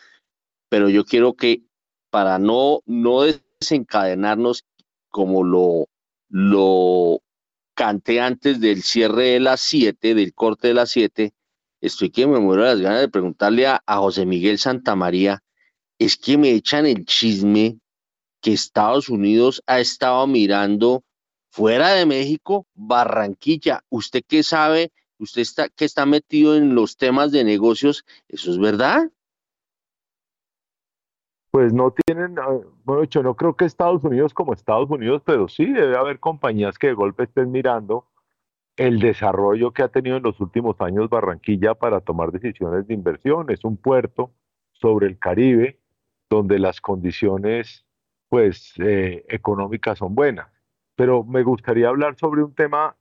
[0.69, 1.63] pero yo quiero que
[2.09, 4.63] para no, no desencadenarnos
[5.09, 5.89] como lo,
[6.30, 7.22] lo
[7.76, 11.34] canté antes del cierre de las 7, del corte de las 7,
[11.82, 15.43] estoy que me muero las ganas de preguntarle a, a José Miguel Santamaría,
[15.99, 17.80] es que me echan el chisme
[18.41, 21.03] que Estados Unidos ha estado mirando
[21.52, 23.84] fuera de México, Barranquilla.
[23.89, 24.91] ¿Usted qué sabe?
[25.20, 28.06] ¿Usted está, que está metido en los temas de negocios?
[28.28, 29.12] ¿Eso es verdad?
[31.52, 35.49] Pues no tienen, ah, bueno, yo no creo que Estados Unidos como Estados Unidos, pero
[35.49, 38.08] sí debe haber compañías que de golpe estén mirando
[38.78, 43.52] el desarrollo que ha tenido en los últimos años Barranquilla para tomar decisiones de inversión.
[43.52, 44.32] Es un puerto
[44.72, 45.82] sobre el Caribe
[46.30, 47.86] donde las condiciones
[48.30, 50.61] pues eh, económicas son buenas
[50.96, 52.96] pero me gustaría hablar sobre un tema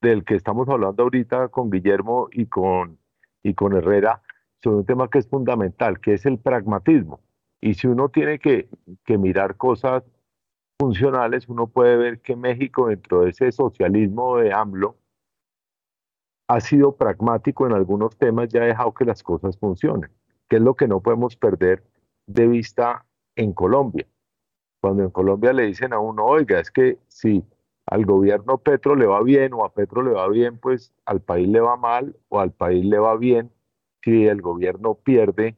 [0.00, 2.98] del que estamos hablando ahorita con Guillermo y con,
[3.42, 4.22] y con Herrera,
[4.62, 7.20] sobre un tema que es fundamental, que es el pragmatismo.
[7.60, 8.68] Y si uno tiene que,
[9.04, 10.04] que mirar cosas
[10.78, 14.96] funcionales, uno puede ver que México, dentro de ese socialismo de AMLO,
[16.48, 20.10] ha sido pragmático en algunos temas y ha dejado que las cosas funcionen,
[20.48, 21.82] que es lo que no podemos perder
[22.26, 24.06] de vista en Colombia.
[24.86, 27.42] Cuando en Colombia le dicen a uno, oiga, es que si
[27.86, 31.48] al gobierno Petro le va bien o a Petro le va bien, pues al país
[31.48, 33.50] le va mal o al país le va bien
[34.04, 35.56] si el gobierno pierde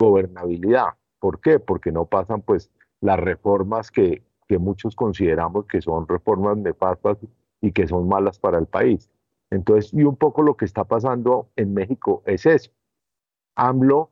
[0.00, 0.94] gobernabilidad.
[1.20, 1.60] ¿Por qué?
[1.60, 7.18] Porque no pasan pues las reformas que, que muchos consideramos que son reformas nefastas
[7.60, 9.08] y que son malas para el país.
[9.50, 12.72] Entonces, y un poco lo que está pasando en México es eso.
[13.54, 14.10] AMLO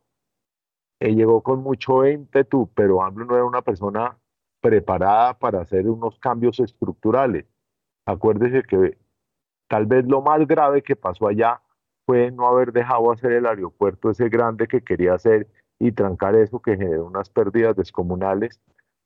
[1.01, 4.17] eh, llegó con mucho ímpetu, pero AMLO no era una persona
[4.65, 7.45] preparada para hacer unos cambios estructurales.
[8.07, 8.97] Acuérdese que
[9.69, 11.61] tal vez lo más grave que pasó allá
[12.07, 15.49] fue no haber dejado hacer el aeropuerto ese grande que quería hacer
[15.79, 18.59] y trancar eso que generó unas pérdidas descomunales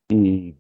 [0.09, 0.55] y,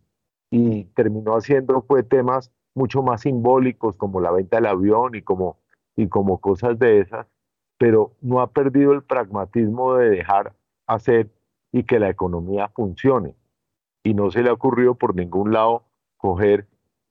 [0.94, 5.58] terminó haciendo fue temas mucho más simbólicos como la venta del avión y como,
[5.94, 7.28] y como cosas de esas,
[7.78, 10.54] pero no ha perdido el pragmatismo de dejar
[10.88, 11.30] hacer
[11.70, 13.36] y que la economía funcione
[14.08, 15.84] y no se le ha ocurrido por ningún lado
[16.16, 16.66] coger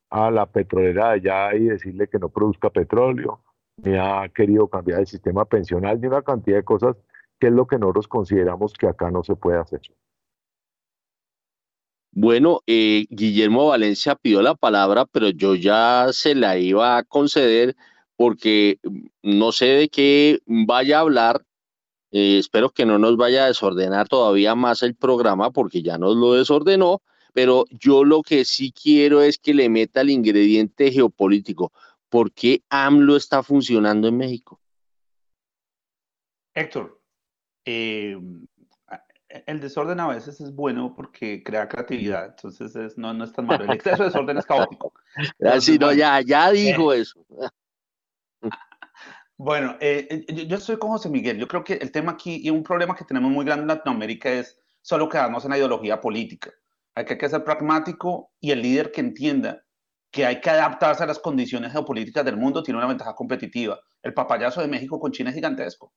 [0.10, 3.44] a la petrolera de allá y decirle que no produzca petróleo,
[3.84, 6.96] ni ha querido cambiar el sistema pensional, ni una cantidad de cosas
[7.40, 9.82] que es lo que nosotros consideramos que acá no se puede hacer.
[12.14, 17.76] Bueno, eh, Guillermo Valencia pidió la palabra, pero yo ya se la iba a conceder
[18.16, 18.80] porque
[19.22, 21.44] no sé de qué vaya a hablar
[22.12, 26.16] eh, espero que no nos vaya a desordenar todavía más el programa porque ya nos
[26.16, 27.02] lo desordenó,
[27.34, 31.72] pero yo lo que sí quiero es que le meta el ingrediente geopolítico.
[32.10, 34.60] ¿Por qué AMLO está funcionando en México?
[36.54, 37.02] Héctor,
[37.66, 38.18] eh,
[39.46, 43.66] el desorden a veces es bueno porque crea creatividad, entonces no, no es tan malo.
[43.66, 44.94] El exceso de desorden es caótico.
[45.52, 47.26] Así no, ya, ya dijo eh, eso.
[49.38, 51.38] Bueno, eh, yo, estoy con José Miguel.
[51.38, 54.32] Yo creo que el tema aquí y un problema que tenemos muy grande en Latinoamérica
[54.32, 56.52] es solo quedarnos en la ideología política.
[56.96, 59.64] Hay que ser pragmático y el líder que entienda
[60.12, 63.80] que hay que adaptarse a las condiciones geopolíticas del mundo tiene una ventaja competitiva.
[64.02, 65.88] El papayazo de México con China es gigantesco.
[65.88, 65.94] O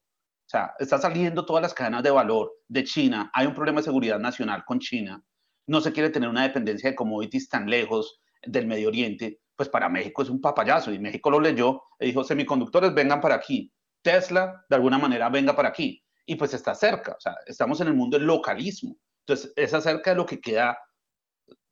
[0.51, 3.31] sea, está saliendo todas las cadenas de valor de China.
[3.33, 5.23] Hay un problema de seguridad nacional con China.
[5.67, 9.40] No se quiere tener una dependencia de commodities tan lejos del Medio Oriente.
[9.61, 10.91] Pues para México es un papayazo.
[10.91, 13.71] Y México lo leyó y dijo, semiconductores vengan para aquí.
[14.01, 16.03] Tesla, de alguna manera, venga para aquí.
[16.25, 17.13] Y pues está cerca.
[17.13, 18.97] O sea, estamos en el mundo del localismo.
[19.27, 20.79] Entonces, es acerca de lo que queda,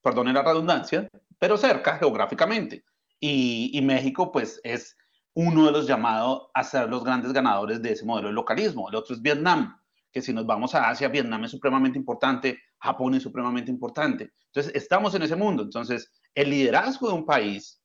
[0.03, 1.09] perdone la redundancia,
[1.39, 2.85] pero cerca geográficamente.
[3.19, 4.95] Y, y México, pues, es
[5.33, 8.91] uno de los llamados a ser los grandes ganadores de ese modelo de localismo.
[8.91, 9.81] El otro es Vietnam,
[10.13, 14.35] que si nos vamos a Asia, Vietnam es supremamente importante, Japón es supremamente importante.
[14.53, 15.63] Entonces, estamos en ese mundo.
[15.63, 17.78] Entonces, el liderazgo de un país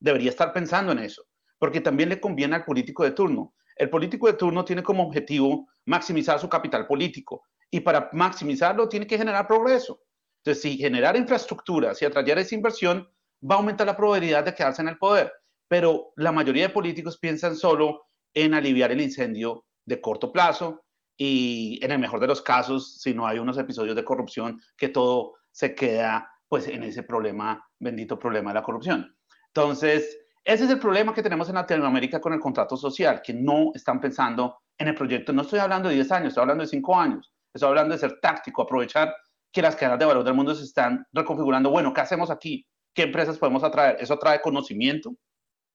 [0.00, 1.22] debería estar pensando en eso,
[1.58, 3.54] porque también le conviene al político de turno.
[3.76, 9.06] El político de turno tiene como objetivo maximizar su capital político y para maximizarlo tiene
[9.06, 10.02] que generar progreso.
[10.38, 13.08] Entonces, si generar infraestructura, si atraer esa inversión,
[13.48, 15.30] va a aumentar la probabilidad de quedarse en el poder
[15.70, 20.82] pero la mayoría de políticos piensan solo en aliviar el incendio de corto plazo
[21.16, 24.88] y en el mejor de los casos, si no hay unos episodios de corrupción, que
[24.88, 29.16] todo se queda pues en ese problema, bendito problema de la corrupción.
[29.54, 33.72] Entonces, ese es el problema que tenemos en Latinoamérica con el contrato social, que no
[33.74, 35.32] están pensando en el proyecto.
[35.32, 37.32] No estoy hablando de 10 años, estoy hablando de 5 años.
[37.52, 39.14] Estoy hablando de ser táctico, aprovechar
[39.52, 41.70] que las cadenas de valor del mundo se están reconfigurando.
[41.70, 42.66] Bueno, ¿qué hacemos aquí?
[42.94, 43.96] ¿Qué empresas podemos atraer?
[44.00, 45.14] Eso atrae conocimiento,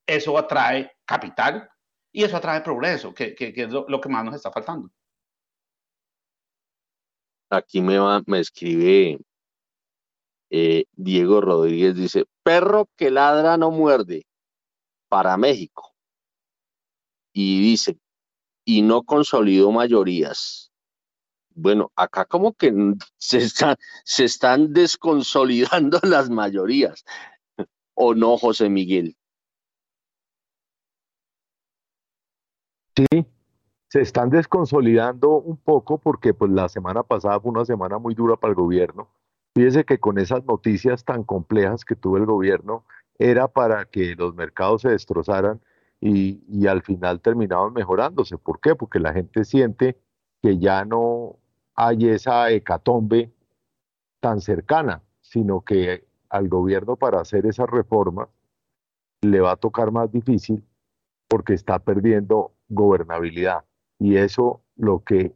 [0.07, 1.69] eso atrae capital
[2.11, 4.89] y eso atrae progreso, que, es lo, que más nos está faltando.
[7.49, 9.19] Aquí me, me escribe
[10.49, 14.25] eh, Diego Rodríguez, dice, perro que ladra no muerde
[15.09, 15.93] para México.
[17.33, 17.97] Y dice,
[18.63, 20.71] y no consolidó mayorías.
[21.53, 22.73] Bueno, acá como que
[23.17, 27.05] se, se están desconsolidando las mayorías.
[27.93, 29.15] ¿O no, José Miguel?
[32.95, 33.25] Sí,
[33.87, 38.35] se están desconsolidando un poco porque pues la semana pasada fue una semana muy dura
[38.35, 39.09] para el gobierno.
[39.55, 42.83] Fíjese que con esas noticias tan complejas que tuvo el gobierno
[43.17, 45.61] era para que los mercados se destrozaran
[46.01, 48.37] y, al final terminaban mejorándose.
[48.37, 48.75] ¿Por qué?
[48.75, 49.97] Porque la gente siente
[50.43, 51.37] que ya no
[51.73, 53.31] hay esa hecatombe
[54.19, 58.27] tan cercana, sino que al gobierno para hacer esa reforma
[59.21, 60.65] le va a tocar más difícil
[61.29, 63.63] porque está perdiendo gobernabilidad.
[63.99, 65.33] Y eso lo que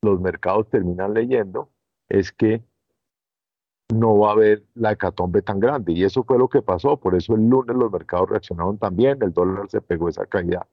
[0.00, 1.70] los mercados terminan leyendo
[2.08, 2.62] es que
[3.94, 5.92] no va a haber la hecatombe tan grande.
[5.92, 6.98] Y eso fue lo que pasó.
[6.98, 10.66] Por eso el lunes los mercados reaccionaron también, el dólar se pegó esa caída,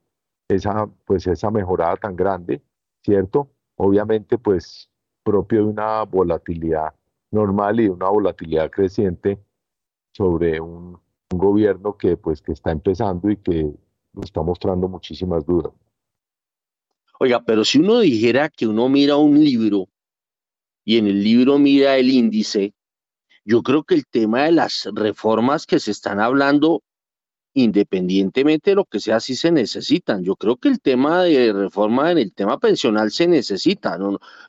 [0.50, 2.62] esa, pues esa mejorada tan grande,
[3.04, 3.50] ¿cierto?
[3.78, 4.90] Obviamente, pues
[5.24, 6.94] propio de una volatilidad
[7.32, 9.40] normal y una volatilidad creciente
[10.14, 11.00] sobre un,
[11.32, 13.74] un gobierno que pues que está empezando y que
[14.22, 15.74] está mostrando muchísimas dudas.
[17.20, 19.88] Oiga, pero si uno dijera que uno mira un libro
[20.84, 22.74] y en el libro mira el índice,
[23.46, 26.82] yo creo que el tema de las reformas que se están hablando,
[27.54, 30.24] independientemente de lo que sea, sí se necesitan.
[30.24, 34.00] Yo creo que el tema de reforma en el tema pensional se necesita.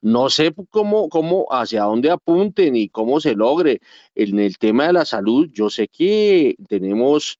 [0.00, 3.80] No, sé cómo, cómo, hacia dónde apunten y cómo se logre.
[4.14, 7.38] En el tema de la salud, yo sé que tenemos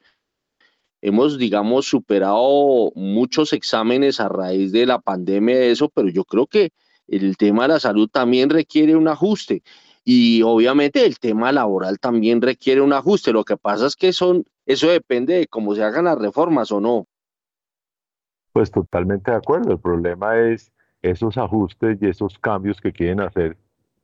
[1.03, 6.47] hemos, digamos, superado muchos exámenes a raíz de la pandemia de eso, pero yo creo
[6.47, 6.71] que
[7.07, 9.63] el tema de la salud también requiere un ajuste
[10.09, 13.33] y obviamente el tema laboral también requiere un ajuste.
[13.33, 16.81] Lo que pasa es que son, eso depende de cómo se hagan las reformas o
[16.81, 17.09] no.
[18.53, 19.73] Pues totalmente de acuerdo.
[19.73, 23.57] El problema es esos ajustes y esos cambios que quieren hacer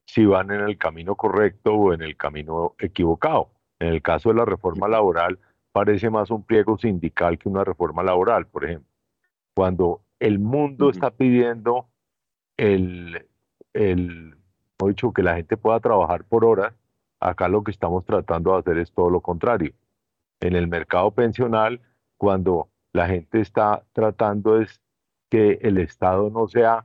[0.05, 3.53] si van en el camino correcto o en el camino equivocado.
[3.79, 5.39] En el caso de la reforma laboral,
[5.71, 8.91] parece más un pliego sindical que una reforma laboral, por ejemplo.
[9.55, 11.87] Cuando el mundo está pidiendo
[12.57, 13.25] el,
[13.73, 14.35] el,
[14.89, 16.75] dicho, que la gente pueda trabajar por horas,
[17.21, 19.73] acá lo que estamos tratando de hacer es todo lo contrario.
[20.41, 21.81] En el mercado pensional,
[22.17, 24.81] cuando la gente está tratando es
[25.31, 26.85] que el Estado no sea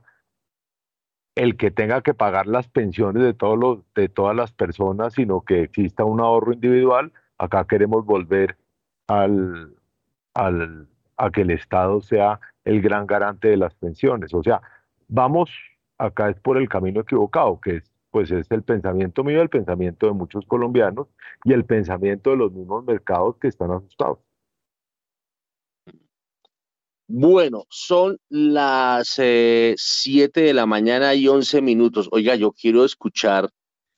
[1.34, 6.20] el que tenga que pagar las pensiones de, todas las personas, sino que exista un
[6.20, 8.56] ahorro individual, acá queremos volver
[9.06, 9.76] al,
[10.34, 14.34] a que el Estado sea el gran garante de las pensiones.
[14.34, 14.60] O sea,
[15.06, 15.50] vamos
[15.98, 20.06] acá es por el camino equivocado, que es pues es el pensamiento mío, el pensamiento
[20.06, 21.08] de muchos colombianos
[21.44, 24.18] y el pensamiento de los mismos mercados que están asustados.
[27.06, 32.08] Bueno, son las 7 eh, de la mañana y 11 minutos.
[32.12, 33.48] Oiga, yo quiero escuchar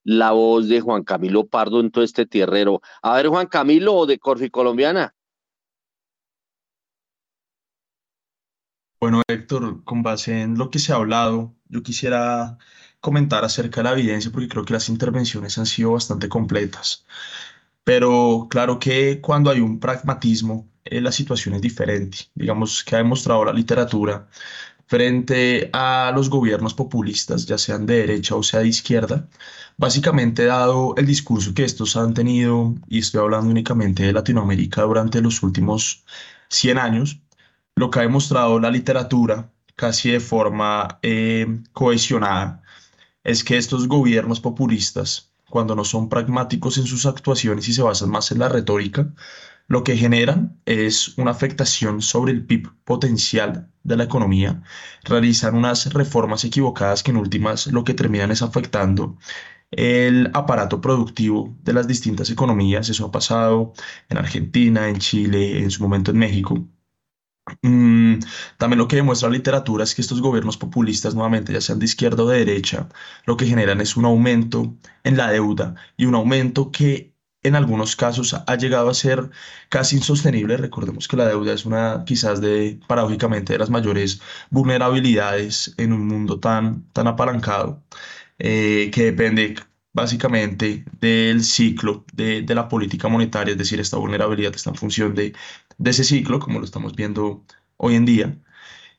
[0.05, 2.81] la voz de Juan Camilo Pardo en todo este tierrero.
[3.03, 5.15] A ver, Juan Camilo de Corfi Colombiana.
[9.01, 12.59] Bueno, Héctor, con base en lo que se ha hablado, yo quisiera
[13.01, 17.07] comentar acerca de la evidencia porque creo que las intervenciones han sido bastante completas.
[17.85, 22.19] Pero claro que cuando hay un pragmatismo, eh, la situación es diferente.
[22.35, 24.29] Digamos que ha demostrado la literatura
[24.87, 29.29] frente a los gobiernos populistas, ya sean de derecha o sea de izquierda,
[29.79, 35.21] básicamente dado el discurso que estos han tenido, y estoy hablando únicamente de Latinoamérica durante
[35.23, 36.05] los últimos
[36.49, 37.21] 100 años,
[37.81, 42.63] lo que ha demostrado la literatura casi de forma eh, cohesionada
[43.25, 48.11] es que estos gobiernos populistas, cuando no son pragmáticos en sus actuaciones y se basan
[48.11, 49.15] más en la retórica,
[49.67, 54.63] lo que generan es una afectación sobre el PIB potencial de la economía,
[55.05, 59.17] realizan unas reformas equivocadas que en últimas lo que terminan es afectando
[59.71, 62.89] el aparato productivo de las distintas economías.
[62.91, 63.73] Eso ha pasado
[64.11, 66.69] en Argentina, en Chile, en su momento en México.
[67.63, 68.19] Mm,
[68.59, 71.87] también lo que demuestra la literatura es que estos gobiernos populistas, nuevamente, ya sean de
[71.87, 72.89] izquierda o de derecha,
[73.27, 74.75] lo que generan es un aumento
[75.05, 79.31] en la deuda y un aumento que en algunos casos ha llegado a ser
[79.69, 80.57] casi insostenible.
[80.57, 84.21] Recordemos que la deuda es una, quizás de, paradójicamente, de las mayores
[84.51, 87.83] vulnerabilidades en un mundo tan, tan apalancado,
[88.39, 89.57] eh, que depende
[89.93, 95.15] básicamente del ciclo de, de, la política monetaria, es decir, esta vulnerabilidad está en función
[95.15, 95.35] de,
[95.79, 97.45] de ese ciclo, como lo estamos viendo
[97.77, 98.39] hoy en día.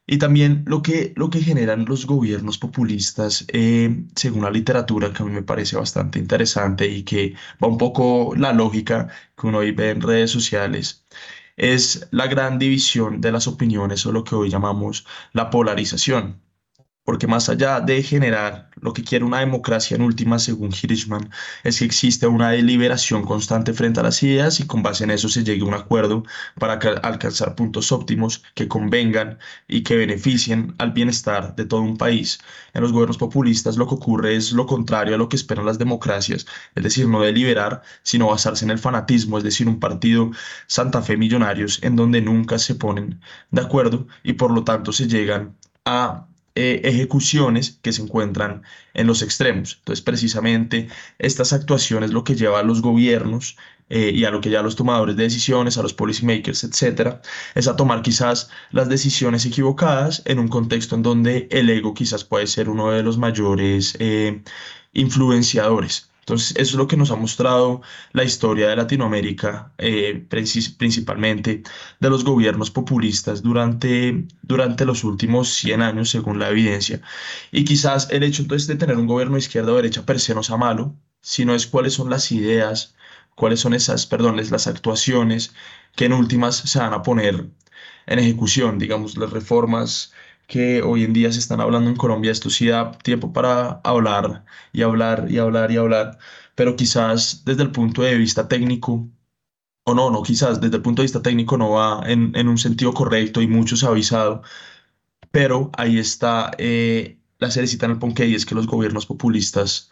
[0.07, 5.23] Y también lo que, lo que generan los gobiernos populistas, eh, según la literatura, que
[5.23, 9.07] a mí me parece bastante interesante y que va un poco la lógica
[9.37, 11.05] que uno hoy ve en redes sociales,
[11.55, 16.41] es la gran división de las opiniones o lo que hoy llamamos la polarización
[17.03, 21.29] porque más allá de generar lo que quiere una democracia en última, según Hirschman,
[21.63, 25.27] es que existe una deliberación constante frente a las ideas y con base en eso
[25.29, 26.23] se llegue a un acuerdo
[26.59, 32.39] para alcanzar puntos óptimos que convengan y que beneficien al bienestar de todo un país.
[32.73, 35.79] En los gobiernos populistas lo que ocurre es lo contrario a lo que esperan las
[35.79, 36.45] democracias,
[36.75, 40.31] es decir, no deliberar, sino basarse en el fanatismo, es decir, un partido
[40.67, 43.19] Santa Fe Millonarios en donde nunca se ponen
[43.51, 45.55] de acuerdo y por lo tanto se llegan
[45.85, 48.63] a eh, ejecuciones que se encuentran
[48.93, 49.77] en los extremos.
[49.79, 53.57] Entonces, precisamente estas actuaciones lo que lleva a los gobiernos
[53.89, 57.21] eh, y a lo que ya los tomadores de decisiones, a los policymakers, etcétera,
[57.55, 62.23] es a tomar quizás las decisiones equivocadas en un contexto en donde el ego quizás
[62.23, 64.43] puede ser uno de los mayores eh,
[64.93, 66.10] influenciadores.
[66.21, 67.81] Entonces, eso es lo que nos ha mostrado
[68.13, 71.63] la historia de Latinoamérica, eh, principalmente
[71.99, 77.01] de los gobiernos populistas durante, durante los últimos 100 años, según la evidencia.
[77.51, 80.35] Y quizás el hecho entonces de tener un gobierno de izquierda o derecha per se
[80.35, 82.95] no sea malo, sino es cuáles son las ideas,
[83.35, 85.53] cuáles son esas, perdón, las actuaciones
[85.95, 87.47] que en últimas se van a poner
[88.07, 90.13] en ejecución, digamos, las reformas
[90.51, 92.31] que hoy en día se están hablando en Colombia.
[92.31, 96.19] Esto sí da tiempo para hablar y hablar y hablar y hablar,
[96.55, 99.09] pero quizás desde el punto de vista técnico,
[99.85, 102.57] o no, no, quizás desde el punto de vista técnico no va en, en un
[102.57, 104.43] sentido correcto y mucho se ha avisado,
[105.31, 109.91] pero ahí está eh, la cerecita en el ponqué y es que los gobiernos populistas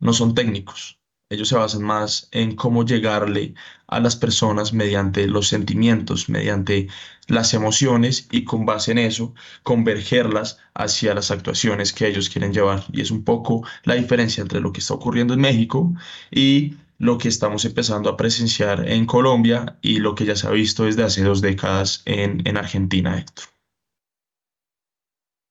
[0.00, 3.54] no son técnicos ellos se basan más en cómo llegarle
[3.88, 6.88] a las personas mediante los sentimientos, mediante
[7.26, 9.34] las emociones y con base en eso
[9.64, 12.84] convergerlas hacia las actuaciones que ellos quieren llevar.
[12.92, 15.92] Y es un poco la diferencia entre lo que está ocurriendo en México
[16.30, 20.50] y lo que estamos empezando a presenciar en Colombia y lo que ya se ha
[20.50, 23.46] visto desde hace dos décadas en, en Argentina, Héctor.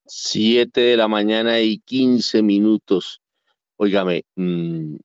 [0.08, 3.22] Siete de la mañana y quince minutos.
[3.78, 4.96] Óigame, mmm,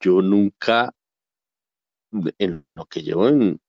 [0.00, 0.92] yo nunca,
[2.38, 3.60] en lo que llevo en,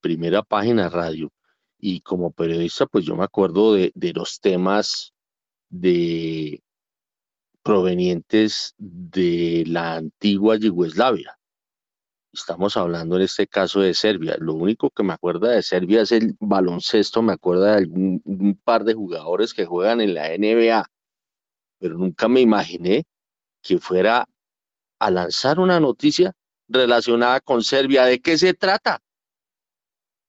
[0.00, 1.30] primera página radio
[1.78, 5.12] y como periodista, pues yo me acuerdo de, los temas
[5.68, 6.60] de
[7.62, 11.38] provenientes de la antigua Yugoslavia.
[12.32, 14.36] Estamos hablando en este caso de Serbia.
[14.40, 18.56] Lo único que me acuerda de Serbia es el baloncesto, me acuerda de algún un
[18.56, 20.84] par de jugadores que juegan en la NBA,
[21.78, 23.04] pero nunca me imaginé
[23.62, 24.26] que fuera
[25.02, 26.32] a lanzar una noticia
[26.68, 28.04] relacionada con Serbia.
[28.04, 29.01] ¿De qué se trata?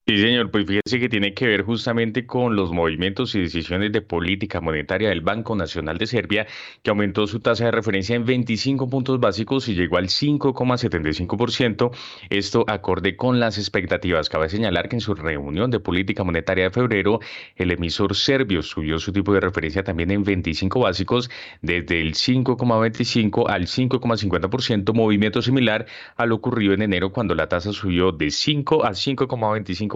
[0.05, 4.01] Sí, señor, pues fíjese que tiene que ver justamente con los movimientos y decisiones de
[4.01, 6.45] política monetaria del Banco Nacional de Serbia,
[6.81, 11.91] que aumentó su tasa de referencia en 25 puntos básicos y llegó al 5,75%.
[12.29, 14.27] Esto acorde con las expectativas.
[14.27, 17.21] Cabe señalar que en su reunión de política monetaria de febrero,
[17.55, 21.31] el emisor serbio subió su tipo de referencia también en 25 básicos,
[21.61, 25.85] desde el 5,25 al 5,50%, movimiento similar
[26.17, 29.92] a lo ocurrido en enero cuando la tasa subió de 5 a 5,25%.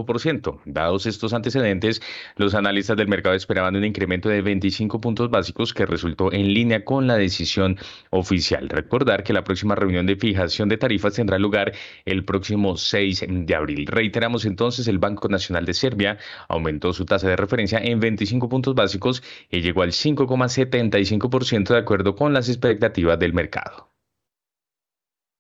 [0.66, 2.02] Dados estos antecedentes,
[2.36, 6.84] los analistas del mercado esperaban un incremento de 25 puntos básicos que resultó en línea
[6.84, 7.78] con la decisión
[8.10, 8.70] oficial.
[8.70, 11.74] Recordar que la próxima reunión de fijación de tarifas tendrá lugar
[12.06, 13.88] el próximo 6 de abril.
[13.88, 16.18] Reiteramos entonces, el Banco Nacional de Serbia
[16.48, 22.16] aumentó su tasa de referencia en 25 puntos básicos y llegó al 5,75% de acuerdo
[22.16, 23.97] con las expectativas del mercado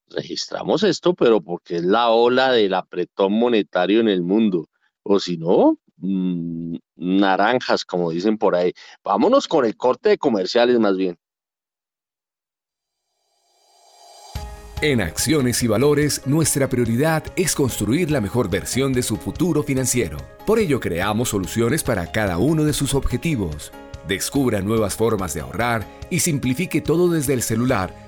[0.10, 4.70] registramos esto, pero porque es la ola del apretón monetario en el mundo.
[5.04, 8.74] O si no, mm, naranjas, como dicen por ahí.
[9.04, 11.18] Vámonos con el corte de comerciales más bien.
[14.80, 20.18] En Acciones y Valores, nuestra prioridad es construir la mejor versión de su futuro financiero.
[20.46, 23.72] Por ello, creamos soluciones para cada uno de sus objetivos
[24.08, 27.94] Descubra nuevas formas de ahorrar y simplifique todo desde el celular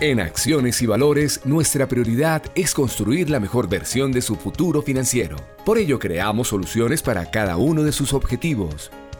[0.00, 5.34] En Acciones y Valores, nuestra prioridad es construir la mejor versión de su futuro financiero.
[5.66, 8.92] Por ello, creamos soluciones para cada uno de sus objetivos.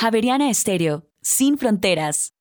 [0.00, 2.32] Javeriana Estéreo, sin fronteras.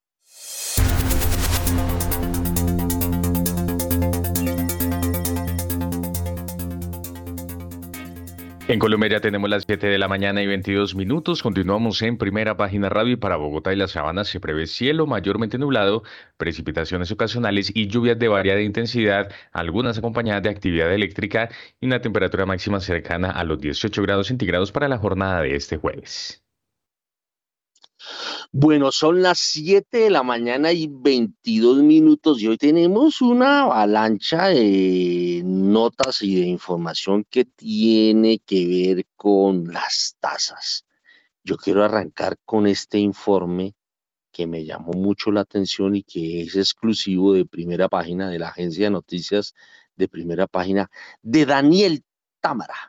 [8.70, 11.44] En Colombia ya tenemos las 7 de la mañana y 22 minutos.
[11.44, 15.58] Continuamos en primera página radio y para Bogotá y las Sabanas se prevé cielo mayormente
[15.58, 16.04] nublado,
[16.38, 21.50] precipitaciones ocasionales y lluvias de variada intensidad, algunas acompañadas de actividad eléctrica
[21.82, 25.76] y una temperatura máxima cercana a los 18 grados centígrados para la jornada de este
[25.76, 26.42] jueves.
[28.52, 34.48] Bueno, son las 7 de la mañana y 22 minutos y hoy tenemos una avalancha
[34.48, 40.86] de notas y de información que tiene que ver con las tasas.
[41.44, 43.76] Yo quiero arrancar con este informe
[44.32, 48.50] que me llamó mucho la atención y que es exclusivo de primera página de la
[48.50, 49.54] agencia de noticias
[49.96, 50.90] de primera página
[51.22, 52.04] de Daniel
[52.40, 52.89] Támara.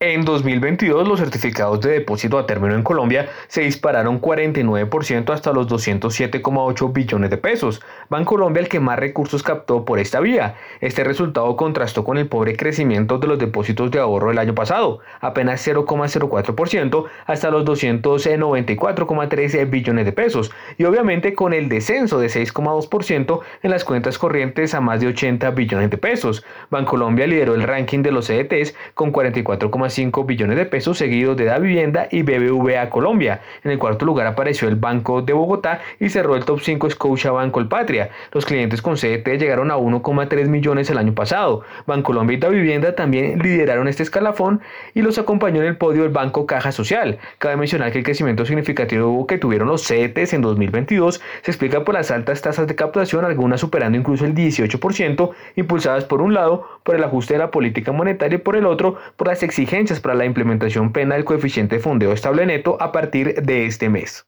[0.00, 5.68] En 2022, los certificados de depósito a término en Colombia se dispararon 49% hasta los
[5.68, 7.80] 207,8 billones de pesos.
[8.10, 10.56] Bancolombia el que más recursos captó por esta vía.
[10.80, 14.98] Este resultado contrastó con el pobre crecimiento de los depósitos de ahorro del año pasado,
[15.20, 23.40] apenas 0,04% hasta los 294,13 billones de pesos, y obviamente con el descenso de 6,2%
[23.62, 26.44] en las cuentas corrientes a más de 80 billones de pesos.
[26.68, 29.83] Bancolombia lideró el ranking de los CDTs con 44,5
[30.26, 33.40] billones de pesos, seguidos de Da Vivienda y BBVA Colombia.
[33.62, 37.50] En el cuarto lugar apareció el Banco de Bogotá y cerró el top 5 Scotiabank
[37.50, 38.10] Colpatria.
[38.32, 41.62] Los clientes con CDT llegaron a 1,3 millones el año pasado.
[41.86, 44.60] Bancolombia y Da Vivienda también lideraron este escalafón
[44.94, 47.18] y los acompañó en el podio el Banco Caja Social.
[47.38, 51.94] Cabe mencionar que el crecimiento significativo que tuvieron los CDTs en 2022 se explica por
[51.94, 56.94] las altas tasas de captación, algunas superando incluso el 18%, impulsadas por un lado por
[56.94, 60.24] el ajuste de la política monetaria y por el otro por las exigencias para la
[60.24, 64.24] implementación plena del coeficiente de fondeo estable neto a partir de este mes.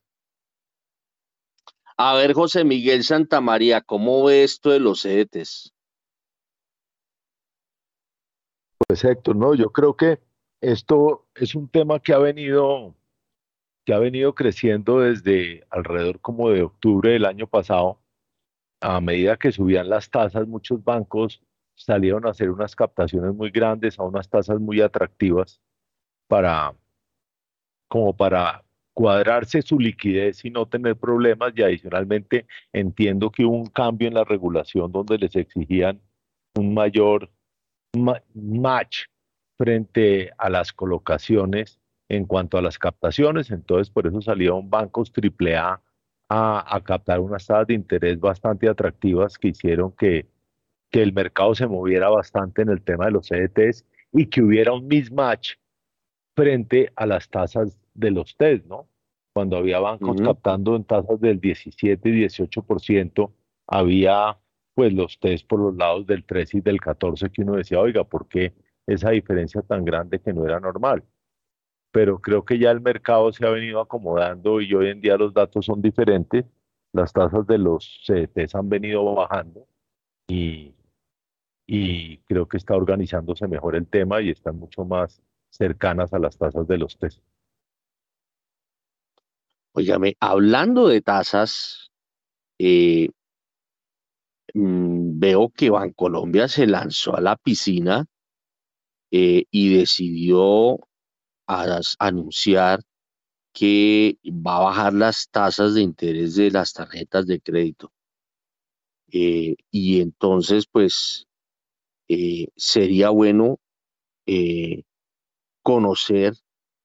[1.97, 5.73] A ver, José Miguel Santamaría, ¿cómo ve esto de los CDTs?
[8.89, 10.19] Pues Héctor, no, yo creo que
[10.61, 12.97] esto es un tema que ha venido
[13.85, 18.01] que ha venido creciendo desde alrededor como de octubre del año pasado.
[18.81, 21.41] A medida que subían las tasas, muchos bancos
[21.77, 25.61] salieron a hacer unas captaciones muy grandes a unas tasas muy atractivas
[26.27, 26.75] para
[27.89, 33.67] como para cuadrarse su liquidez y no tener problemas y adicionalmente entiendo que hubo un
[33.67, 36.01] cambio en la regulación donde les exigían
[36.57, 37.31] un mayor
[38.35, 39.05] match
[39.59, 41.79] frente a las colocaciones
[42.09, 45.83] en cuanto a las captaciones, entonces por eso salieron bancos AAA
[46.29, 50.27] a, a captar unas tasas de interés bastante atractivas que hicieron que
[50.91, 54.73] que el mercado se moviera bastante en el tema de los CDTs y que hubiera
[54.73, 55.55] un mismatch
[56.35, 58.89] frente a las tasas de los TES, ¿no?
[59.33, 63.33] Cuando había bancos captando en tasas del 17 y 18%,
[63.67, 64.39] había
[64.75, 68.05] pues los TES por los lados del 13 y del 14 que uno decía, oiga,
[68.05, 68.55] ¿por qué
[68.87, 71.03] esa diferencia tan grande que no era normal?
[71.93, 75.33] Pero creo que ya el mercado se ha venido acomodando y hoy en día los
[75.33, 76.45] datos son diferentes,
[76.93, 79.67] las tasas de los CDTs han venido bajando
[80.29, 80.75] y,
[82.27, 86.67] creo que está organizándose mejor el tema y están mucho más cercanas a las tasas
[86.67, 87.23] de los test.
[89.73, 91.91] Óigame, hablando de tasas,
[92.59, 93.11] eh,
[94.55, 98.07] mm, veo que Bancolombia se lanzó a la piscina
[99.11, 100.81] eh, y decidió
[101.99, 102.81] anunciar
[103.53, 107.93] que va a bajar las tasas de interés de las tarjetas de crédito.
[109.13, 111.27] Eh, y entonces, pues,
[112.09, 113.59] eh, sería bueno
[114.27, 114.83] eh,
[115.63, 116.35] conocer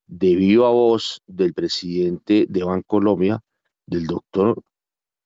[0.08, 3.42] de viva voz del presidente de Bancolombia,
[3.86, 4.62] del doctor,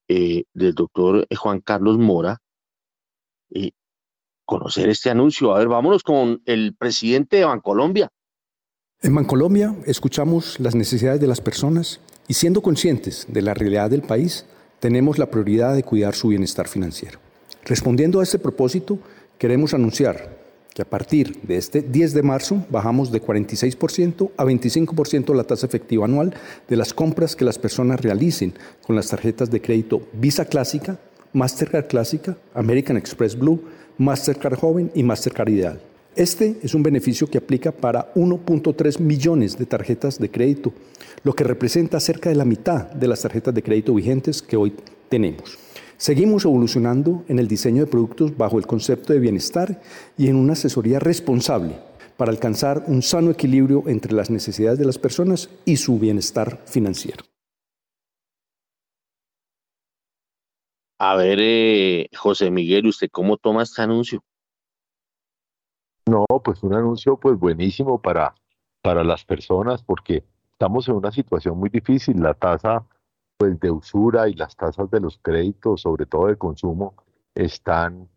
[0.07, 2.39] del doctor Juan Carlos Mora,
[4.45, 5.55] conocer este anuncio.
[5.55, 8.09] A ver, vámonos con el presidente de Bancolombia.
[9.01, 14.01] En Bancolombia escuchamos las necesidades de las personas y siendo conscientes de la realidad del
[14.01, 14.45] país,
[14.85, 17.17] tenemos la prioridad de cuidar su bienestar financiero.
[17.63, 18.99] Respondiendo a este propósito,
[19.39, 20.37] queremos anunciar
[20.75, 25.65] que a partir de este 10 de marzo bajamos de 46% a 25% la tasa
[25.65, 26.35] efectiva anual
[26.69, 28.53] de las compras que las personas realicen
[28.85, 30.99] con las tarjetas de crédito Visa Clásica,
[31.33, 33.63] Mastercard Clásica, American Express Blue,
[33.97, 35.81] Mastercard Joven y Mastercard Ideal.
[36.15, 40.71] Este es un beneficio que aplica para 1.3 millones de tarjetas de crédito,
[41.25, 44.73] lo que representa cerca de la mitad de las tarjetas de crédito vigentes que hoy
[45.09, 45.57] tenemos.
[45.97, 49.81] Seguimos evolucionando en el diseño de productos bajo el concepto de bienestar
[50.17, 51.75] y en una asesoría responsable
[52.15, 57.25] para alcanzar un sano equilibrio entre las necesidades de las personas y su bienestar financiero.
[60.97, 64.23] A ver, eh, José Miguel, ¿usted cómo toma este anuncio?
[66.07, 68.35] No, pues un anuncio pues buenísimo para,
[68.81, 72.21] para las personas porque estamos en una situación muy difícil.
[72.21, 72.85] La tasa
[73.37, 76.95] pues de usura y las tasas de los créditos, sobre todo de consumo,
[77.33, 78.07] están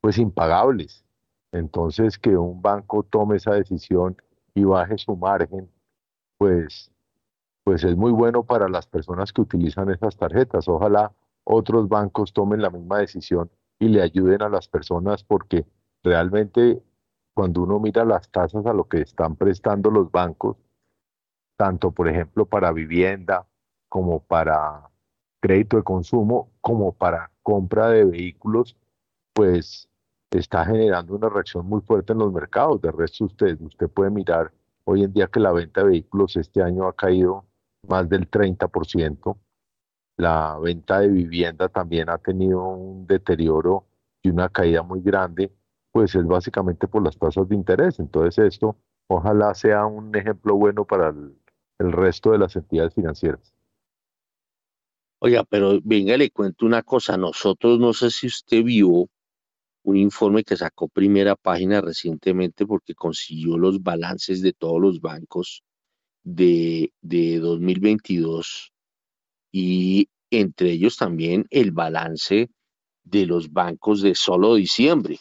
[0.00, 1.04] pues impagables.
[1.52, 4.16] Entonces que un banco tome esa decisión
[4.54, 5.70] y baje su margen,
[6.38, 6.90] pues
[7.64, 10.68] pues es muy bueno para las personas que utilizan esas tarjetas.
[10.68, 11.12] Ojalá
[11.44, 15.66] otros bancos tomen la misma decisión y le ayuden a las personas porque
[16.02, 16.82] realmente
[17.34, 20.56] cuando uno mira las tasas a lo que están prestando los bancos,
[21.56, 23.46] tanto por ejemplo para vivienda
[23.88, 24.88] como para
[25.40, 28.76] crédito de consumo, como para compra de vehículos,
[29.34, 29.88] pues
[30.30, 32.80] está generando una reacción muy fuerte en los mercados.
[32.80, 34.52] De resto, usted, usted puede mirar
[34.84, 37.44] hoy en día que la venta de vehículos este año ha caído
[37.88, 39.36] más del 30%.
[40.16, 43.86] La venta de vivienda también ha tenido un deterioro
[44.22, 45.52] y una caída muy grande
[45.94, 48.00] pues es básicamente por las tasas de interés.
[48.00, 48.76] Entonces esto
[49.06, 53.54] ojalá sea un ejemplo bueno para el, resto de las entidades financieras.
[55.20, 57.16] Oiga, pero venga, le cuento una cosa.
[57.16, 59.08] Nosotros, no sé si usted vio
[59.84, 65.62] un informe que sacó primera página recientemente porque consiguió los balances de todos los bancos
[66.24, 68.72] de, de 2022
[69.52, 72.50] y entre ellos también el balance
[73.04, 75.20] de los bancos de solo diciembre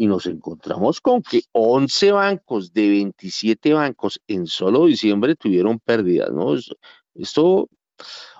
[0.00, 6.32] y nos encontramos con que 11 bancos de 27 bancos en solo diciembre tuvieron pérdidas,
[6.32, 6.54] ¿no?
[7.14, 7.68] Esto,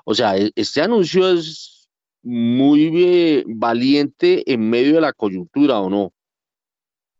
[0.07, 1.91] o sea, e, este anuncio es
[2.23, 6.15] muy valiente en medio de la coyuntura, ¿o no?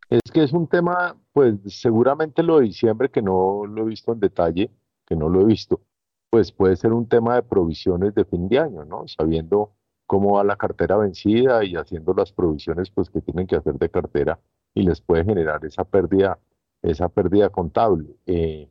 [0.09, 4.15] Es que es un tema, pues seguramente lo de diciembre, que no lo he visto
[4.15, 4.71] en detalle,
[5.07, 5.83] que no lo he visto,
[6.31, 9.07] pues puede ser un tema de provisiones de fin de año, ¿no?
[9.07, 9.75] Sabiendo
[10.11, 13.89] cómo va la cartera vencida y haciendo las provisiones pues que tienen que hacer de
[13.89, 14.41] cartera
[14.75, 16.37] y les puede generar esa pérdida,
[16.83, 18.17] esa pérdida contable.
[18.27, 18.69] Eh,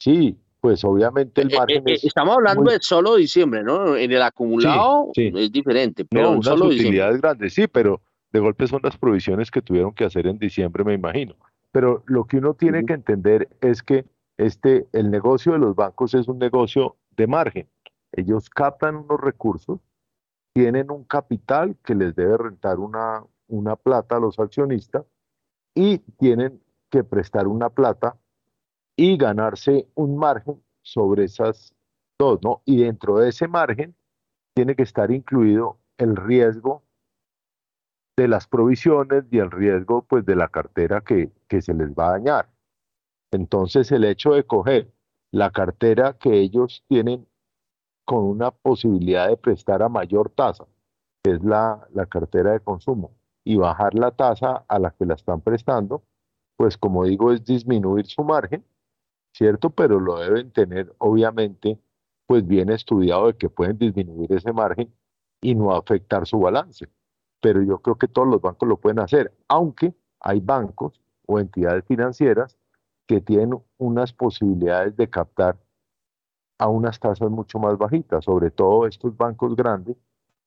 [0.00, 3.94] sí, pues obviamente el eh, eh, margen Estamos hablando de solo diciembre, ¿no?
[3.94, 8.00] En el acumulado es diferente, pero no, solo utilidades grandes, sí, pero
[8.32, 11.36] de golpe son las provisiones que tuvieron que hacer en diciembre, me imagino.
[11.70, 14.04] Pero lo que uno tiene que entender es que
[14.36, 17.68] este, el negocio de los bancos es un negocio de margen.
[18.10, 19.78] Ellos captan unos recursos
[20.52, 25.04] tienen un capital que les debe rentar una, una plata a los accionistas
[25.74, 28.18] y tienen que prestar una plata
[28.96, 31.74] y ganarse un margen sobre esas
[32.18, 32.62] dos, ¿no?
[32.64, 33.94] Y dentro de ese margen
[34.54, 36.82] tiene que estar incluido el riesgo
[38.16, 42.08] de las provisiones y el riesgo pues de la cartera que, que se les va
[42.08, 42.50] a dañar.
[43.30, 44.92] Entonces el hecho de coger
[45.30, 47.26] la cartera que ellos tienen
[48.04, 50.64] con una posibilidad de prestar a mayor tasa,
[51.22, 53.12] que es la, la cartera de consumo,
[53.44, 56.02] y bajar la tasa a la que la están prestando,
[56.56, 58.64] pues como digo, es disminuir su margen,
[59.32, 59.70] ¿cierto?
[59.70, 61.78] Pero lo deben tener, obviamente,
[62.26, 64.92] pues bien estudiado de que pueden disminuir ese margen
[65.40, 66.88] y no afectar su balance.
[67.40, 71.84] Pero yo creo que todos los bancos lo pueden hacer, aunque hay bancos o entidades
[71.84, 72.56] financieras
[73.06, 75.58] que tienen unas posibilidades de captar
[76.62, 79.96] a unas tasas mucho más bajitas, sobre todo estos bancos grandes,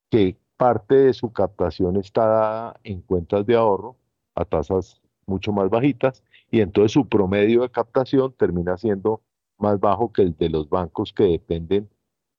[0.10, 3.98] que parte de su captación está dada en cuentas de ahorro
[4.34, 9.24] a tasas mucho más bajitas y entonces su promedio de captación termina siendo
[9.58, 11.90] más bajo que el de los bancos que dependen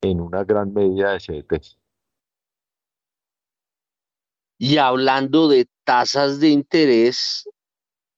[0.00, 1.78] en una gran medida de CDTs.
[4.58, 7.46] Y hablando de tasas de interés,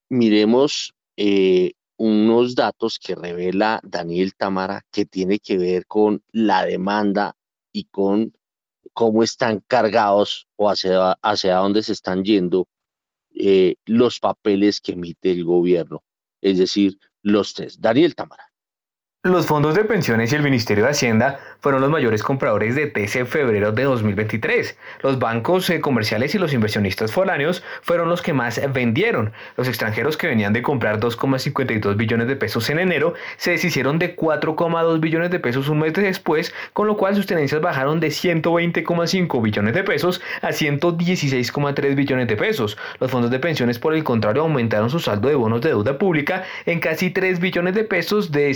[0.09, 7.37] miremos eh, unos datos que revela Daniel Tamara que tiene que ver con la demanda
[7.73, 8.33] y con
[8.95, 12.69] cómo están cargados o hacia, hacia dónde se están yendo
[13.35, 16.03] eh, los papeles que emite el gobierno,
[16.41, 17.81] es decir, los test.
[17.81, 18.49] Daniel Tamara.
[19.25, 23.17] Los fondos de pensiones y el Ministerio de Hacienda fueron los mayores compradores de TES
[23.17, 24.79] en febrero de 2023.
[25.03, 29.33] Los bancos eh, comerciales y los inversionistas foráneos fueron los que más vendieron.
[29.57, 34.15] Los extranjeros que venían de comprar 2,52 billones de pesos en enero se deshicieron de
[34.15, 39.43] 4,2 billones de pesos un mes después, con lo cual sus tenencias bajaron de 120,5
[39.43, 42.79] billones de pesos a 116,3 billones de pesos.
[43.01, 46.45] Los fondos de pensiones, por el contrario, aumentaron su saldo de bonos de deuda pública
[46.67, 48.55] en casi 3 billones de pesos de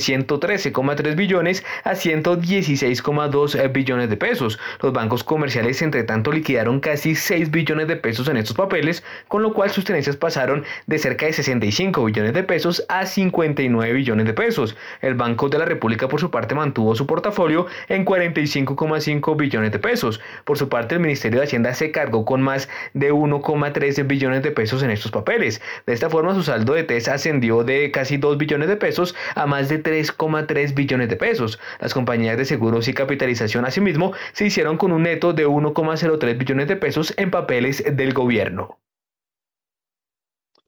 [0.56, 4.58] 113,3 billones a 116 6,2 eh, billones de pesos.
[4.80, 9.42] Los bancos comerciales, entre tanto, liquidaron casi 6 billones de pesos en estos papeles, con
[9.42, 14.26] lo cual sus tenencias pasaron de cerca de 65 billones de pesos a 59 billones
[14.26, 14.76] de pesos.
[15.00, 19.78] El Banco de la República, por su parte, mantuvo su portafolio en 45,5 billones de
[19.78, 20.20] pesos.
[20.44, 24.50] Por su parte, el Ministerio de Hacienda se cargó con más de 1,13 billones de
[24.50, 25.60] pesos en estos papeles.
[25.86, 29.46] De esta forma, su saldo de TES ascendió de casi 2 billones de pesos a
[29.46, 30.41] más de 3,3
[30.74, 31.59] billones de pesos.
[31.81, 36.69] Las compañías de seguros y capitalización asimismo se hicieron con un neto de 1,03 billones
[36.69, 38.78] de pesos en papeles del gobierno.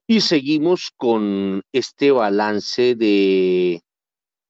[0.07, 3.81] Y seguimos con este balance de,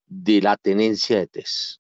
[0.08, 1.80] de la tenencia de TES.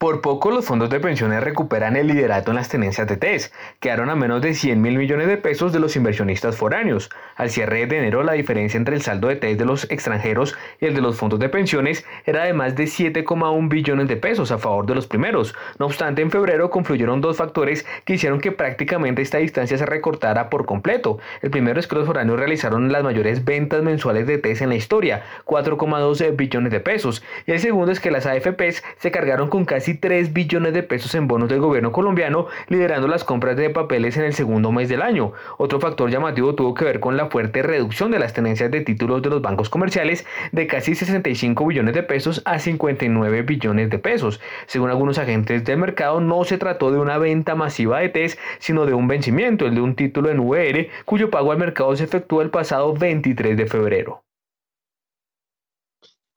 [0.00, 4.10] Por poco los fondos de pensiones recuperan el liderato en las tenencias de TES, quedaron
[4.10, 7.10] a menos de 100 mil millones de pesos de los inversionistas foráneos.
[7.34, 10.86] Al cierre de enero la diferencia entre el saldo de TES de los extranjeros y
[10.86, 14.58] el de los fondos de pensiones era de más de 7,1 billones de pesos a
[14.58, 15.56] favor de los primeros.
[15.80, 20.48] No obstante, en febrero confluyeron dos factores que hicieron que prácticamente esta distancia se recortara
[20.48, 21.18] por completo.
[21.42, 24.76] El primero es que los foráneos realizaron las mayores ventas mensuales de TES en la
[24.76, 29.64] historia, 4,2 billones de pesos, y el segundo es que las AFPs se cargaron con
[29.64, 34.16] casi 3 billones de pesos en bonos del gobierno colombiano, liderando las compras de papeles
[34.16, 35.32] en el segundo mes del año.
[35.56, 39.22] Otro factor llamativo tuvo que ver con la fuerte reducción de las tenencias de títulos
[39.22, 44.40] de los bancos comerciales de casi 65 billones de pesos a 59 billones de pesos.
[44.66, 48.86] Según algunos agentes del mercado, no se trató de una venta masiva de TES, sino
[48.86, 52.42] de un vencimiento, el de un título en VR, cuyo pago al mercado se efectuó
[52.42, 54.27] el pasado 23 de febrero.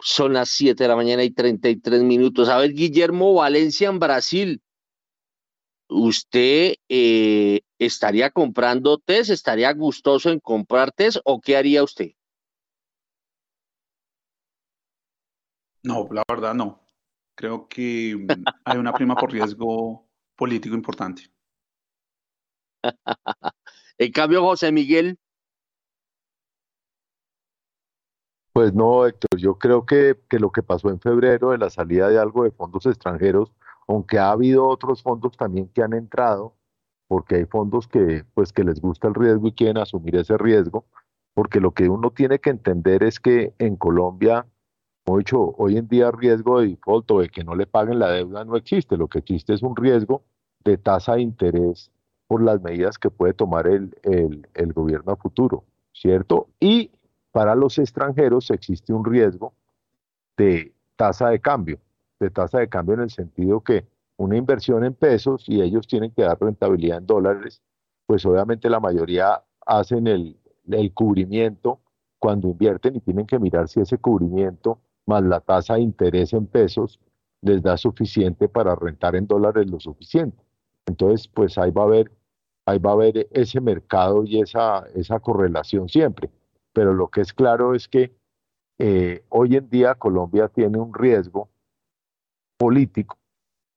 [0.03, 2.49] Son las 7 de la mañana y 33 minutos.
[2.49, 4.61] A ver, Guillermo Valencia en Brasil.
[5.88, 9.30] ¿Usted eh, estaría comprando test?
[9.30, 12.11] ¿Estaría gustoso en comprar test o qué haría usted?
[15.84, 16.82] No, la verdad no.
[17.36, 21.32] Creo que mm, hay una prima por riesgo político importante.
[23.98, 25.19] en cambio, José Miguel,
[28.53, 32.10] Pues no, Héctor, yo creo que, que, lo que pasó en febrero de la salida
[32.10, 33.53] de algo de fondos extranjeros,
[33.88, 36.53] aunque ha habido otros fondos también que han entrado,
[37.07, 40.86] porque hay fondos que, pues, que les gusta el riesgo y quieren asumir ese riesgo,
[41.34, 44.45] porque lo que uno tiene que entender es que en Colombia,
[45.06, 47.99] como he dicho, hoy en día riesgo de default o de que no le paguen
[47.99, 50.23] la deuda no existe, lo que existe es un riesgo
[50.65, 51.90] de tasa de interés
[52.28, 55.64] por las medidas que puede tomar el, el, el gobierno a futuro,
[55.94, 56.49] ¿cierto?
[56.60, 56.91] Y
[57.32, 59.53] para los extranjeros existe un riesgo
[60.38, 61.80] de tasa de cambio,
[62.20, 63.88] de tasa de cambio en el sentido que
[64.18, 67.62] una inversión en pesos y ellos tienen que dar rentabilidad en dólares,
[68.06, 70.38] pues obviamente la mayoría hacen el,
[70.94, 71.80] cubrimiento
[72.20, 76.45] cuando invierten y tienen que mirar si ese cubrimiento más la tasa de interés en
[76.45, 76.99] pesos
[77.41, 80.38] les da suficiente para rentar en dólares lo suficiente.
[80.86, 82.12] Entonces, pues ahí va a haber,
[82.66, 86.30] ahí va a haber ese mercado y esa, esa correlación siempre
[86.73, 88.15] pero lo que es claro es que
[88.80, 91.49] eh, hoy en día Colombia tiene un riesgo
[92.57, 93.18] político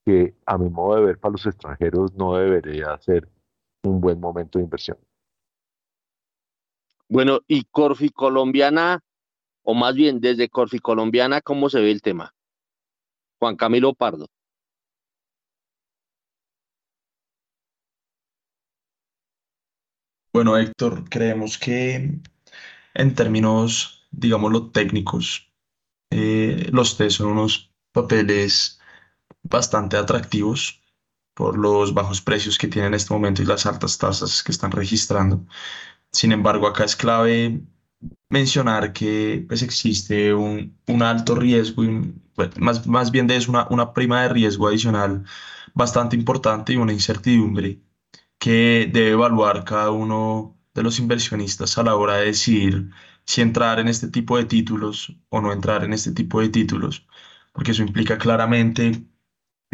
[0.05, 3.29] que a mi modo de ver para los extranjeros no debería ser
[3.83, 4.99] un buen momento de inversión.
[7.09, 9.01] Bueno, y Corfi Colombiana,
[9.63, 12.35] o más bien desde Corfi Colombiana, ¿cómo se ve el tema?
[13.39, 14.27] Juan Camilo Pardo.
[20.33, 22.21] Bueno, Héctor, creemos que
[22.95, 25.53] en términos, digámoslo, técnicos,
[26.11, 28.81] eh, los test son unos papeles
[29.43, 30.81] bastante atractivos
[31.35, 34.71] por los bajos precios que tienen en este momento y las altas tasas que están
[34.71, 35.45] registrando.
[36.13, 37.61] Sin embargo, acá es clave
[38.29, 42.15] mencionar que pues, existe un, un alto riesgo, y,
[42.59, 45.25] más, más bien de es una, una prima de riesgo adicional
[45.75, 47.81] bastante importante y una incertidumbre
[48.39, 52.91] que debe evaluar cada uno de los inversionistas a la hora de decidir
[53.27, 57.07] si entrar en este tipo de títulos o no entrar en este tipo de títulos,
[57.53, 59.05] porque eso implica claramente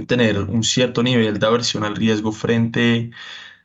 [0.06, 3.10] tener un cierto nivel de aversión al riesgo frente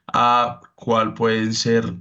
[0.08, 1.94] a cuál pueden ser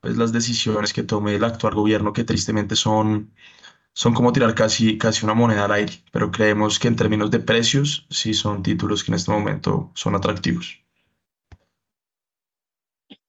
[0.00, 3.34] pues, las decisiones que tome el actual gobierno, que tristemente son,
[3.94, 7.40] son como tirar casi, casi una moneda al aire, pero creemos que en términos de
[7.40, 10.79] precios sí son títulos que en este momento son atractivos.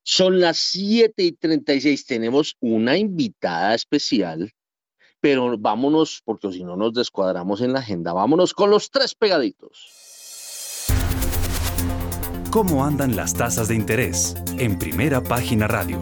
[0.04, 2.06] Son las 7 y 36.
[2.06, 4.52] Tenemos una invitada especial,
[5.20, 10.02] pero vámonos, porque si no nos descuadramos en la agenda, vámonos con los tres pegaditos.
[12.52, 14.36] ¿Cómo andan las tasas de interés?
[14.58, 16.02] En primera página radio.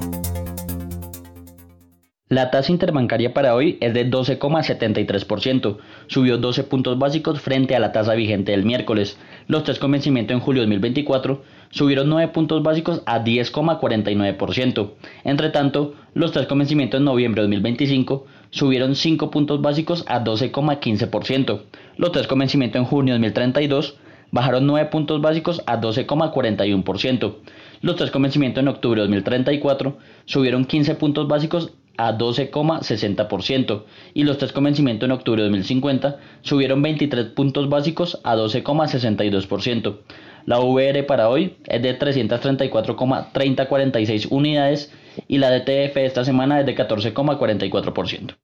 [2.31, 7.91] La tasa interbancaria para hoy es de 12,73%, subió 12 puntos básicos frente a la
[7.91, 9.17] tasa vigente del miércoles.
[9.47, 11.41] Los tres convencimientos en julio de 2024
[11.71, 14.91] subieron 9 puntos básicos a 10,49%.
[15.23, 21.61] Entre tanto, los tres convencimientos en noviembre de 2025 subieron 5 puntos básicos a 12,15%.
[21.97, 23.97] Los tres convencimientos en junio de 2032
[24.29, 27.35] bajaron 9 puntos básicos a 12,41%.
[27.81, 34.37] Los tres convencimientos en octubre de 2034 subieron 15 puntos básicos a 12,60% y los
[34.37, 39.97] tres convencimientos en octubre de 2050 subieron 23 puntos básicos a 12,62%.
[40.45, 44.93] La VR para hoy es de 334,3046 unidades
[45.27, 48.37] y la DTF esta semana es de 14,44%.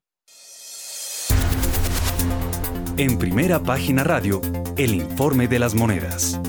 [2.98, 4.42] En primera página radio,
[4.78, 6.42] el informe de las monedas.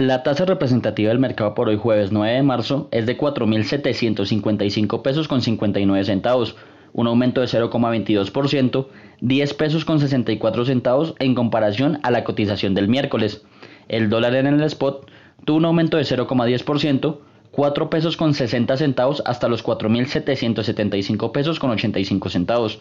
[0.00, 5.28] La tasa representativa del mercado por hoy jueves 9 de marzo es de 4.755 pesos
[5.28, 6.56] con 59 centavos,
[6.94, 8.86] un aumento de 0,22%,
[9.20, 13.44] 10 pesos con 64 centavos en comparación a la cotización del miércoles.
[13.88, 15.06] El dólar en el spot
[15.44, 17.18] tuvo un aumento de 0,10%,
[17.50, 22.80] 4 pesos con 60 centavos hasta los 4.775 pesos con 85 centavos.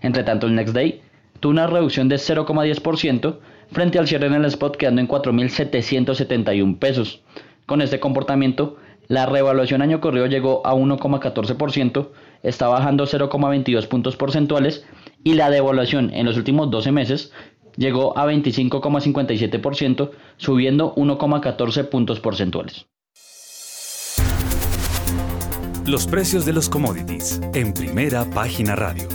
[0.00, 1.02] Entre tanto, el next day
[1.48, 3.38] una reducción de 0,10%
[3.70, 7.22] frente al cierre en el spot quedando en 4.771 pesos.
[7.66, 8.76] Con este comportamiento,
[9.08, 12.08] la revaluación año corrido llegó a 1,14%,
[12.42, 14.84] está bajando 0,22 puntos porcentuales
[15.22, 17.32] y la devaluación en los últimos 12 meses
[17.76, 22.86] llegó a 25,57%, subiendo 1,14 puntos porcentuales.
[25.86, 29.06] Los precios de los commodities en primera página radio.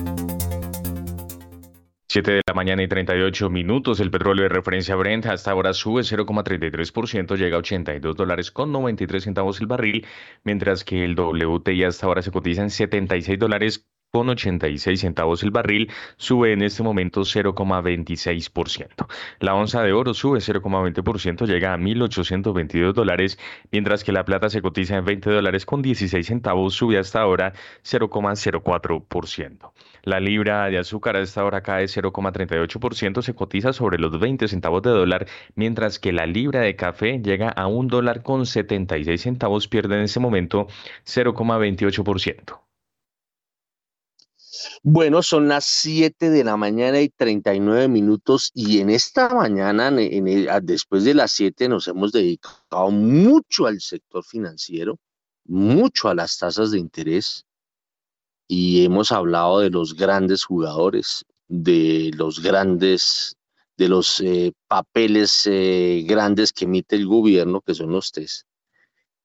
[2.11, 3.99] 7 de la mañana y 38 minutos.
[3.99, 9.23] El petróleo de referencia Brent hasta ahora sube 0,33%, llega a 82 dólares con 93
[9.23, 10.07] centavos el barril,
[10.44, 15.52] mientras que el WTI hasta ahora se cotiza en 76 dólares con 86 centavos el
[15.52, 19.07] barril, sube en este momento 0,26%.
[19.40, 23.38] La onza de oro sube 0,20%, llega a 1.822 dólares,
[23.72, 27.53] mientras que la plata se cotiza en 20 dólares con 16 centavos, sube hasta ahora
[27.84, 29.72] 0,04%.
[30.03, 34.81] La libra de azúcar a esta hora cae 0,38%, se cotiza sobre los 20 centavos
[34.81, 39.67] de dólar, mientras que la libra de café llega a 1 dólar con 76 centavos,
[39.67, 40.67] pierde en este momento
[41.05, 42.59] 0,28%.
[44.84, 49.91] Bueno, son las 7 de la mañana y 39 minutos y en esta mañana,
[50.61, 54.97] después de las 7, nos hemos dedicado mucho al sector financiero,
[55.45, 57.45] mucho a las tasas de interés
[58.51, 63.38] y hemos hablado de los grandes jugadores, de los grandes,
[63.77, 68.47] de los eh, papeles eh, grandes que emite el gobierno, que son los test.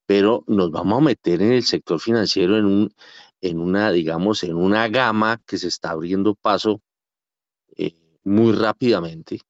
[0.06, 2.94] Pero nos vamos a meter en el sector financiero en un,
[3.40, 6.82] en una, digamos, en una gama que se está abriendo paso
[7.78, 7.94] eh,
[8.24, 9.40] muy rápidamente.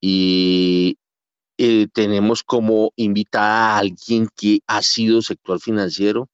[0.00, 0.98] Y
[1.58, 6.28] eh, tenemos como invitada a alguien que ha sido sector financiero,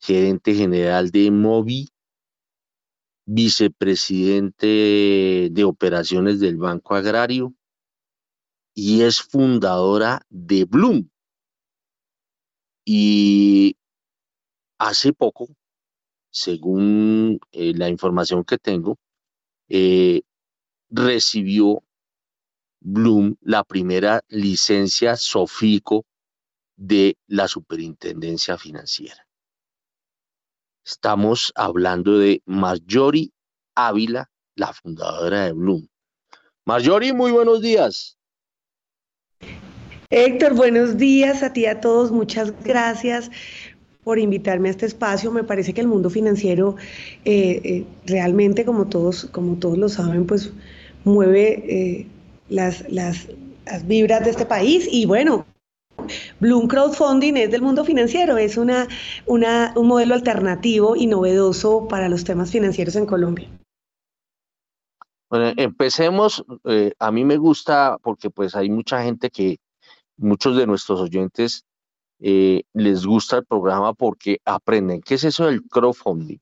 [0.00, 1.88] gerente general de Movi,
[3.26, 7.54] vicepresidente de operaciones del Banco Agrario
[8.74, 11.08] y es fundadora de Bloom.
[12.84, 13.76] Y
[14.78, 15.48] hace poco
[16.30, 18.98] según eh, la información que tengo,
[19.68, 20.22] eh,
[20.88, 21.82] recibió
[22.80, 26.06] Bloom la primera licencia SOFICO
[26.76, 29.29] de la Superintendencia Financiera.
[30.84, 33.30] Estamos hablando de Marjorie
[33.74, 35.86] Ávila, la fundadora de Bloom.
[36.64, 38.16] Marjorie, muy buenos días.
[40.10, 43.30] Héctor, buenos días a ti a todos, muchas gracias
[44.02, 45.30] por invitarme a este espacio.
[45.30, 46.76] Me parece que el mundo financiero
[47.24, 50.52] eh, eh, realmente, como todos, como todos lo saben, pues
[51.04, 52.06] mueve eh,
[52.48, 53.28] las, las,
[53.66, 55.46] las, vibras de este país y bueno,
[56.40, 58.88] Bloom Crowdfunding es del mundo financiero, es una,
[59.26, 63.48] un modelo alternativo y novedoso para los temas financieros en Colombia.
[65.28, 66.44] Bueno, empecemos.
[66.64, 69.58] Eh, a mí me gusta porque pues hay mucha gente que,
[70.20, 71.64] muchos de nuestros oyentes
[72.20, 75.00] eh, les gusta el programa porque aprenden.
[75.00, 76.38] ¿Qué es eso del crowdfunding?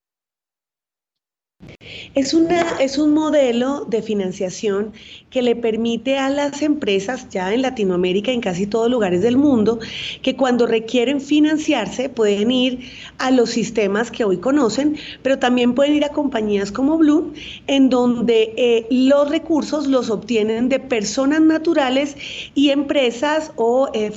[2.15, 4.93] Es, una, es un modelo de financiación
[5.31, 9.79] que le permite a las empresas, ya en Latinoamérica, en casi todos lugares del mundo,
[10.23, 15.95] que cuando requieren financiarse pueden ir a los sistemas que hoy conocen, pero también pueden
[15.95, 17.35] ir a compañías como Bloom,
[17.67, 22.17] en donde eh, los recursos los obtienen de personas naturales
[22.55, 24.13] y empresas o, eh,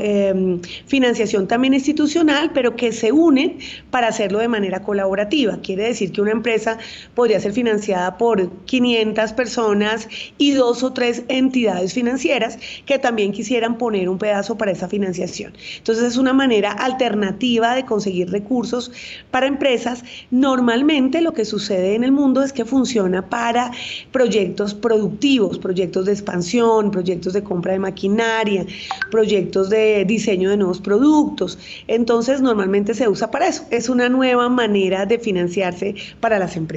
[0.00, 3.58] em, financiación también institucional, pero que se unen
[3.90, 5.58] para hacerlo de manera colaborativa.
[5.62, 6.78] Quiere decir que una empresa
[7.14, 10.08] podría ser financiada por 500 personas
[10.38, 15.52] y dos o tres entidades financieras que también quisieran poner un pedazo para esa financiación.
[15.78, 18.92] Entonces es una manera alternativa de conseguir recursos
[19.30, 20.04] para empresas.
[20.30, 23.70] Normalmente lo que sucede en el mundo es que funciona para
[24.12, 28.66] proyectos productivos, proyectos de expansión, proyectos de compra de maquinaria,
[29.10, 31.58] proyectos de diseño de nuevos productos.
[31.86, 33.64] Entonces normalmente se usa para eso.
[33.70, 36.73] Es una nueva manera de financiarse para las empresas.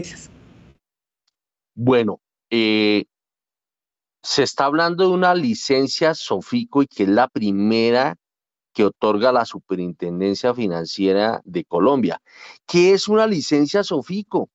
[1.76, 2.20] Bueno,
[2.50, 3.06] eh,
[4.22, 8.18] se está hablando de una licencia Sofico y que es la primera
[8.74, 12.22] que otorga la Superintendencia Financiera de Colombia.
[12.68, 14.50] ¿Qué es una licencia Sofico?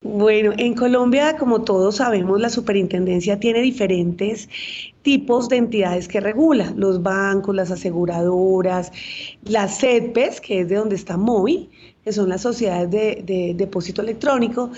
[0.00, 4.50] Bueno, en Colombia, como todos sabemos, la superintendencia tiene diferentes
[5.00, 8.92] tipos de entidades que regula, los bancos, las aseguradoras,
[9.44, 11.70] las CEDPES, que es de donde está MOVI,
[12.04, 14.70] que son las sociedades de, depósito electrónico,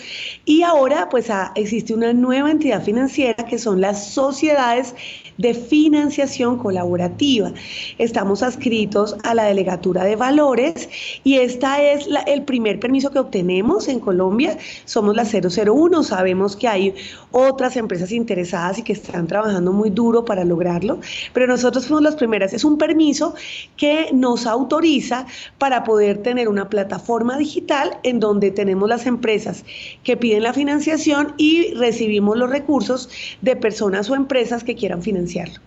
[0.44, 1.26] y ahora pues
[1.56, 4.94] existe una nueva entidad financiera que son las sociedades
[5.36, 7.52] de financiación colaborativa.
[7.98, 10.88] Estamos adscritos a la delegatura de valores
[11.24, 14.56] y esta es el primer permiso que obtenemos en Colombia.
[14.84, 16.94] Somos la 001, sabemos que hay
[17.32, 21.00] otras empresas interesadas y que están trabajando muy duro para lograrlo,
[21.32, 22.52] pero nosotros fuimos las primeras.
[22.52, 23.34] Es un permiso
[23.76, 25.26] que nos autoriza
[25.58, 29.64] para poder tener una plataforma digital en donde tenemos las empresas
[30.04, 33.08] que piden la financiación y recibimos los recursos
[33.42, 35.60] de personas o empresas que quieran financiarlo.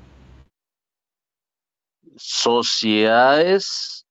[2.15, 4.05] Sociedades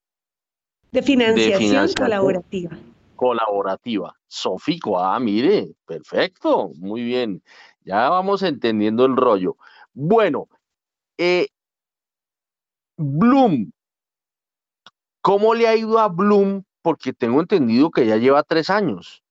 [0.92, 2.78] de financiación, colaborativa.
[3.16, 4.14] Colaborativa.
[4.26, 7.42] Sofico, ah, mire, perfecto, muy bien.
[7.84, 9.56] Ya vamos entendiendo el rollo.
[9.92, 10.48] Bueno,
[11.16, 11.48] eh,
[12.96, 13.72] Bloom,
[15.20, 16.64] ¿cómo le ha ido a Bloom?
[16.82, 19.22] Porque tengo entendido que ya lleva tres años.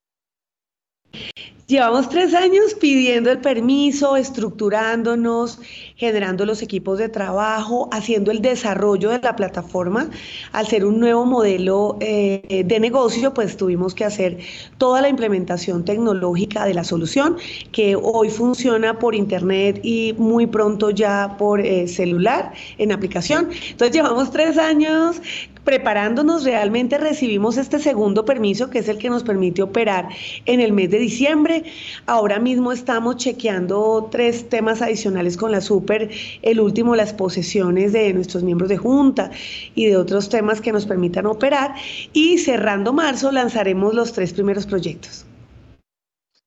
[1.68, 5.60] Llevamos tres años pidiendo el permiso, estructurándonos,
[5.98, 10.10] generando los equipos de trabajo, haciendo el desarrollo de la plataforma.
[10.54, 14.38] Al ser un nuevo modelo eh, de negocio, pues tuvimos que hacer
[14.78, 17.36] toda la implementación tecnológica de la solución,
[17.74, 23.50] que hoy funciona por internet y muy pronto ya por eh, celular en aplicación.
[23.72, 25.22] Entonces llevamos tres años
[25.68, 30.08] preparándonos, realmente recibimos este segundo permiso, que es el que nos permite operar
[30.46, 31.57] en el mes de diciembre.
[32.06, 36.10] Ahora mismo estamos chequeando tres temas adicionales con la Super,
[36.42, 39.32] el último, las posesiones de nuestros miembros de junta
[39.76, 41.76] y de otros temas que nos permitan operar.
[42.14, 45.26] Y cerrando marzo lanzaremos los tres primeros proyectos.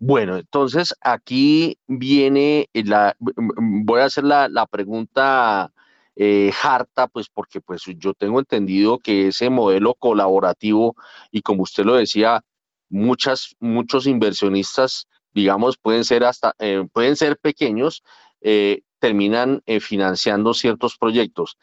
[0.02, 5.70] Bueno, entonces aquí viene la, voy a hacer la, pregunta
[6.16, 10.96] eh, harta, pues porque pues yo tengo entendido que ese modelo colaborativo
[11.30, 12.42] y como usted lo decía,
[12.90, 18.02] muchas, muchos inversionistas, digamos, pueden ser hasta, eh, pueden ser pequeños,
[18.42, 21.56] eh, terminan financiando ciertos proyectos.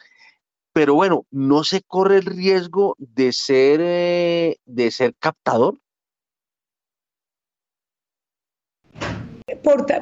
[0.72, 3.78] Pero bueno, ¿no se corre el riesgo de ser,
[4.64, 5.78] de ser captador?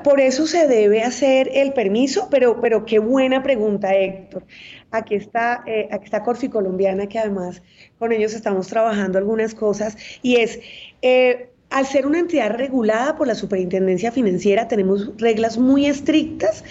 [0.03, 4.45] Por, eso se debe hacer el permiso, pero, pero qué buena pregunta, Héctor.
[4.91, 7.63] Aquí está, eh, aquí está Corfi Colombiana, que además
[7.99, 10.61] con ellos estamos trabajando algunas cosas, y es,
[11.03, 16.63] eh, al ser una entidad regulada por la Superintendencia Financiera, tenemos reglas muy estrictas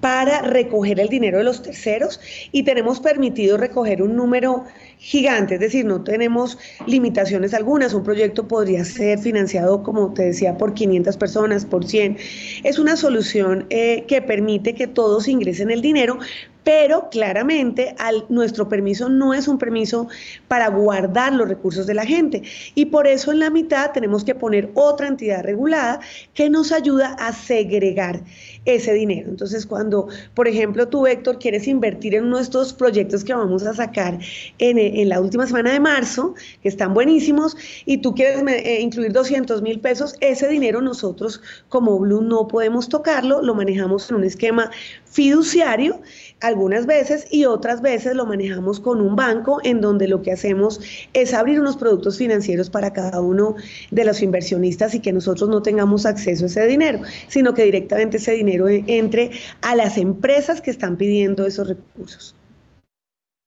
[0.00, 2.20] para recoger el dinero de los terceros
[2.52, 4.64] y tenemos permitido recoger un número
[4.98, 6.56] gigante, es decir, no tenemos
[6.86, 7.94] limitaciones algunas.
[7.94, 12.16] Un proyecto podría ser financiado, como te decía, por 500 personas, por 100.
[12.62, 16.18] Es una solución eh, que permite que todos ingresen el dinero,
[16.64, 17.94] pero claramente
[18.28, 20.08] nuestro permiso no es un permiso
[20.48, 22.42] para guardar los recursos de la gente
[22.74, 26.00] y por eso en la mitad tenemos que poner otra entidad regulada
[26.32, 28.22] que nos ayuda a segregar
[28.64, 29.28] ese dinero.
[29.28, 34.18] Entonces, cuando por ejemplo, tú, Héctor, quieres invertir en estos proyectos que vamos a sacar
[34.58, 39.12] en, en la última semana de marzo, que están buenísimos, y tú quieres eh, incluir
[39.12, 44.24] 200 mil pesos, ese dinero nosotros como Blue no podemos tocarlo, lo manejamos en un
[44.24, 44.70] esquema
[45.04, 46.00] fiduciario
[46.40, 50.80] algunas veces y otras veces lo manejamos con un banco en donde lo que hacemos
[51.12, 53.56] es abrir unos productos financieros para cada uno
[53.90, 58.18] de los inversionistas y que nosotros no tengamos acceso a ese dinero, sino que directamente
[58.18, 59.30] ese dinero entre
[59.62, 62.34] a las empresas que están pidiendo esos recursos.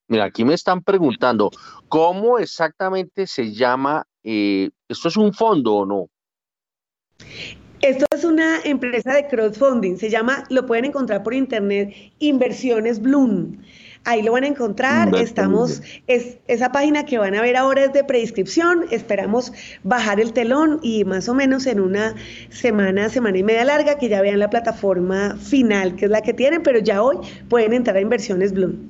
[0.10, 1.52] Mira, aquí me están preguntando,
[1.90, 4.08] ¿cómo exactamente se llama?
[4.24, 6.08] Eh, ¿Esto es un fondo o no?
[7.82, 13.58] Esto es una empresa de crowdfunding, se llama, lo pueden encontrar por internet, Inversiones Bloom.
[14.04, 17.94] Ahí lo van a encontrar, estamos, es, esa página que van a ver ahora es
[17.94, 19.52] de preinscripción, esperamos
[19.84, 22.16] bajar el telón y más o menos en una
[22.50, 26.34] semana, semana y media larga que ya vean la plataforma final, que es la que
[26.34, 27.18] tienen, pero ya hoy
[27.50, 28.90] pueden entrar a Inversiones Bloom.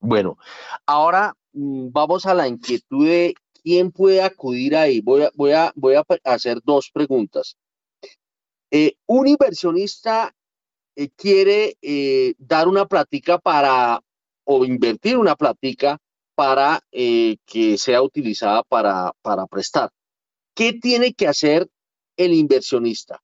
[0.00, 0.38] Bueno,
[0.86, 3.34] ahora mm, vamos a la inquietud de
[3.68, 5.02] ¿Quién puede acudir ahí?
[5.02, 7.58] Voy a, voy a, voy a hacer dos preguntas.
[8.70, 10.34] Eh, un inversionista
[10.96, 14.00] eh, quiere eh, dar una plática para
[14.44, 15.98] o invertir una plática
[16.34, 19.90] para que sea utilizada para, para prestar.
[20.54, 21.68] ¿Qué tiene que hacer
[22.16, 23.20] el inversionista?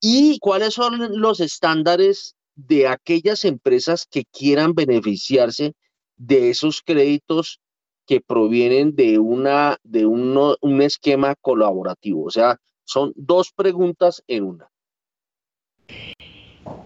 [0.00, 5.74] ¿Y cuáles son los estándares de aquellas empresas que quieran beneficiarse
[6.16, 7.60] de esos créditos
[8.08, 12.24] que provienen de, una, de un esquema colaborativo.
[12.24, 14.70] O sea, son dos preguntas en una.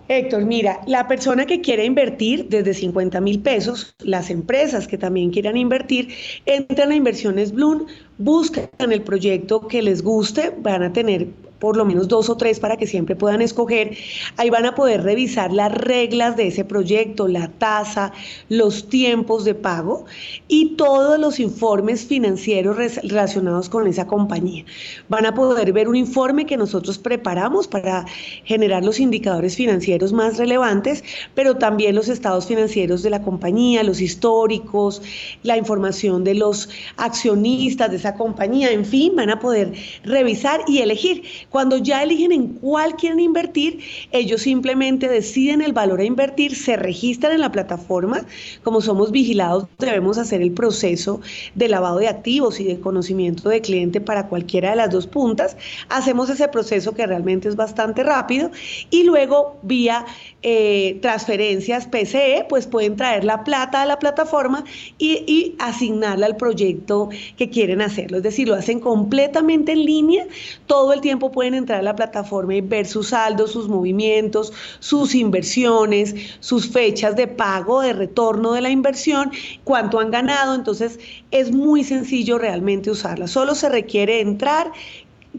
[0.09, 5.31] Héctor, mira, la persona que quiere invertir desde 50 mil pesos, las empresas que también
[5.31, 6.09] quieran invertir,
[6.44, 7.86] entran a Inversiones Bloom,
[8.19, 11.28] buscan el proyecto que les guste, van a tener
[11.62, 13.97] por lo menos dos o tres para que siempre puedan escoger.
[14.36, 18.12] Ahí van a poder revisar las reglas de ese proyecto, la tasa,
[18.48, 20.05] los tiempos de pago
[20.48, 24.64] y todos los informes financieros relacionados con esa compañía.
[25.09, 28.06] Van a poder ver un informe que nosotros preparamos para
[28.43, 31.05] generar los indicadores financieros más relevantes,
[31.36, 35.01] pero también los estados financieros de la compañía, los históricos,
[35.44, 40.78] la información de los accionistas de esa compañía, en fin, van a poder revisar y
[40.78, 41.22] elegir
[41.53, 43.81] cuando ya eligen en cuál quieren invertir,
[44.11, 48.24] ellos simplemente deciden el valor a invertir, se registran en la plataforma.
[48.65, 51.20] Como somos vigilados, debemos hacer el proceso
[51.55, 55.59] de lavado de activos y de conocimiento de cliente para cualquiera de las dos puntas.
[55.91, 58.51] Hacemos ese proceso que realmente es bastante rápido
[58.91, 60.07] y luego vía
[60.43, 64.64] eh, transferencias PCE, pues pueden traer la plata a la plataforma
[64.98, 68.16] y, y asignarla al proyecto que quieren hacerlo.
[68.19, 70.27] Es decir, lo hacen completamente en línea,
[70.66, 75.14] todo el tiempo pueden entrar a la plataforma y ver sus saldos, sus movimientos, sus
[75.14, 79.31] inversiones, sus fechas de pago, de retorno de la inversión,
[79.64, 80.55] cuánto han ganado.
[80.55, 80.98] Entonces
[81.31, 83.27] es muy sencillo realmente usarla.
[83.27, 84.73] Solo se requiere entrar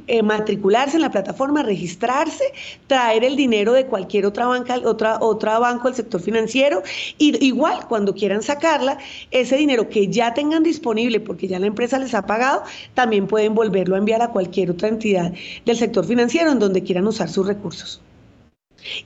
[0.07, 2.43] eh, matricularse en la plataforma, registrarse,
[2.87, 6.83] traer el dinero de cualquier otra banca, otra, otra banco del sector financiero,
[7.17, 8.97] y igual cuando quieran sacarla,
[9.31, 12.63] ese dinero que ya tengan disponible porque ya la empresa les ha pagado,
[12.93, 15.31] también pueden volverlo a enviar a cualquier otra entidad
[15.65, 18.01] del sector financiero en donde quieran usar sus recursos.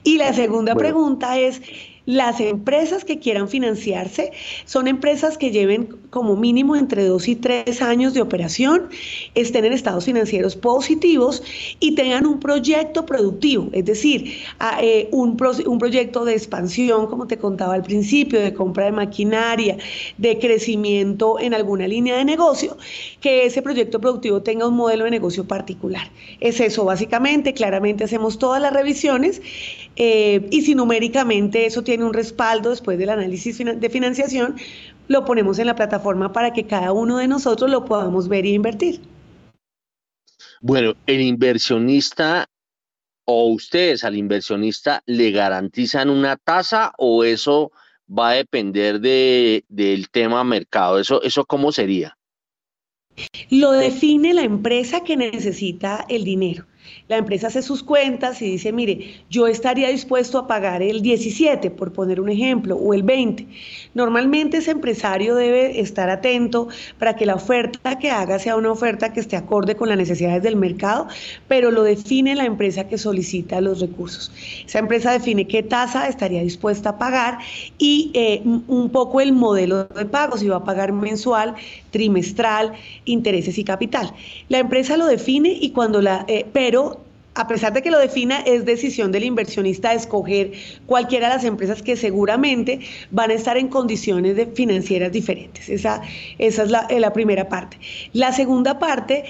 [0.03, 1.61] Y la segunda pregunta es,
[2.07, 4.31] las empresas que quieran financiarse
[4.63, 8.87] son empresas que lleven como mínimo entre dos y tres años de operación,
[9.35, 11.43] estén en estados financieros positivos
[11.81, 14.37] y tengan un proyecto productivo, es decir,
[14.81, 19.77] eh, un, un proyecto de expansión, como te contaba al principio, de compra de maquinaria,
[20.17, 22.77] de crecimiento en alguna línea de negocio,
[23.19, 26.09] que ese proyecto productivo tenga un modelo de negocio particular.
[26.39, 29.41] Es eso, básicamente, claramente hacemos todas las revisiones
[29.97, 34.55] eh, y si numéricamente eso tiene un respaldo después del análisis de financiación,
[35.07, 38.53] lo ponemos en la plataforma para que cada uno de nosotros lo podamos ver y
[38.53, 39.01] invertir.
[40.61, 42.49] Bueno, el inversionista
[43.25, 47.71] o ustedes al inversionista le garantizan una tasa o eso
[48.07, 50.99] va a depender de, del tema mercado.
[50.99, 52.17] Eso, eso cómo sería?
[53.49, 56.65] Lo define la empresa que necesita el dinero
[57.07, 61.71] la empresa hace sus cuentas y dice, mire, yo estaría dispuesto a pagar el 17,
[61.71, 63.47] por poner un ejemplo, o el 20.
[63.93, 66.67] Normalmente ese empresario debe estar atento
[66.99, 70.43] para que la oferta que haga sea una oferta que esté acorde con las necesidades
[70.43, 71.07] del mercado,
[71.47, 74.31] pero lo define la empresa que solicita los recursos.
[74.65, 77.37] Esa empresa define qué tasa estaría dispuesta a pagar
[77.77, 81.55] y eh, un poco el modelo de pago, si va a pagar mensual,
[81.91, 82.73] trimestral,
[83.05, 84.13] intereses y capital.
[84.49, 86.96] La empresa lo define y cuando la, eh, pero
[87.37, 90.53] a pesar de que lo defina, es decisión del inversionista escoger
[90.87, 92.79] cualquiera de las empresas que seguramente
[93.11, 95.69] van a estar en condiciones de financieras diferentes.
[95.69, 96.01] Esa,
[96.39, 97.77] es la, la primera parte.
[98.13, 99.23] La segunda parte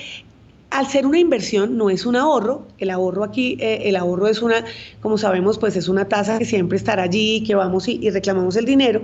[0.69, 4.41] al ser una inversión no es un ahorro, el ahorro aquí, eh, el ahorro es
[4.41, 4.65] una,
[5.01, 8.65] como sabemos, pues es una tasa que siempre estará allí, que vamos y, reclamamos el
[8.65, 9.03] dinero.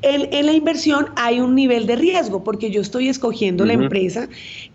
[0.00, 4.28] En, la inversión hay un nivel de riesgo, porque yo estoy escogiendo la empresa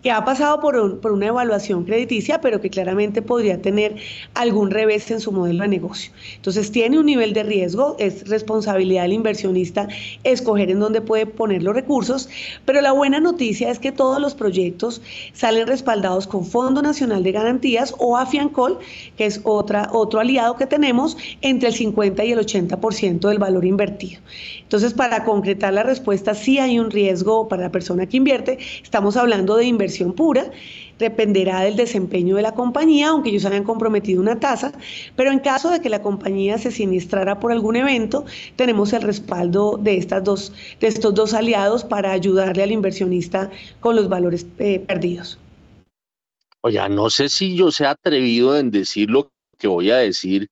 [0.04, 3.96] que ha pasado por, por, una evaluación crediticia, pero que claramente podría tener
[4.36, 6.12] algún revés en su modelo de negocio.
[6.36, 9.88] Entonces tiene un nivel de riesgo, es responsabilidad del inversionista
[10.24, 12.30] escoger en dónde puede poner los recursos,
[12.66, 15.02] pero la buena noticia es que todos los proyectos
[15.34, 18.80] salen respaldados con Fondo Nacional de Garantías o Afiancol,
[19.18, 24.22] que es otro aliado que tenemos entre el 50 y el 80% del valor invertido.
[24.62, 28.60] Entonces, para concretar la respuesta, sí hay un riesgo para la persona que invierte.
[28.84, 30.52] Estamos hablando de inversión pura
[31.00, 34.72] dependerá del desempeño de la compañía, aunque ellos hayan comprometido una tasa,
[35.16, 38.26] pero en caso de que la compañía se siniestrara por algún evento,
[38.56, 43.50] tenemos el respaldo de, estas dos, de estos dos aliados para ayudarle al inversionista
[43.80, 45.40] con los valores eh, perdidos.
[46.62, 50.50] Oye, no sé si yo sea atrevido en decir lo que voy a decir,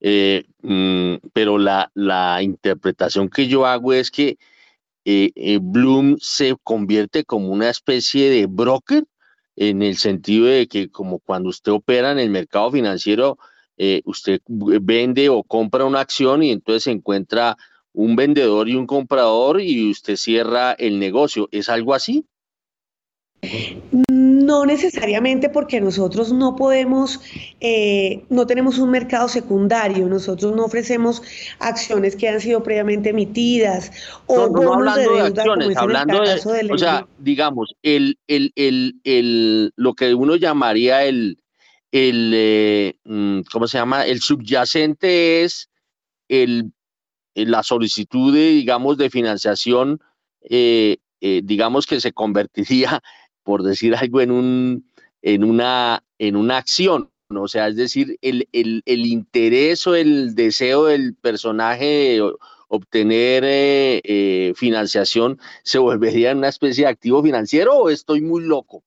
[0.00, 4.38] eh, mm, pero la, la, interpretación que yo hago es que
[5.04, 9.04] eh, eh, Bloom se convierte como una especie de broker
[9.56, 13.38] en el sentido de que como cuando usted opera en el mercado financiero,
[14.04, 17.56] usted vende o compra una acción y entonces se encuentra
[17.92, 21.48] un vendedor y un comprador y usted cierra el negocio.
[21.52, 22.26] ¿Es algo así?
[24.08, 27.20] No necesariamente porque nosotros no podemos,
[27.60, 31.22] eh, no tenemos un mercado secundario, nosotros no ofrecemos
[31.58, 33.90] acciones que han sido previamente emitidas
[34.26, 39.72] o no, hablando de, deuda, acciones, hablando de, o sea, digamos, el, el, el, el,
[39.76, 41.38] lo que uno llamaría el,
[41.90, 44.04] el eh, mm, ¿cómo se llama?
[44.04, 45.70] El subyacente es
[46.28, 46.72] el,
[47.34, 50.00] la solicitud de, digamos, de financiación,
[50.42, 53.00] eh, digamos que se convertiría
[53.44, 54.90] por decir algo, en, un,
[55.22, 57.10] en, una, en una acción.
[57.28, 62.32] O sea, es decir, el, el, el interés o el deseo del personaje de
[62.68, 68.82] obtener eh, eh, financiación se volvería una especie de activo financiero o estoy muy loco?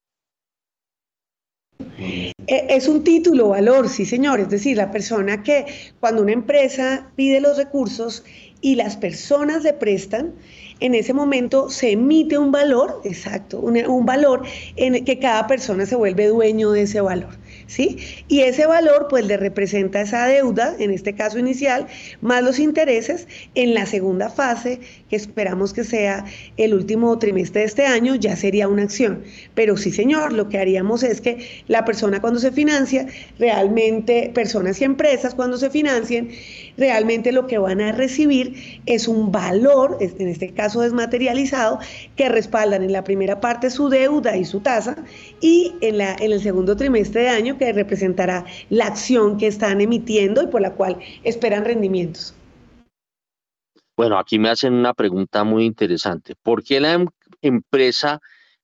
[2.00, 4.40] E, es un título, valor, sí señor.
[4.40, 5.66] Es decir, la persona que
[6.00, 8.24] cuando una empresa pide los recursos
[8.62, 10.34] y las personas le prestan,
[10.80, 14.44] en ese momento se emite un valor, exacto, un, valor
[14.76, 17.30] en el que cada persona se vuelve dueño de ese valor.
[17.66, 17.98] ¿Sí?
[18.30, 21.88] Y ese valor pues le representa esa deuda, en este caso inicial,
[22.22, 24.80] más los intereses en la segunda fase,
[25.10, 26.24] que esperamos que sea
[26.56, 29.24] el último trimestre de este año, ya sería una acción.
[29.54, 34.80] Pero sí, señor, lo que haríamos es que la persona cuando se financia, realmente, personas
[34.80, 36.30] y empresas cuando se financien,
[36.78, 41.80] realmente lo que van a recibir es un valor, en este caso desmaterializado,
[42.16, 45.04] que respaldan en la primera parte su deuda y su tasa
[45.42, 49.82] y en, la, en el segundo trimestre de año que representará la acción que están
[49.82, 52.34] emitiendo y por la cual esperan rendimientos.
[53.98, 56.36] Bueno, aquí me hacen una pregunta muy interesante.
[56.44, 57.08] ¿Por qué la em-,
[57.42, 58.20] empresa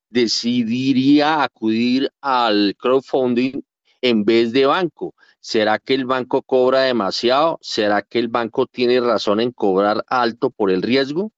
[0.10, 3.62] decidiría acudir al crowdfunding
[4.02, 5.16] en vez de banco?
[5.44, 7.60] ¿Será que el banco cobra demasiado?
[7.62, 11.34] ¿Será que el banco tiene razón en cobrar alto por el riesgo?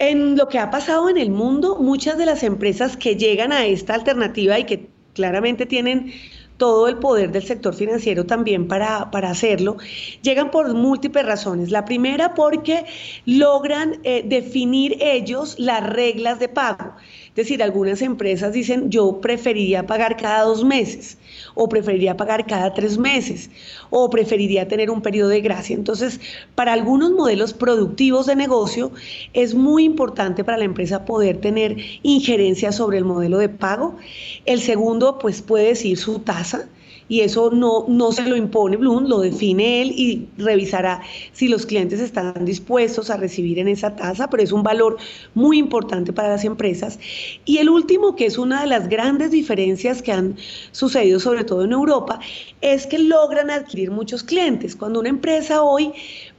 [0.00, 3.64] En lo que ha pasado en el mundo, muchas de las empresas que llegan a
[3.64, 6.12] esta alternativa y que claramente tienen
[6.56, 9.76] todo el poder del sector financiero también para, para hacerlo,
[10.20, 11.70] llegan por múltiples razones.
[11.70, 12.86] La primera porque
[13.24, 16.96] logran eh, definir ellos las reglas de pago.
[17.30, 21.16] Es decir, algunas empresas dicen, yo preferiría pagar cada dos meses,
[21.54, 23.50] o preferiría pagar cada tres meses,
[23.90, 25.76] o preferiría tener un periodo de gracia.
[25.76, 26.20] Entonces,
[26.56, 28.90] para algunos modelos productivos de negocio,
[29.32, 33.96] es muy importante para la empresa poder tener injerencia sobre el modelo de pago.
[34.44, 36.68] El segundo, pues puede decir su tasa
[37.10, 41.66] y eso no, no se lo impone Bloom, lo define él y revisará si los
[41.66, 44.96] clientes están dispuestos a recibir en esa tasa, pero es un valor
[45.34, 47.00] muy importante para las empresas.
[47.44, 50.36] Y el último, que es una de las grandes diferencias que han
[50.70, 52.20] sucedido sobre todo en Europa,
[52.60, 54.76] es que logran adquirir muchos clientes.
[54.76, 55.92] Cuando una empresa hoy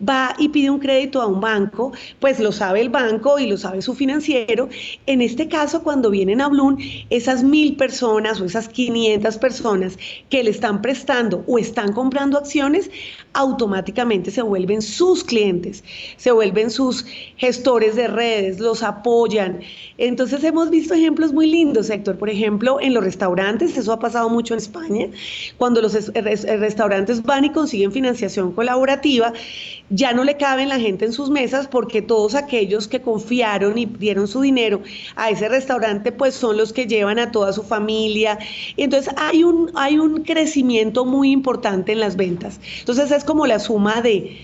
[0.08, 3.58] va y pide un crédito a un banco, pues lo sabe el banco y lo
[3.58, 4.70] sabe su financiero.
[5.06, 6.78] En este caso, cuando vienen a Bloom,
[7.10, 9.98] esas mil personas o esas 500 personas
[10.30, 12.90] que les están prestando o están comprando acciones,
[13.34, 15.84] automáticamente se vuelven sus clientes,
[16.18, 17.06] se vuelven sus
[17.38, 19.62] gestores de redes, los apoyan.
[19.98, 22.18] Entonces hemos visto ejemplos muy lindos, Héctor.
[22.18, 25.08] Por ejemplo, en los restaurantes, eso ha pasado mucho en España,
[25.58, 29.34] cuando los restaurantes van y consiguen financiación colaborativa,
[29.92, 33.86] ya no le caben la gente en sus mesas porque todos aquellos que confiaron y
[33.86, 34.82] dieron su dinero
[35.16, 38.40] a ese restaurante, pues son los que llevan a toda su familia.
[38.78, 42.60] Entonces hay un, hay un crecimiento muy importante en las ventas.
[42.80, 44.38] Entonces es como la suma de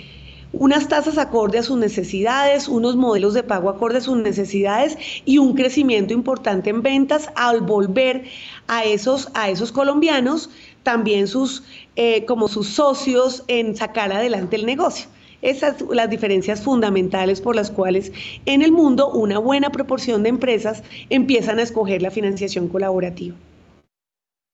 [0.51, 5.37] unas tasas acorde a sus necesidades, unos modelos de pago acorde a sus necesidades y
[5.37, 8.25] un crecimiento importante en ventas al volver
[8.67, 10.49] a esos, a esos colombianos
[10.83, 11.63] también sus,
[11.95, 15.07] eh, como sus socios en sacar adelante el negocio.
[15.41, 18.11] Esas son las diferencias fundamentales por las cuales
[18.45, 23.35] en el mundo una buena proporción de empresas empiezan a escoger la financiación colaborativa.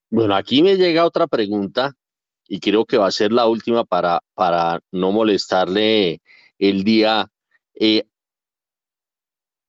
[0.10, 1.95] Bueno, aquí me llega otra pregunta
[2.47, 6.22] y creo que va a ser la última para, para no molestarle
[6.60, 7.31] el día.
[7.73, 8.03] Eh,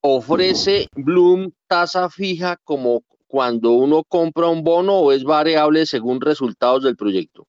[0.01, 6.83] ¿Ofrece Bloom tasa fija como cuando uno compra un bono o es variable según resultados
[6.83, 7.47] del proyecto?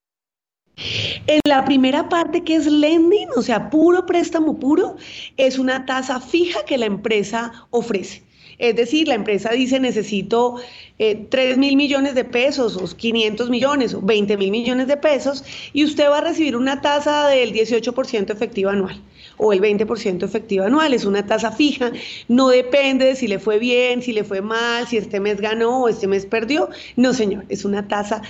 [1.27, 4.97] En la primera parte que es lending, o sea, puro préstamo puro,
[5.38, 8.23] es una tasa fija que la empresa ofrece.
[8.57, 10.56] Es decir, la empresa dice necesito
[10.97, 15.43] eh, 3 mil millones de pesos o 500 millones o 20 mil millones de pesos
[15.73, 19.02] y usted va a recibir una tasa del 18% efectiva anual
[19.38, 20.93] o el 20% efectiva anual.
[20.93, 21.91] Es una tasa fija,
[22.30, 25.84] no depende de si le fue bien, si le fue mal, si este mes ganó
[25.84, 26.69] o este mes perdió.
[26.95, 28.22] No, señor, es una tasa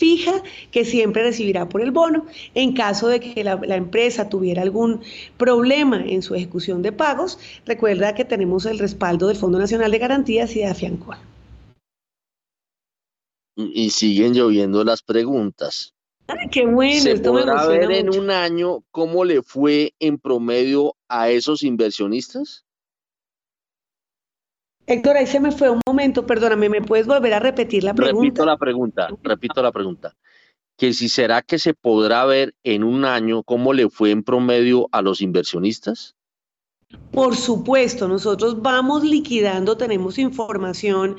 [0.00, 2.26] fija que siempre recibirá por el bono.
[2.54, 5.02] En caso de que la, empresa tuviera algún
[5.36, 9.98] problema en su ejecución de pagos, recuerda que tenemos el respaldo del Fondo Nacional de
[9.98, 11.16] Garantías y de Afiancol.
[13.56, 15.92] Y siguen lloviendo las preguntas.
[16.28, 21.28] Ay, qué bueno, ¿Se podrá ver en un año cómo le fue en promedio a
[21.28, 22.64] esos inversionistas?
[24.90, 28.24] Héctor, ahí se me fue un momento, perdóname, ¿me puedes volver a repetir la pregunta?
[28.24, 30.16] Repito la pregunta, repito la pregunta.
[30.76, 34.88] Que si será que se podrá ver en un año cómo le fue en promedio
[34.90, 36.16] a los inversionistas?
[37.12, 41.14] Por supuesto, nosotros vamos liquidando, tenemos información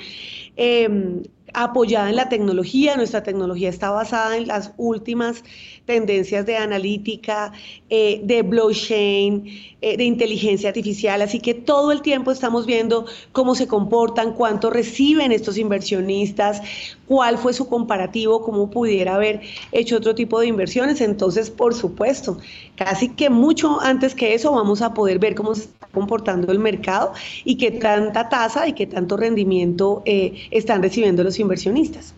[0.57, 1.21] eh,
[1.53, 2.97] apoyada en la tecnología.
[2.97, 5.45] Nuestra tecnología está basada en las últimas
[5.91, 7.51] tendencias de analítica,
[7.89, 9.43] eh, de blockchain,
[9.81, 11.21] eh, de inteligencia artificial.
[11.21, 16.61] Así que todo el tiempo estamos viendo cómo se comportan, cuánto reciben estos inversionistas,
[17.07, 19.41] cuál fue su comparativo, cómo pudiera haber
[19.73, 21.01] hecho otro tipo de inversiones.
[21.01, 22.37] Entonces, por supuesto,
[22.77, 26.59] casi que mucho antes que eso vamos a poder ver cómo se está comportando el
[26.59, 27.11] mercado
[27.43, 32.15] y qué tanta tasa y qué tanto rendimiento eh, están recibiendo los inversionistas.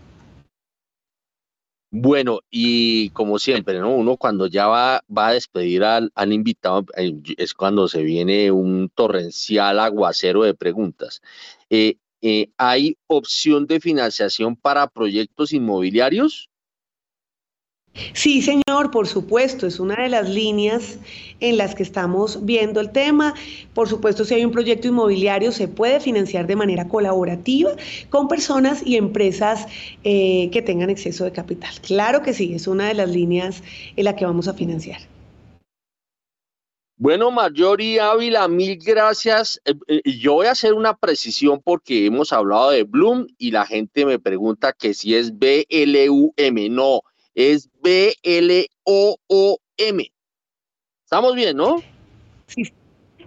[1.95, 3.93] Bueno, y como siempre, ¿no?
[3.93, 8.89] Uno cuando ya va, va a despedir al, invitado eh, es cuando se viene un
[8.89, 11.21] torrencial aguacero de preguntas.
[11.69, 16.49] Eh, eh, ¿Hay opción de financiación para proyectos inmobiliarios?
[18.13, 20.97] Sí, señor, por supuesto, es una de las líneas
[21.39, 23.35] en las que estamos viendo el tema.
[23.75, 27.71] Por supuesto, si hay un proyecto inmobiliario, se puede financiar de manera colaborativa
[28.09, 29.67] con personas y empresas
[30.03, 31.73] eh, que tengan exceso de capital.
[31.81, 33.61] Claro que sí, es una de las líneas
[33.95, 35.01] en la que vamos a financiar.
[36.95, 39.61] Bueno, Marjorie Ávila, mil gracias.
[39.65, 43.65] Eh, eh, yo voy a hacer una precisión porque hemos hablado de Bloom y la
[43.65, 46.69] gente me pregunta que si es B-L-U-M.
[46.69, 47.01] No,
[47.35, 48.11] es B-L-O-O-M.
[51.03, 51.81] Estamos bien, ¿no?
[52.47, 52.63] Sí,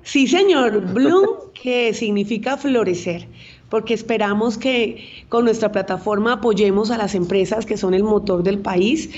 [0.03, 0.81] sí señor.
[0.93, 3.29] Bloom, que significa florecer
[3.71, 8.59] porque esperamos que con nuestra plataforma apoyemos a las empresas que son el motor del
[8.59, 9.11] país.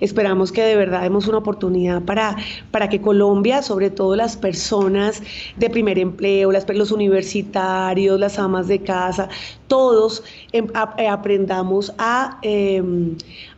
[0.00, 2.36] Esperamos que de verdad demos una oportunidad para,
[2.70, 5.22] para que Colombia, sobre todo las personas
[5.56, 9.28] de primer empleo, las, los universitarios, las amas de casa,
[9.66, 10.66] todos em,
[10.98, 13.16] eh, aprendamos a, em,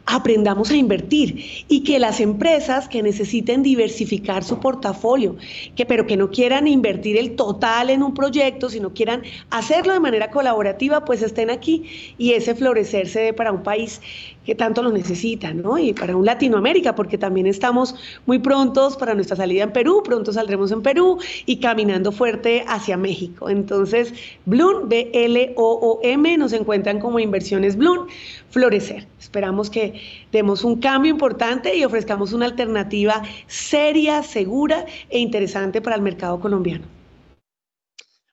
[0.09, 5.36] aprendamos a invertir y que las empresas que necesiten diversificar su portafolio,
[5.76, 10.01] que pero que no quieran invertir el total en un proyecto, sino quieran hacerlo de
[10.01, 14.01] manera colaborativa, pues estén aquí y ese florecer se dé para un país
[14.49, 15.77] que tanto lo necesita, ¿no?
[15.77, 17.95] Y para un Latinoamérica, porque también estamos
[18.25, 22.97] muy prontos para nuestra salida en Perú, pronto saldremos en Perú y caminando fuerte hacia
[22.97, 23.51] México.
[23.51, 24.15] Entonces,
[24.47, 28.07] Bloom, B-L-O-O-M, nos encuentran como inversiones Bloom,
[28.49, 29.07] florecer.
[29.20, 30.01] Esperamos que
[30.33, 36.41] demos un cambio importante y ofrezcamos una alternativa seria, segura e interesante para el mercado
[36.41, 36.87] colombiano.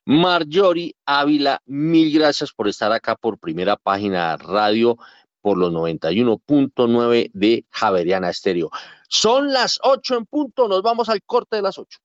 [0.06, 4.96] Marjorie Ávila, mil gracias por estar acá por primera página radio
[5.46, 8.68] por los 91.9 de Javeriana Estéreo.
[9.08, 12.00] Son las 8 en punto, nos vamos al corte de las 8.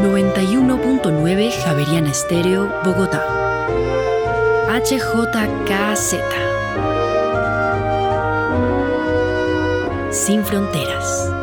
[0.00, 3.22] ...91.9 Javeriana Estéreo, Bogotá.
[4.70, 6.14] HJKZ.
[10.10, 11.39] Sin fronteras.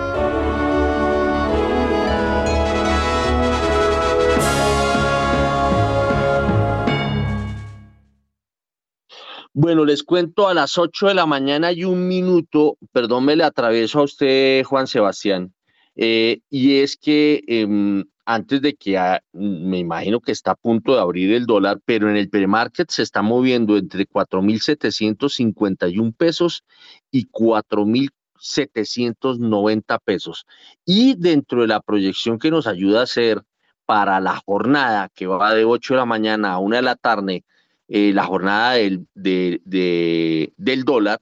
[9.60, 13.44] Bueno, les cuento a las 8 de la mañana y un minuto, perdón, me le
[13.44, 15.52] atravieso a usted, Juan Sebastián,
[15.96, 21.02] eh, y es que em, antes de que me imagino que está a punto de
[21.02, 26.64] abrir el dólar, pero en el premarket se está moviendo entre 4.751 pesos
[27.10, 30.46] y 4.790 pesos.
[30.86, 33.42] Y dentro de la proyección que nos ayuda a hacer
[33.88, 37.44] para la jornada que va de 8 de la mañana a 1 de la tarde,
[37.88, 41.22] eh, la jornada del, del dólar,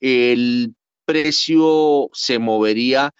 [0.00, 0.74] el
[1.04, 3.12] precio se movería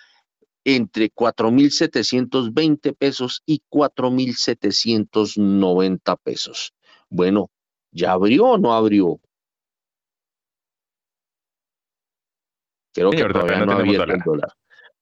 [0.64, 6.73] entre 4.720 pesos y 4.790 pesos.
[7.09, 7.51] Bueno,
[7.93, 9.20] ¿ya abrió o no abrió?
[12.93, 14.52] Creo que todavía no, ha abierto el dólar.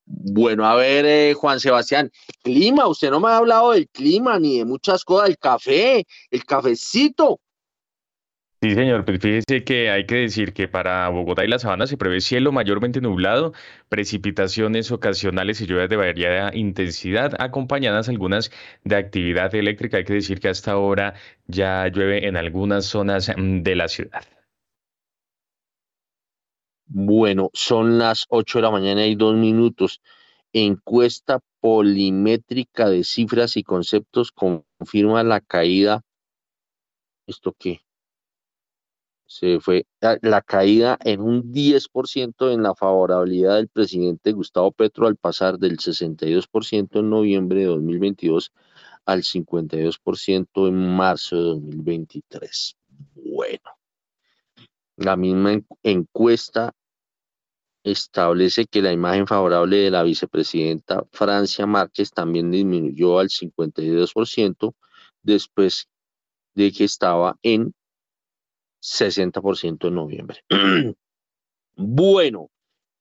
[0.05, 2.11] Bueno, a ver, eh, Juan Sebastián,
[2.43, 6.45] clima, usted no me ha hablado del clima ni de muchas cosas, el café, el
[6.45, 7.41] cafecito.
[8.65, 11.99] Sí, señor, pues fíjese que hay que decir que para Bogotá y la Sabana se
[11.99, 13.53] prevé cielo mayormente nublado,
[13.91, 18.51] precipitaciones ocasionales y lluvias de variada intensidad, acompañadas algunas
[18.83, 19.99] de actividad eléctrica.
[19.99, 21.13] Hay que decir que hasta ahora
[21.47, 24.25] ya llueve en algunas zonas mm, de la ciudad.
[26.87, 30.01] Bueno, son las 8 de la mañana y dos minutos.
[30.55, 36.01] Encuesta polimétrica de cifras y conceptos confirma la caída.
[37.27, 37.85] ¿Esto qué?
[39.27, 45.17] Se fue la caída en un 10% en la favorabilidad del presidente Gustavo Petro al
[45.17, 48.53] pasar del 62% en noviembre de 2022
[49.07, 52.77] al 52% en marzo de 2023.
[53.15, 53.71] Bueno,
[54.97, 56.73] la misma encuesta
[57.83, 64.75] establece que la imagen favorable de la vicepresidenta Francia Márquez también disminuyó al 52%
[65.23, 65.89] después
[66.55, 67.75] de que estaba en
[68.85, 70.45] 60% en noviembre.
[71.77, 72.51] bueno,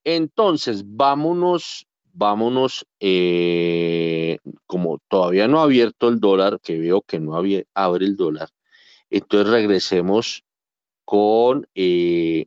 [0.05, 7.35] entonces vámonos, vámonos, eh, como todavía no ha abierto el dólar, que veo que no
[7.35, 8.49] abre el dólar,
[9.09, 10.43] entonces regresemos
[11.05, 12.45] con eh,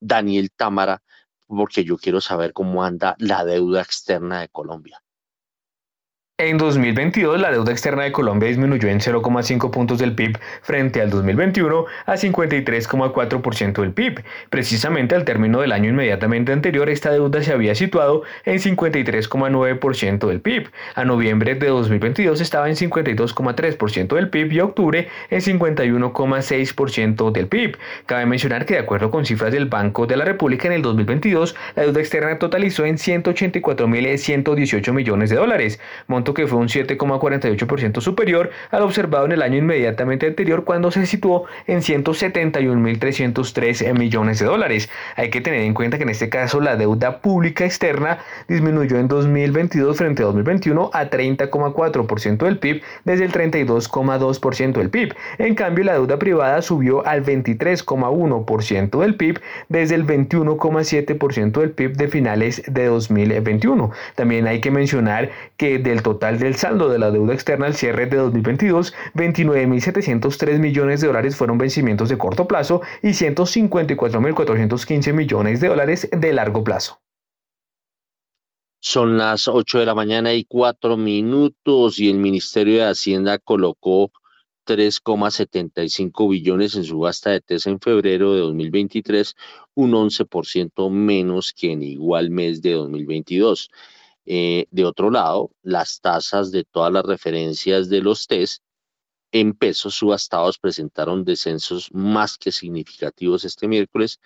[0.00, 1.02] Daniel Támara,
[1.46, 5.03] porque yo quiero saber cómo anda la deuda externa de Colombia.
[6.36, 11.08] En 2022, la deuda externa de Colombia disminuyó en 0,5 puntos del PIB frente al
[11.08, 14.24] 2021 a 53,4% del PIB.
[14.50, 20.40] Precisamente al término del año inmediatamente anterior, esta deuda se había situado en 53,9% del
[20.40, 20.70] PIB.
[20.96, 27.46] A noviembre de 2022 estaba en 52,3% del PIB y a octubre en 51,6% del
[27.46, 27.78] PIB.
[28.06, 31.54] Cabe mencionar que de acuerdo con cifras del Banco de la República en el 2022,
[31.76, 35.78] la deuda externa totalizó en 184.118 millones de dólares
[36.32, 41.44] que fue un 7,48% superior al observado en el año inmediatamente anterior cuando se situó
[41.66, 44.88] en 171.303 millones de dólares.
[45.16, 48.18] Hay que tener en cuenta que en este caso la deuda pública externa
[48.48, 55.14] disminuyó en 2022 frente a 2021 a 30,4% del PIB desde el 32,2% del PIB.
[55.38, 61.96] En cambio, la deuda privada subió al 23,1% del PIB desde el 21,7% del PIB
[61.96, 63.90] de finales de 2021.
[64.14, 67.74] También hay que mencionar que del total total del saldo de la deuda externa al
[67.74, 75.60] cierre de 2022, 29.703 millones de dólares fueron vencimientos de corto plazo y 154.415 millones
[75.60, 77.00] de dólares de largo plazo.
[78.80, 84.12] Son las 8 de la mañana y 4 minutos y el Ministerio de Hacienda colocó
[84.66, 89.34] 3,75 billones en subasta de TESA en febrero de 2023,
[89.74, 93.70] un 11% menos que en igual mes de 2022.
[94.26, 98.62] Eh, de otro lado, las tasas de todas las referencias de los test
[99.32, 104.20] en pesos subastados presentaron descensos más que significativos este miércoles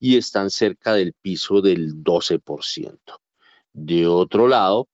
[0.00, 2.98] y están cerca del piso del 12%.
[3.74, 4.88] De otro lado,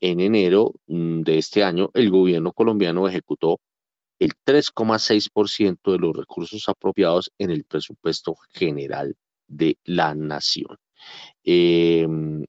[0.00, 3.60] en enero mm, de este año, el gobierno colombiano ejecutó
[4.18, 9.16] el 3,6% de los recursos apropiados en el presupuesto general
[9.46, 10.76] de la nación.
[11.44, 12.44] Em,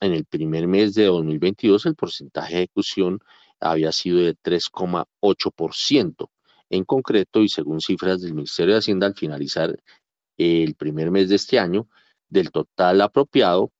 [0.00, 3.20] en el primer mes de 2022 el porcentaje de ejecución
[3.60, 6.30] había sido de 3,8%.
[6.68, 9.76] En concreto, y según cifras del Ministerio de Hacienda, al finalizar
[10.36, 11.88] el primer mes de este año,
[12.28, 13.72] del total apropiado,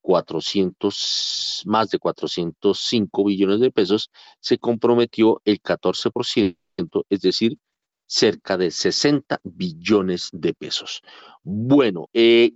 [0.00, 4.10] 400, más de 405 billones de pesos,
[4.40, 6.56] se comprometió el 14%,
[7.08, 7.58] es decir,
[8.06, 11.02] cerca de 60 billones de pesos.
[11.42, 12.52] Bueno, eh,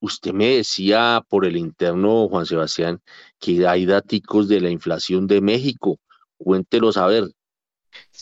[0.00, 3.00] usted me decía por el interno, Juan Sebastián,
[3.38, 5.98] que hay datos de la inflación de México.
[6.38, 7.24] Cuéntelos a ver,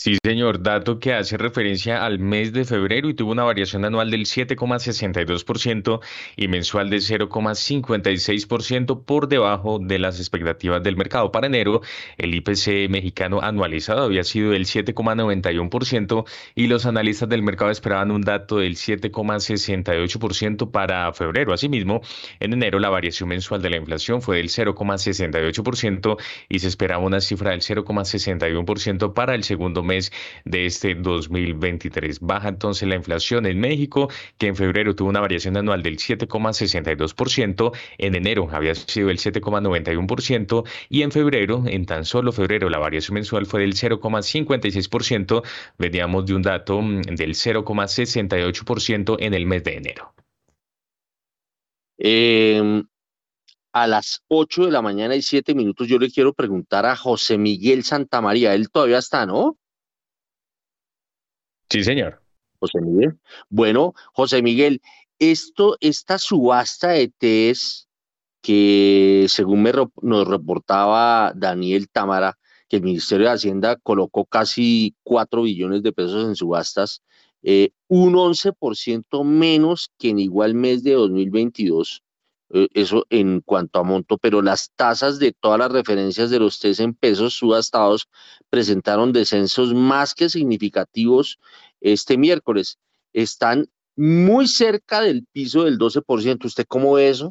[0.00, 4.12] Sí, señor, dato que hace referencia al mes de febrero y tuvo una variación anual
[4.12, 6.00] del 7,62%
[6.36, 11.32] y mensual de 0,56% por debajo de las expectativas del mercado.
[11.32, 11.80] Para enero,
[12.16, 18.22] el IPC mexicano anualizado había sido del 7,91% y los analistas del mercado esperaban un
[18.22, 21.52] dato del 7,68% para febrero.
[21.52, 22.02] Asimismo,
[22.38, 26.16] en enero la variación mensual de la inflación fue del 0,68%
[26.48, 30.12] y se esperaba una cifra del 0,61% para el segundo segundo mes
[30.44, 32.20] de este 2023.
[32.20, 34.08] Baja entonces la inflación en México,
[34.38, 40.64] que en febrero tuvo una variación anual del 7,62%, en enero había sido el 7,91%
[40.88, 45.42] y en febrero, en tan solo febrero, la variación mensual fue del 0,56%,
[45.78, 50.14] veníamos de un dato mm, del 0,68% en el mes de enero.
[51.98, 52.84] Eh,
[53.72, 57.38] a las 8 de la mañana y 7 minutos yo le quiero preguntar a José
[57.38, 58.54] Miguel Santamaría.
[58.54, 59.56] Él todavía está, ¿no?
[61.70, 62.22] Sí, señor.
[62.58, 63.18] José Miguel.
[63.48, 64.80] Bueno, José Miguel,
[65.18, 67.88] esto, esta subasta de test
[68.40, 69.72] que según me,
[70.02, 72.38] nos reportaba Daniel Támara,
[72.68, 77.02] que el Ministerio de Hacienda colocó casi 4 billones de pesos en subastas,
[77.42, 82.02] eh, un 11% menos que en igual mes de 2022.
[82.50, 86.58] Eh, eso en cuanto a monto, pero las tasas de todas las referencias de los
[86.60, 88.08] test en pesos subastados
[88.48, 91.38] presentaron descensos más que significativos
[91.80, 92.78] este miércoles.
[93.12, 96.46] Están muy cerca del piso del 12%.
[96.46, 97.30] ¿Usted cómo ve eso?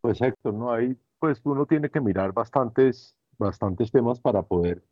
[0.00, 4.82] Pues Héctor, no hay, pues uno tiene que mirar bastantes, bastantes temas para poder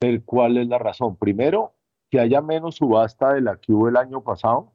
[0.00, 1.16] ver cuál es la razón.
[1.16, 1.74] Primero,
[2.10, 4.72] que haya menos subasta de la que hubo el año pasado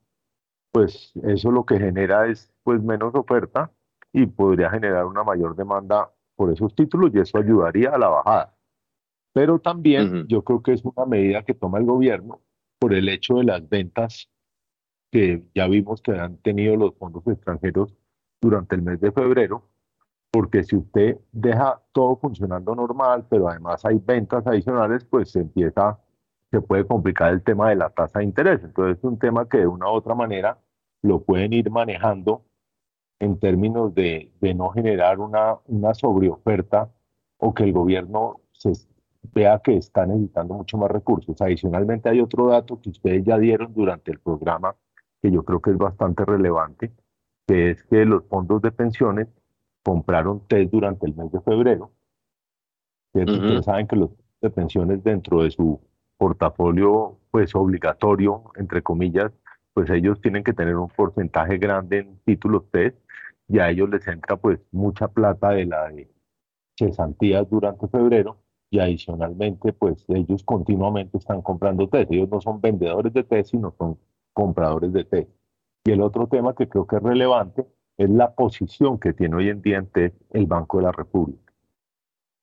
[0.72, 3.72] pues eso lo que genera es pues menos oferta
[4.14, 8.56] y podría generar una mayor demanda por esos títulos y eso ayudaría a la bajada.
[9.34, 12.41] Pero también yo creo que es una medida que toma el gobierno
[12.80, 14.30] por el hecho de las ventas
[15.11, 17.93] que ya vimos que han tenido los fondos extranjeros
[18.41, 19.69] durante el mes de febrero,
[20.31, 25.99] porque si usted deja todo funcionando normal, pero además hay ventas adicionales, pues se empieza
[26.52, 28.61] se puede complicar el tema de la tasa de interés.
[28.64, 30.60] Entonces es un tema que de una u otra manera
[31.02, 32.44] lo pueden ir manejando
[33.19, 36.91] en términos de, de no generar una, una sobreoferta
[37.38, 38.73] o que el gobierno se
[39.34, 41.41] vea que está necesitando mucho más recursos.
[41.41, 44.76] Adicionalmente hay otro dato que ustedes ya dieron durante el programa
[45.22, 46.91] que yo creo que es bastante relevante,
[47.48, 49.28] que es que los fondos de pensiones
[49.84, 51.91] compraron test durante el mes de febrero.
[53.14, 54.10] Ustedes saben que los
[54.41, 55.80] de pensiones dentro de su
[56.22, 59.31] portafolio pues obligatorio, entre comillas,
[59.73, 62.93] pues ellos tienen que tener un porcentaje grande en títulos TED
[63.48, 66.11] y a ellos les entra pues mucha plata de la de
[66.77, 68.38] cesantías durante febrero
[68.69, 72.06] y adicionalmente pues ellos continuamente están comprando TED.
[72.11, 73.98] Ellos no son vendedores de TED, sino son
[74.31, 75.27] compradores de TED.
[75.85, 77.65] Y el otro tema que creo que es relevante
[77.98, 81.52] es la posición que tiene hoy en día en TED el Banco de la República.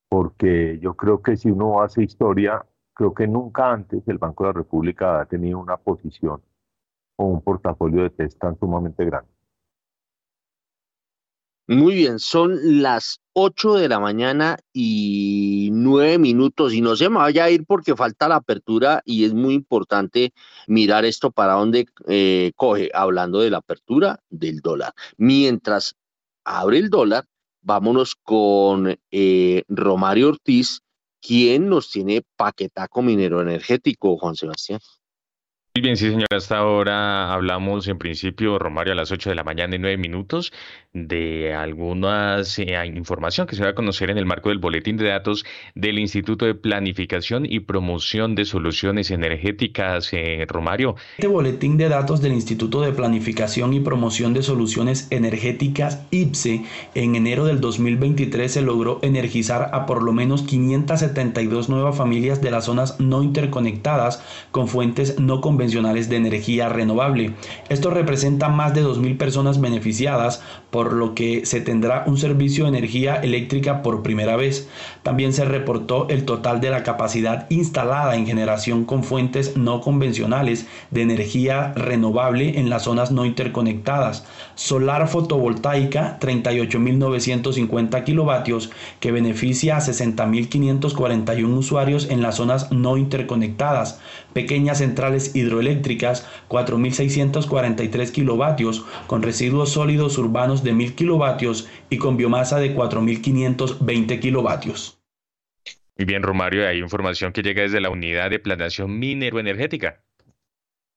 [0.08, 2.66] Porque yo creo que si uno hace historia,
[2.98, 6.42] Creo que nunca antes el Banco de la República ha tenido una posición
[7.14, 9.30] o un portafolio de test tan sumamente grande.
[11.68, 17.18] Muy bien, son las 8 de la mañana y 9 minutos y no se me
[17.18, 20.32] vaya a ir porque falta la apertura y es muy importante
[20.66, 24.92] mirar esto para dónde eh, coge, hablando de la apertura del dólar.
[25.18, 25.94] Mientras
[26.42, 27.26] abre el dólar,
[27.60, 30.82] vámonos con eh, Romario Ortiz,
[31.20, 34.80] ¿Quién nos tiene paquetaco minero energético, Juan Sebastián?
[35.74, 36.26] Muy bien, sí, señor.
[36.34, 40.52] Hasta ahora hablamos en principio, Romario, a las 8 de la mañana y 9 minutos
[40.92, 45.06] de alguna eh, información que se va a conocer en el marco del boletín de
[45.06, 45.44] datos
[45.76, 50.08] del Instituto de Planificación y Promoción de Soluciones Energéticas.
[50.12, 50.96] Eh, Romario.
[51.18, 56.64] Este boletín de datos del Instituto de Planificación y Promoción de Soluciones Energéticas, IPSE,
[56.94, 62.50] en enero del 2023 se logró energizar a por lo menos 572 nuevas familias de
[62.50, 67.32] las zonas no interconectadas con fuentes no convencionales convencionales de energía renovable.
[67.68, 70.40] Esto representa más de 2.000 personas beneficiadas,
[70.70, 74.68] por lo que se tendrá un servicio de energía eléctrica por primera vez.
[75.02, 80.66] También se reportó el total de la capacidad instalada en generación con fuentes no convencionales
[80.90, 84.24] de energía renovable en las zonas no interconectadas.
[84.54, 88.70] Solar fotovoltaica 38.950 kilovatios
[89.00, 94.00] que beneficia a 60.541 usuarios en las zonas no interconectadas.
[94.32, 102.58] Pequeñas centrales hidroeléctricas 4.643 kilovatios con residuos sólidos urbanos de 1.000 kilovatios y con biomasa
[102.58, 104.97] de 4.520 kilovatios.
[105.98, 110.00] Muy bien, Romario, hay información que llega desde la Unidad de Planeación Minero-Energética.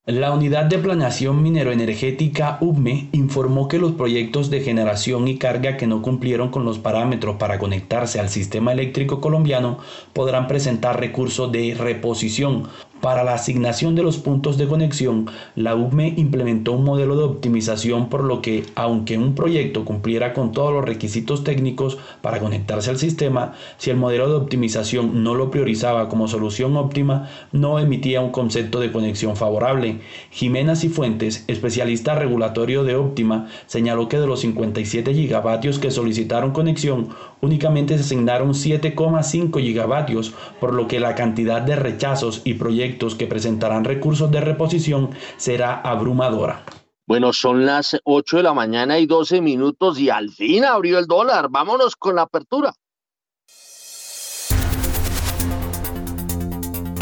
[0.05, 5.85] La Unidad de Planeación Mineroenergética UBME informó que los proyectos de generación y carga que
[5.85, 9.77] no cumplieron con los parámetros para conectarse al sistema eléctrico colombiano
[10.13, 12.67] podrán presentar recursos de reposición
[13.01, 15.25] para la asignación de los puntos de conexión,
[15.55, 20.51] la UME implementó un modelo de optimización por lo que, aunque un proyecto cumpliera con
[20.51, 25.49] todos los requisitos técnicos para conectarse al sistema, si el modelo de optimización no lo
[25.49, 29.99] priorizaba como solución óptima, no emitía un concepto de conexión favorable.
[30.29, 37.09] Jimena Cifuentes, especialista regulatorio de Óptima, señaló que de los 57 gigavatios que solicitaron conexión,
[37.41, 43.27] únicamente se asignaron 7,5 gigavatios, por lo que la cantidad de rechazos y proyectos que
[43.27, 46.63] presentarán recursos de reposición será abrumadora.
[47.07, 51.07] Bueno, son las 8 de la mañana y 12 minutos y al fin abrió el
[51.07, 51.47] dólar.
[51.49, 52.73] Vámonos con la apertura.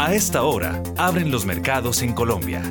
[0.00, 2.62] A esta hora, abren los mercados en Colombia.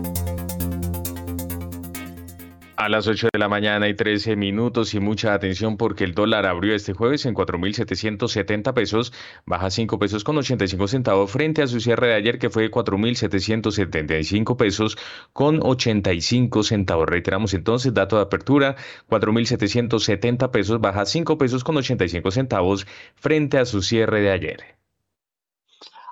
[2.79, 6.45] A las 8 de la mañana y 13 minutos y mucha atención porque el dólar
[6.45, 9.11] abrió este jueves en 4.770 pesos,
[9.45, 12.71] baja 5 pesos con 85 centavos frente a su cierre de ayer que fue de
[12.71, 14.97] 4.775 pesos
[15.33, 17.09] con 85 centavos.
[17.09, 18.77] Reiteramos entonces, dato de apertura,
[19.09, 24.63] 4.770 pesos, baja 5 pesos con 85 centavos frente a su cierre de ayer.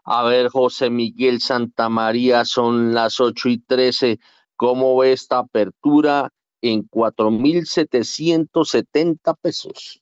[0.03, 4.19] A ver, José Miguel Santamaría, son las 8 y 13.
[4.57, 6.33] ¿Cómo ve esta apertura?
[6.61, 9.99] En 4.770 pesos.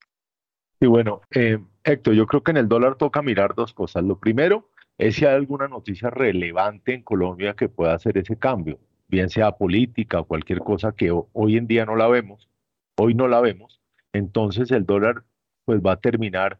[0.79, 4.03] Y bueno, eh, Héctor, yo creo que en el dólar toca mirar dos cosas.
[4.03, 8.79] Lo primero es si hay alguna noticia relevante en Colombia que pueda hacer ese cambio,
[9.07, 12.49] bien sea política o cualquier cosa que hoy en día no la vemos,
[12.97, 13.81] hoy no la vemos,
[14.13, 15.23] entonces el dólar
[15.65, 16.59] pues va a terminar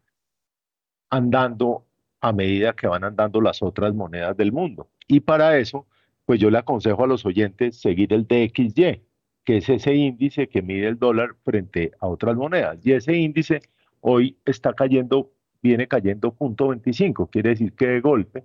[1.09, 1.85] andando
[2.19, 4.89] a medida que van andando las otras monedas del mundo.
[5.07, 5.88] Y para eso,
[6.26, 9.05] pues yo le aconsejo a los oyentes seguir el DXY,
[9.45, 12.80] que es ese índice que mide el dólar frente a otras monedas.
[12.84, 13.61] Y ese índice
[14.01, 15.31] hoy está cayendo,
[15.61, 18.43] viene cayendo punto 25, quiere decir que de golpe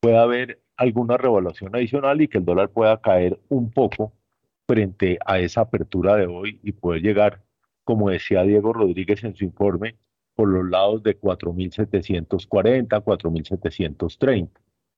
[0.00, 4.12] puede haber alguna revaluación adicional y que el dólar pueda caer un poco
[4.66, 7.42] frente a esa apertura de hoy y poder llegar,
[7.84, 9.96] como decía Diego Rodríguez en su informe,
[10.34, 14.50] por los lados de 4.740, 4.730,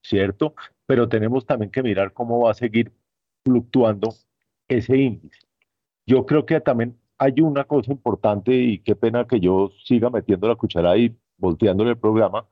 [0.03, 0.55] ¿cierto?
[0.85, 2.93] Pero tenemos también que mirar cómo va a seguir
[3.43, 4.13] fluctuando
[4.71, 5.41] ese índice.
[6.07, 10.49] Yo creo que también hay una cosa importante y qué pena que yo siga metiendo
[10.49, 12.49] la cuchara y volteándole el programa,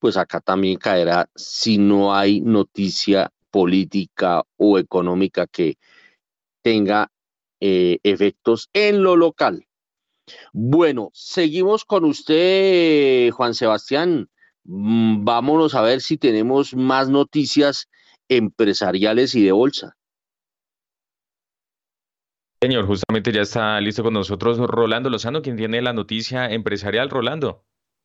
[0.04, 5.78] pues acá también caerá si no hay noticia política o económica que
[6.62, 7.10] tenga
[7.62, 9.66] efectos en lo local.
[10.52, 14.28] Bueno, seguimos con usted, Juan Sebastián.
[14.66, 17.88] Mm, vámonos a ver si tenemos más noticias
[18.28, 19.96] empresariales y de bolsa.
[22.62, 27.10] Señor, justamente ya está listo con nosotros Rolando Lozano, quien tiene la noticia empresarial.
[27.10, 27.64] Rolando.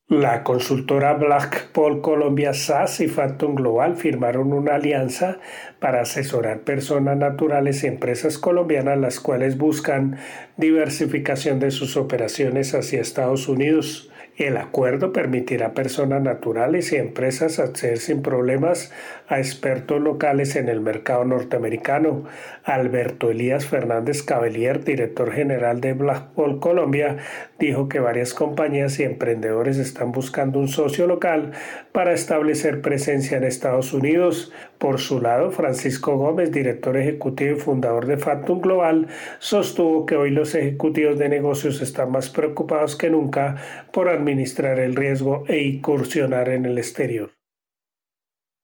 [0.09, 5.37] La consultora Blackpool Colombia SAS y Phantom Global firmaron una alianza
[5.77, 10.17] para asesorar personas naturales y empresas colombianas las cuales buscan
[10.57, 14.09] diversificación de sus operaciones hacia Estados Unidos.
[14.39, 18.89] El acuerdo permitirá a personas naturales y empresas acceder sin problemas
[19.27, 22.23] a expertos locales en el mercado norteamericano.
[22.63, 27.17] Alberto Elías Fernández Cabellier, director general de Blackpool Colombia,
[27.59, 31.51] dijo que varias compañías y emprendedores están buscando un socio local
[31.91, 34.51] para establecer presencia en Estados Unidos.
[34.77, 39.07] Por su lado, Francisco Gómez, director ejecutivo y fundador de Factum Global,
[39.39, 43.55] sostuvo que hoy los ejecutivos de negocios están más preocupados que nunca
[43.91, 47.38] por administrar el riesgo e incursionar en el exterior.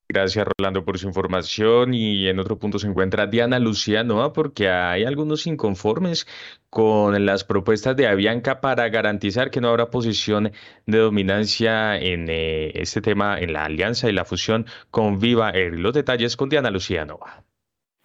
[0.07, 1.93] Gracias, Rolando, por su información.
[1.93, 6.27] Y en otro punto se encuentra Diana Luciano, porque hay algunos inconformes
[6.69, 10.51] con las propuestas de Avianca para garantizar que no habrá posición
[10.85, 15.79] de dominancia en eh, este tema, en la alianza y la fusión con Viva Air.
[15.79, 17.19] Los detalles con Diana Luciano.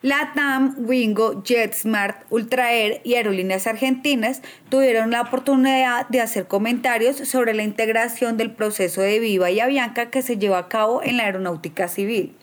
[0.03, 4.41] LATAM, Wingo, JetSmart, Ultraer y Aerolíneas Argentinas
[4.71, 10.11] tuvieron la oportunidad de hacer comentarios sobre la integración del proceso de Viva y Avianca
[10.11, 12.35] que se lleva a cabo en la aeronáutica civil.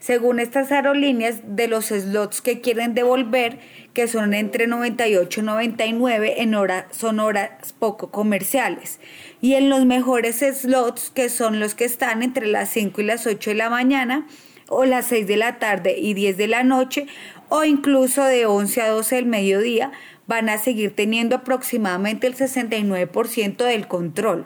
[0.00, 3.58] Según estas aerolíneas, de los slots que quieren devolver,
[3.94, 9.00] que son entre 98 y 99 en horas, son horas poco comerciales.
[9.40, 13.26] Y en los mejores slots, que son los que están entre las 5 y las
[13.26, 14.26] 8 de la mañana,
[14.68, 17.06] o las 6 de la tarde y 10 de la noche
[17.48, 19.92] o incluso de 11 a 12 del mediodía
[20.26, 24.44] van a seguir teniendo aproximadamente el 69% del control.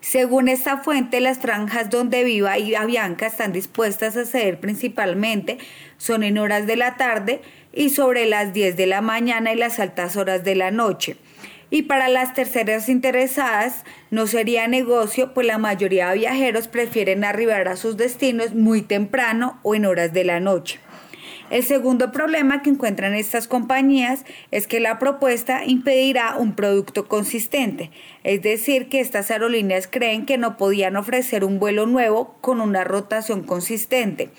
[0.00, 5.58] Según esta fuente, las franjas donde Viva y Avianca están dispuestas a ceder principalmente
[5.98, 9.78] son en horas de la tarde y sobre las 10 de la mañana y las
[9.78, 11.16] altas horas de la noche.
[11.70, 17.68] Y para las terceras interesadas no sería negocio, pues la mayoría de viajeros prefieren arribar
[17.68, 20.80] a sus destinos muy temprano o en horas de la noche.
[21.50, 27.90] El segundo problema que encuentran estas compañías es que la propuesta impedirá un producto consistente,
[28.22, 32.84] es decir, que estas aerolíneas creen que no podían ofrecer un vuelo nuevo con una
[32.84, 34.30] rotación consistente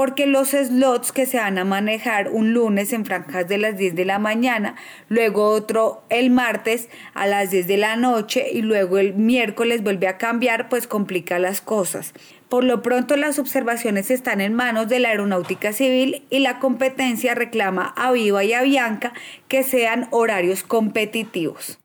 [0.00, 3.94] porque los slots que se van a manejar un lunes en franjas de las 10
[3.94, 4.74] de la mañana,
[5.10, 10.08] luego otro el martes a las 10 de la noche y luego el miércoles vuelve
[10.08, 12.14] a cambiar, pues complica las cosas.
[12.48, 17.34] Por lo pronto las observaciones están en manos de la aeronáutica civil y la competencia
[17.34, 19.12] reclama a Viva y a Bianca
[19.48, 21.78] que sean horarios competitivos.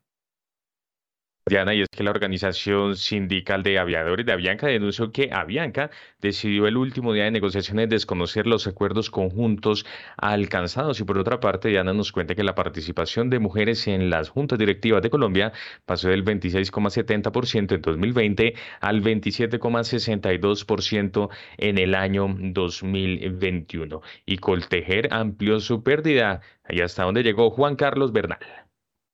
[1.48, 6.66] Diana, y es que la organización sindical de aviadores de Avianca denunció que Avianca decidió
[6.66, 9.86] el último día de negociaciones desconocer los acuerdos conjuntos
[10.18, 11.00] alcanzados.
[11.00, 14.58] Y por otra parte, Diana nos cuenta que la participación de mujeres en las juntas
[14.58, 15.54] directivas de Colombia
[15.86, 24.02] pasó del 26,70% en 2020 al 27,62% en el año 2021.
[24.26, 26.42] Y Coltejer amplió su pérdida.
[26.68, 28.65] ¿Y hasta dónde llegó Juan Carlos Bernal?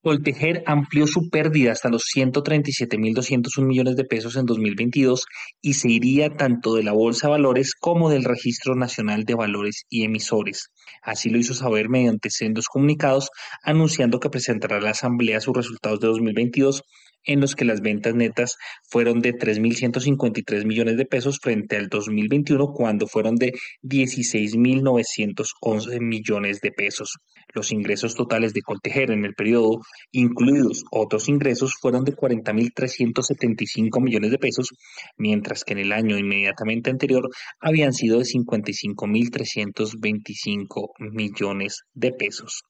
[0.04, 5.26] Coltejer amplió su pérdida hasta los 137.201 millones de pesos en 2022
[5.62, 9.86] y se iría tanto de la Bolsa de Valores como del Registro Nacional de Valores
[9.90, 10.72] y Emisores.
[11.04, 13.30] Así lo hizo saber mediante sendos comunicados,
[13.62, 16.82] anunciando que presentará a la Asamblea sus resultados de 2022
[17.26, 18.58] en los que las ventas netas
[18.90, 26.72] fueron de 3.153 millones de pesos frente al 2021 cuando fueron de 16.911 millones de
[26.72, 27.18] pesos.
[27.54, 34.32] Los ingresos totales de Coltejer en el periodo, incluidos otros ingresos, fueron de 40.375 millones
[34.32, 34.70] de pesos,
[35.18, 42.64] mientras que en el año inmediatamente anterior habían sido de 55.325 millones de pesos.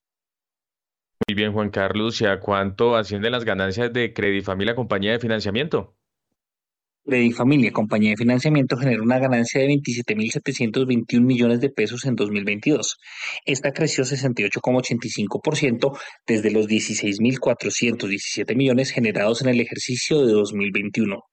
[1.28, 2.22] Muy bien, Juan Carlos.
[2.22, 5.96] ¿Y a cuánto ascienden las ganancias de Familia compañía de financiamiento?
[7.36, 12.98] Familia compañía de financiamiento, generó una ganancia de 27.721 millones de pesos en 2022.
[13.46, 21.31] Esta creció 68,85% desde los 16.417 millones generados en el ejercicio de 2021.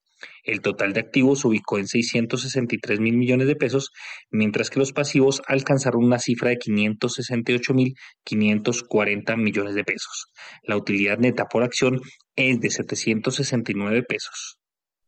[0.49, 3.91] El total de activos se ubicó en 663 mil millones de pesos,
[4.31, 7.95] mientras que los pasivos alcanzaron una cifra de 568 mil
[8.25, 10.29] 540 millones de pesos.
[10.63, 12.01] La utilidad neta por acción
[12.35, 14.58] es de 769 pesos.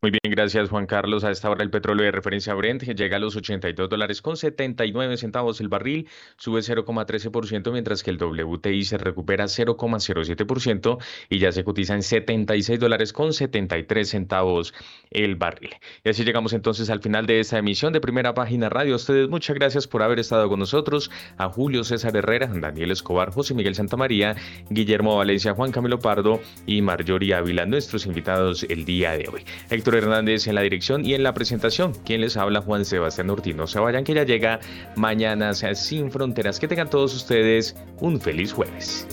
[0.02, 1.24] Muy bien, gracias Juan Carlos.
[1.24, 5.18] A esta hora el petróleo de referencia Brent llega a los 82 dólares con 79
[5.18, 10.98] centavos el barril, sube 0,13%, mientras que el WTI se recupera 0,07%
[11.28, 14.72] y ya se cotiza en 76 dólares con 73 centavos
[15.10, 15.74] el barril.
[16.02, 18.96] Y así llegamos entonces al final de esta emisión de Primera Página Radio.
[18.96, 21.10] Ustedes muchas gracias por haber estado con nosotros.
[21.36, 24.34] A Julio César Herrera, Daniel Escobar, José Miguel Santamaría,
[24.70, 29.44] Guillermo Valencia, Juan Camilo Pardo y Marjorie Ávila, nuestros invitados el día de hoy.
[29.68, 31.92] Héctor Hernández en la dirección y en la presentación.
[32.04, 33.54] Quien les habla, Juan Sebastián Ortiz.
[33.54, 34.60] No se vayan que ya llega
[34.96, 36.60] mañana sea, sin fronteras.
[36.60, 39.06] Que tengan todos ustedes un feliz jueves.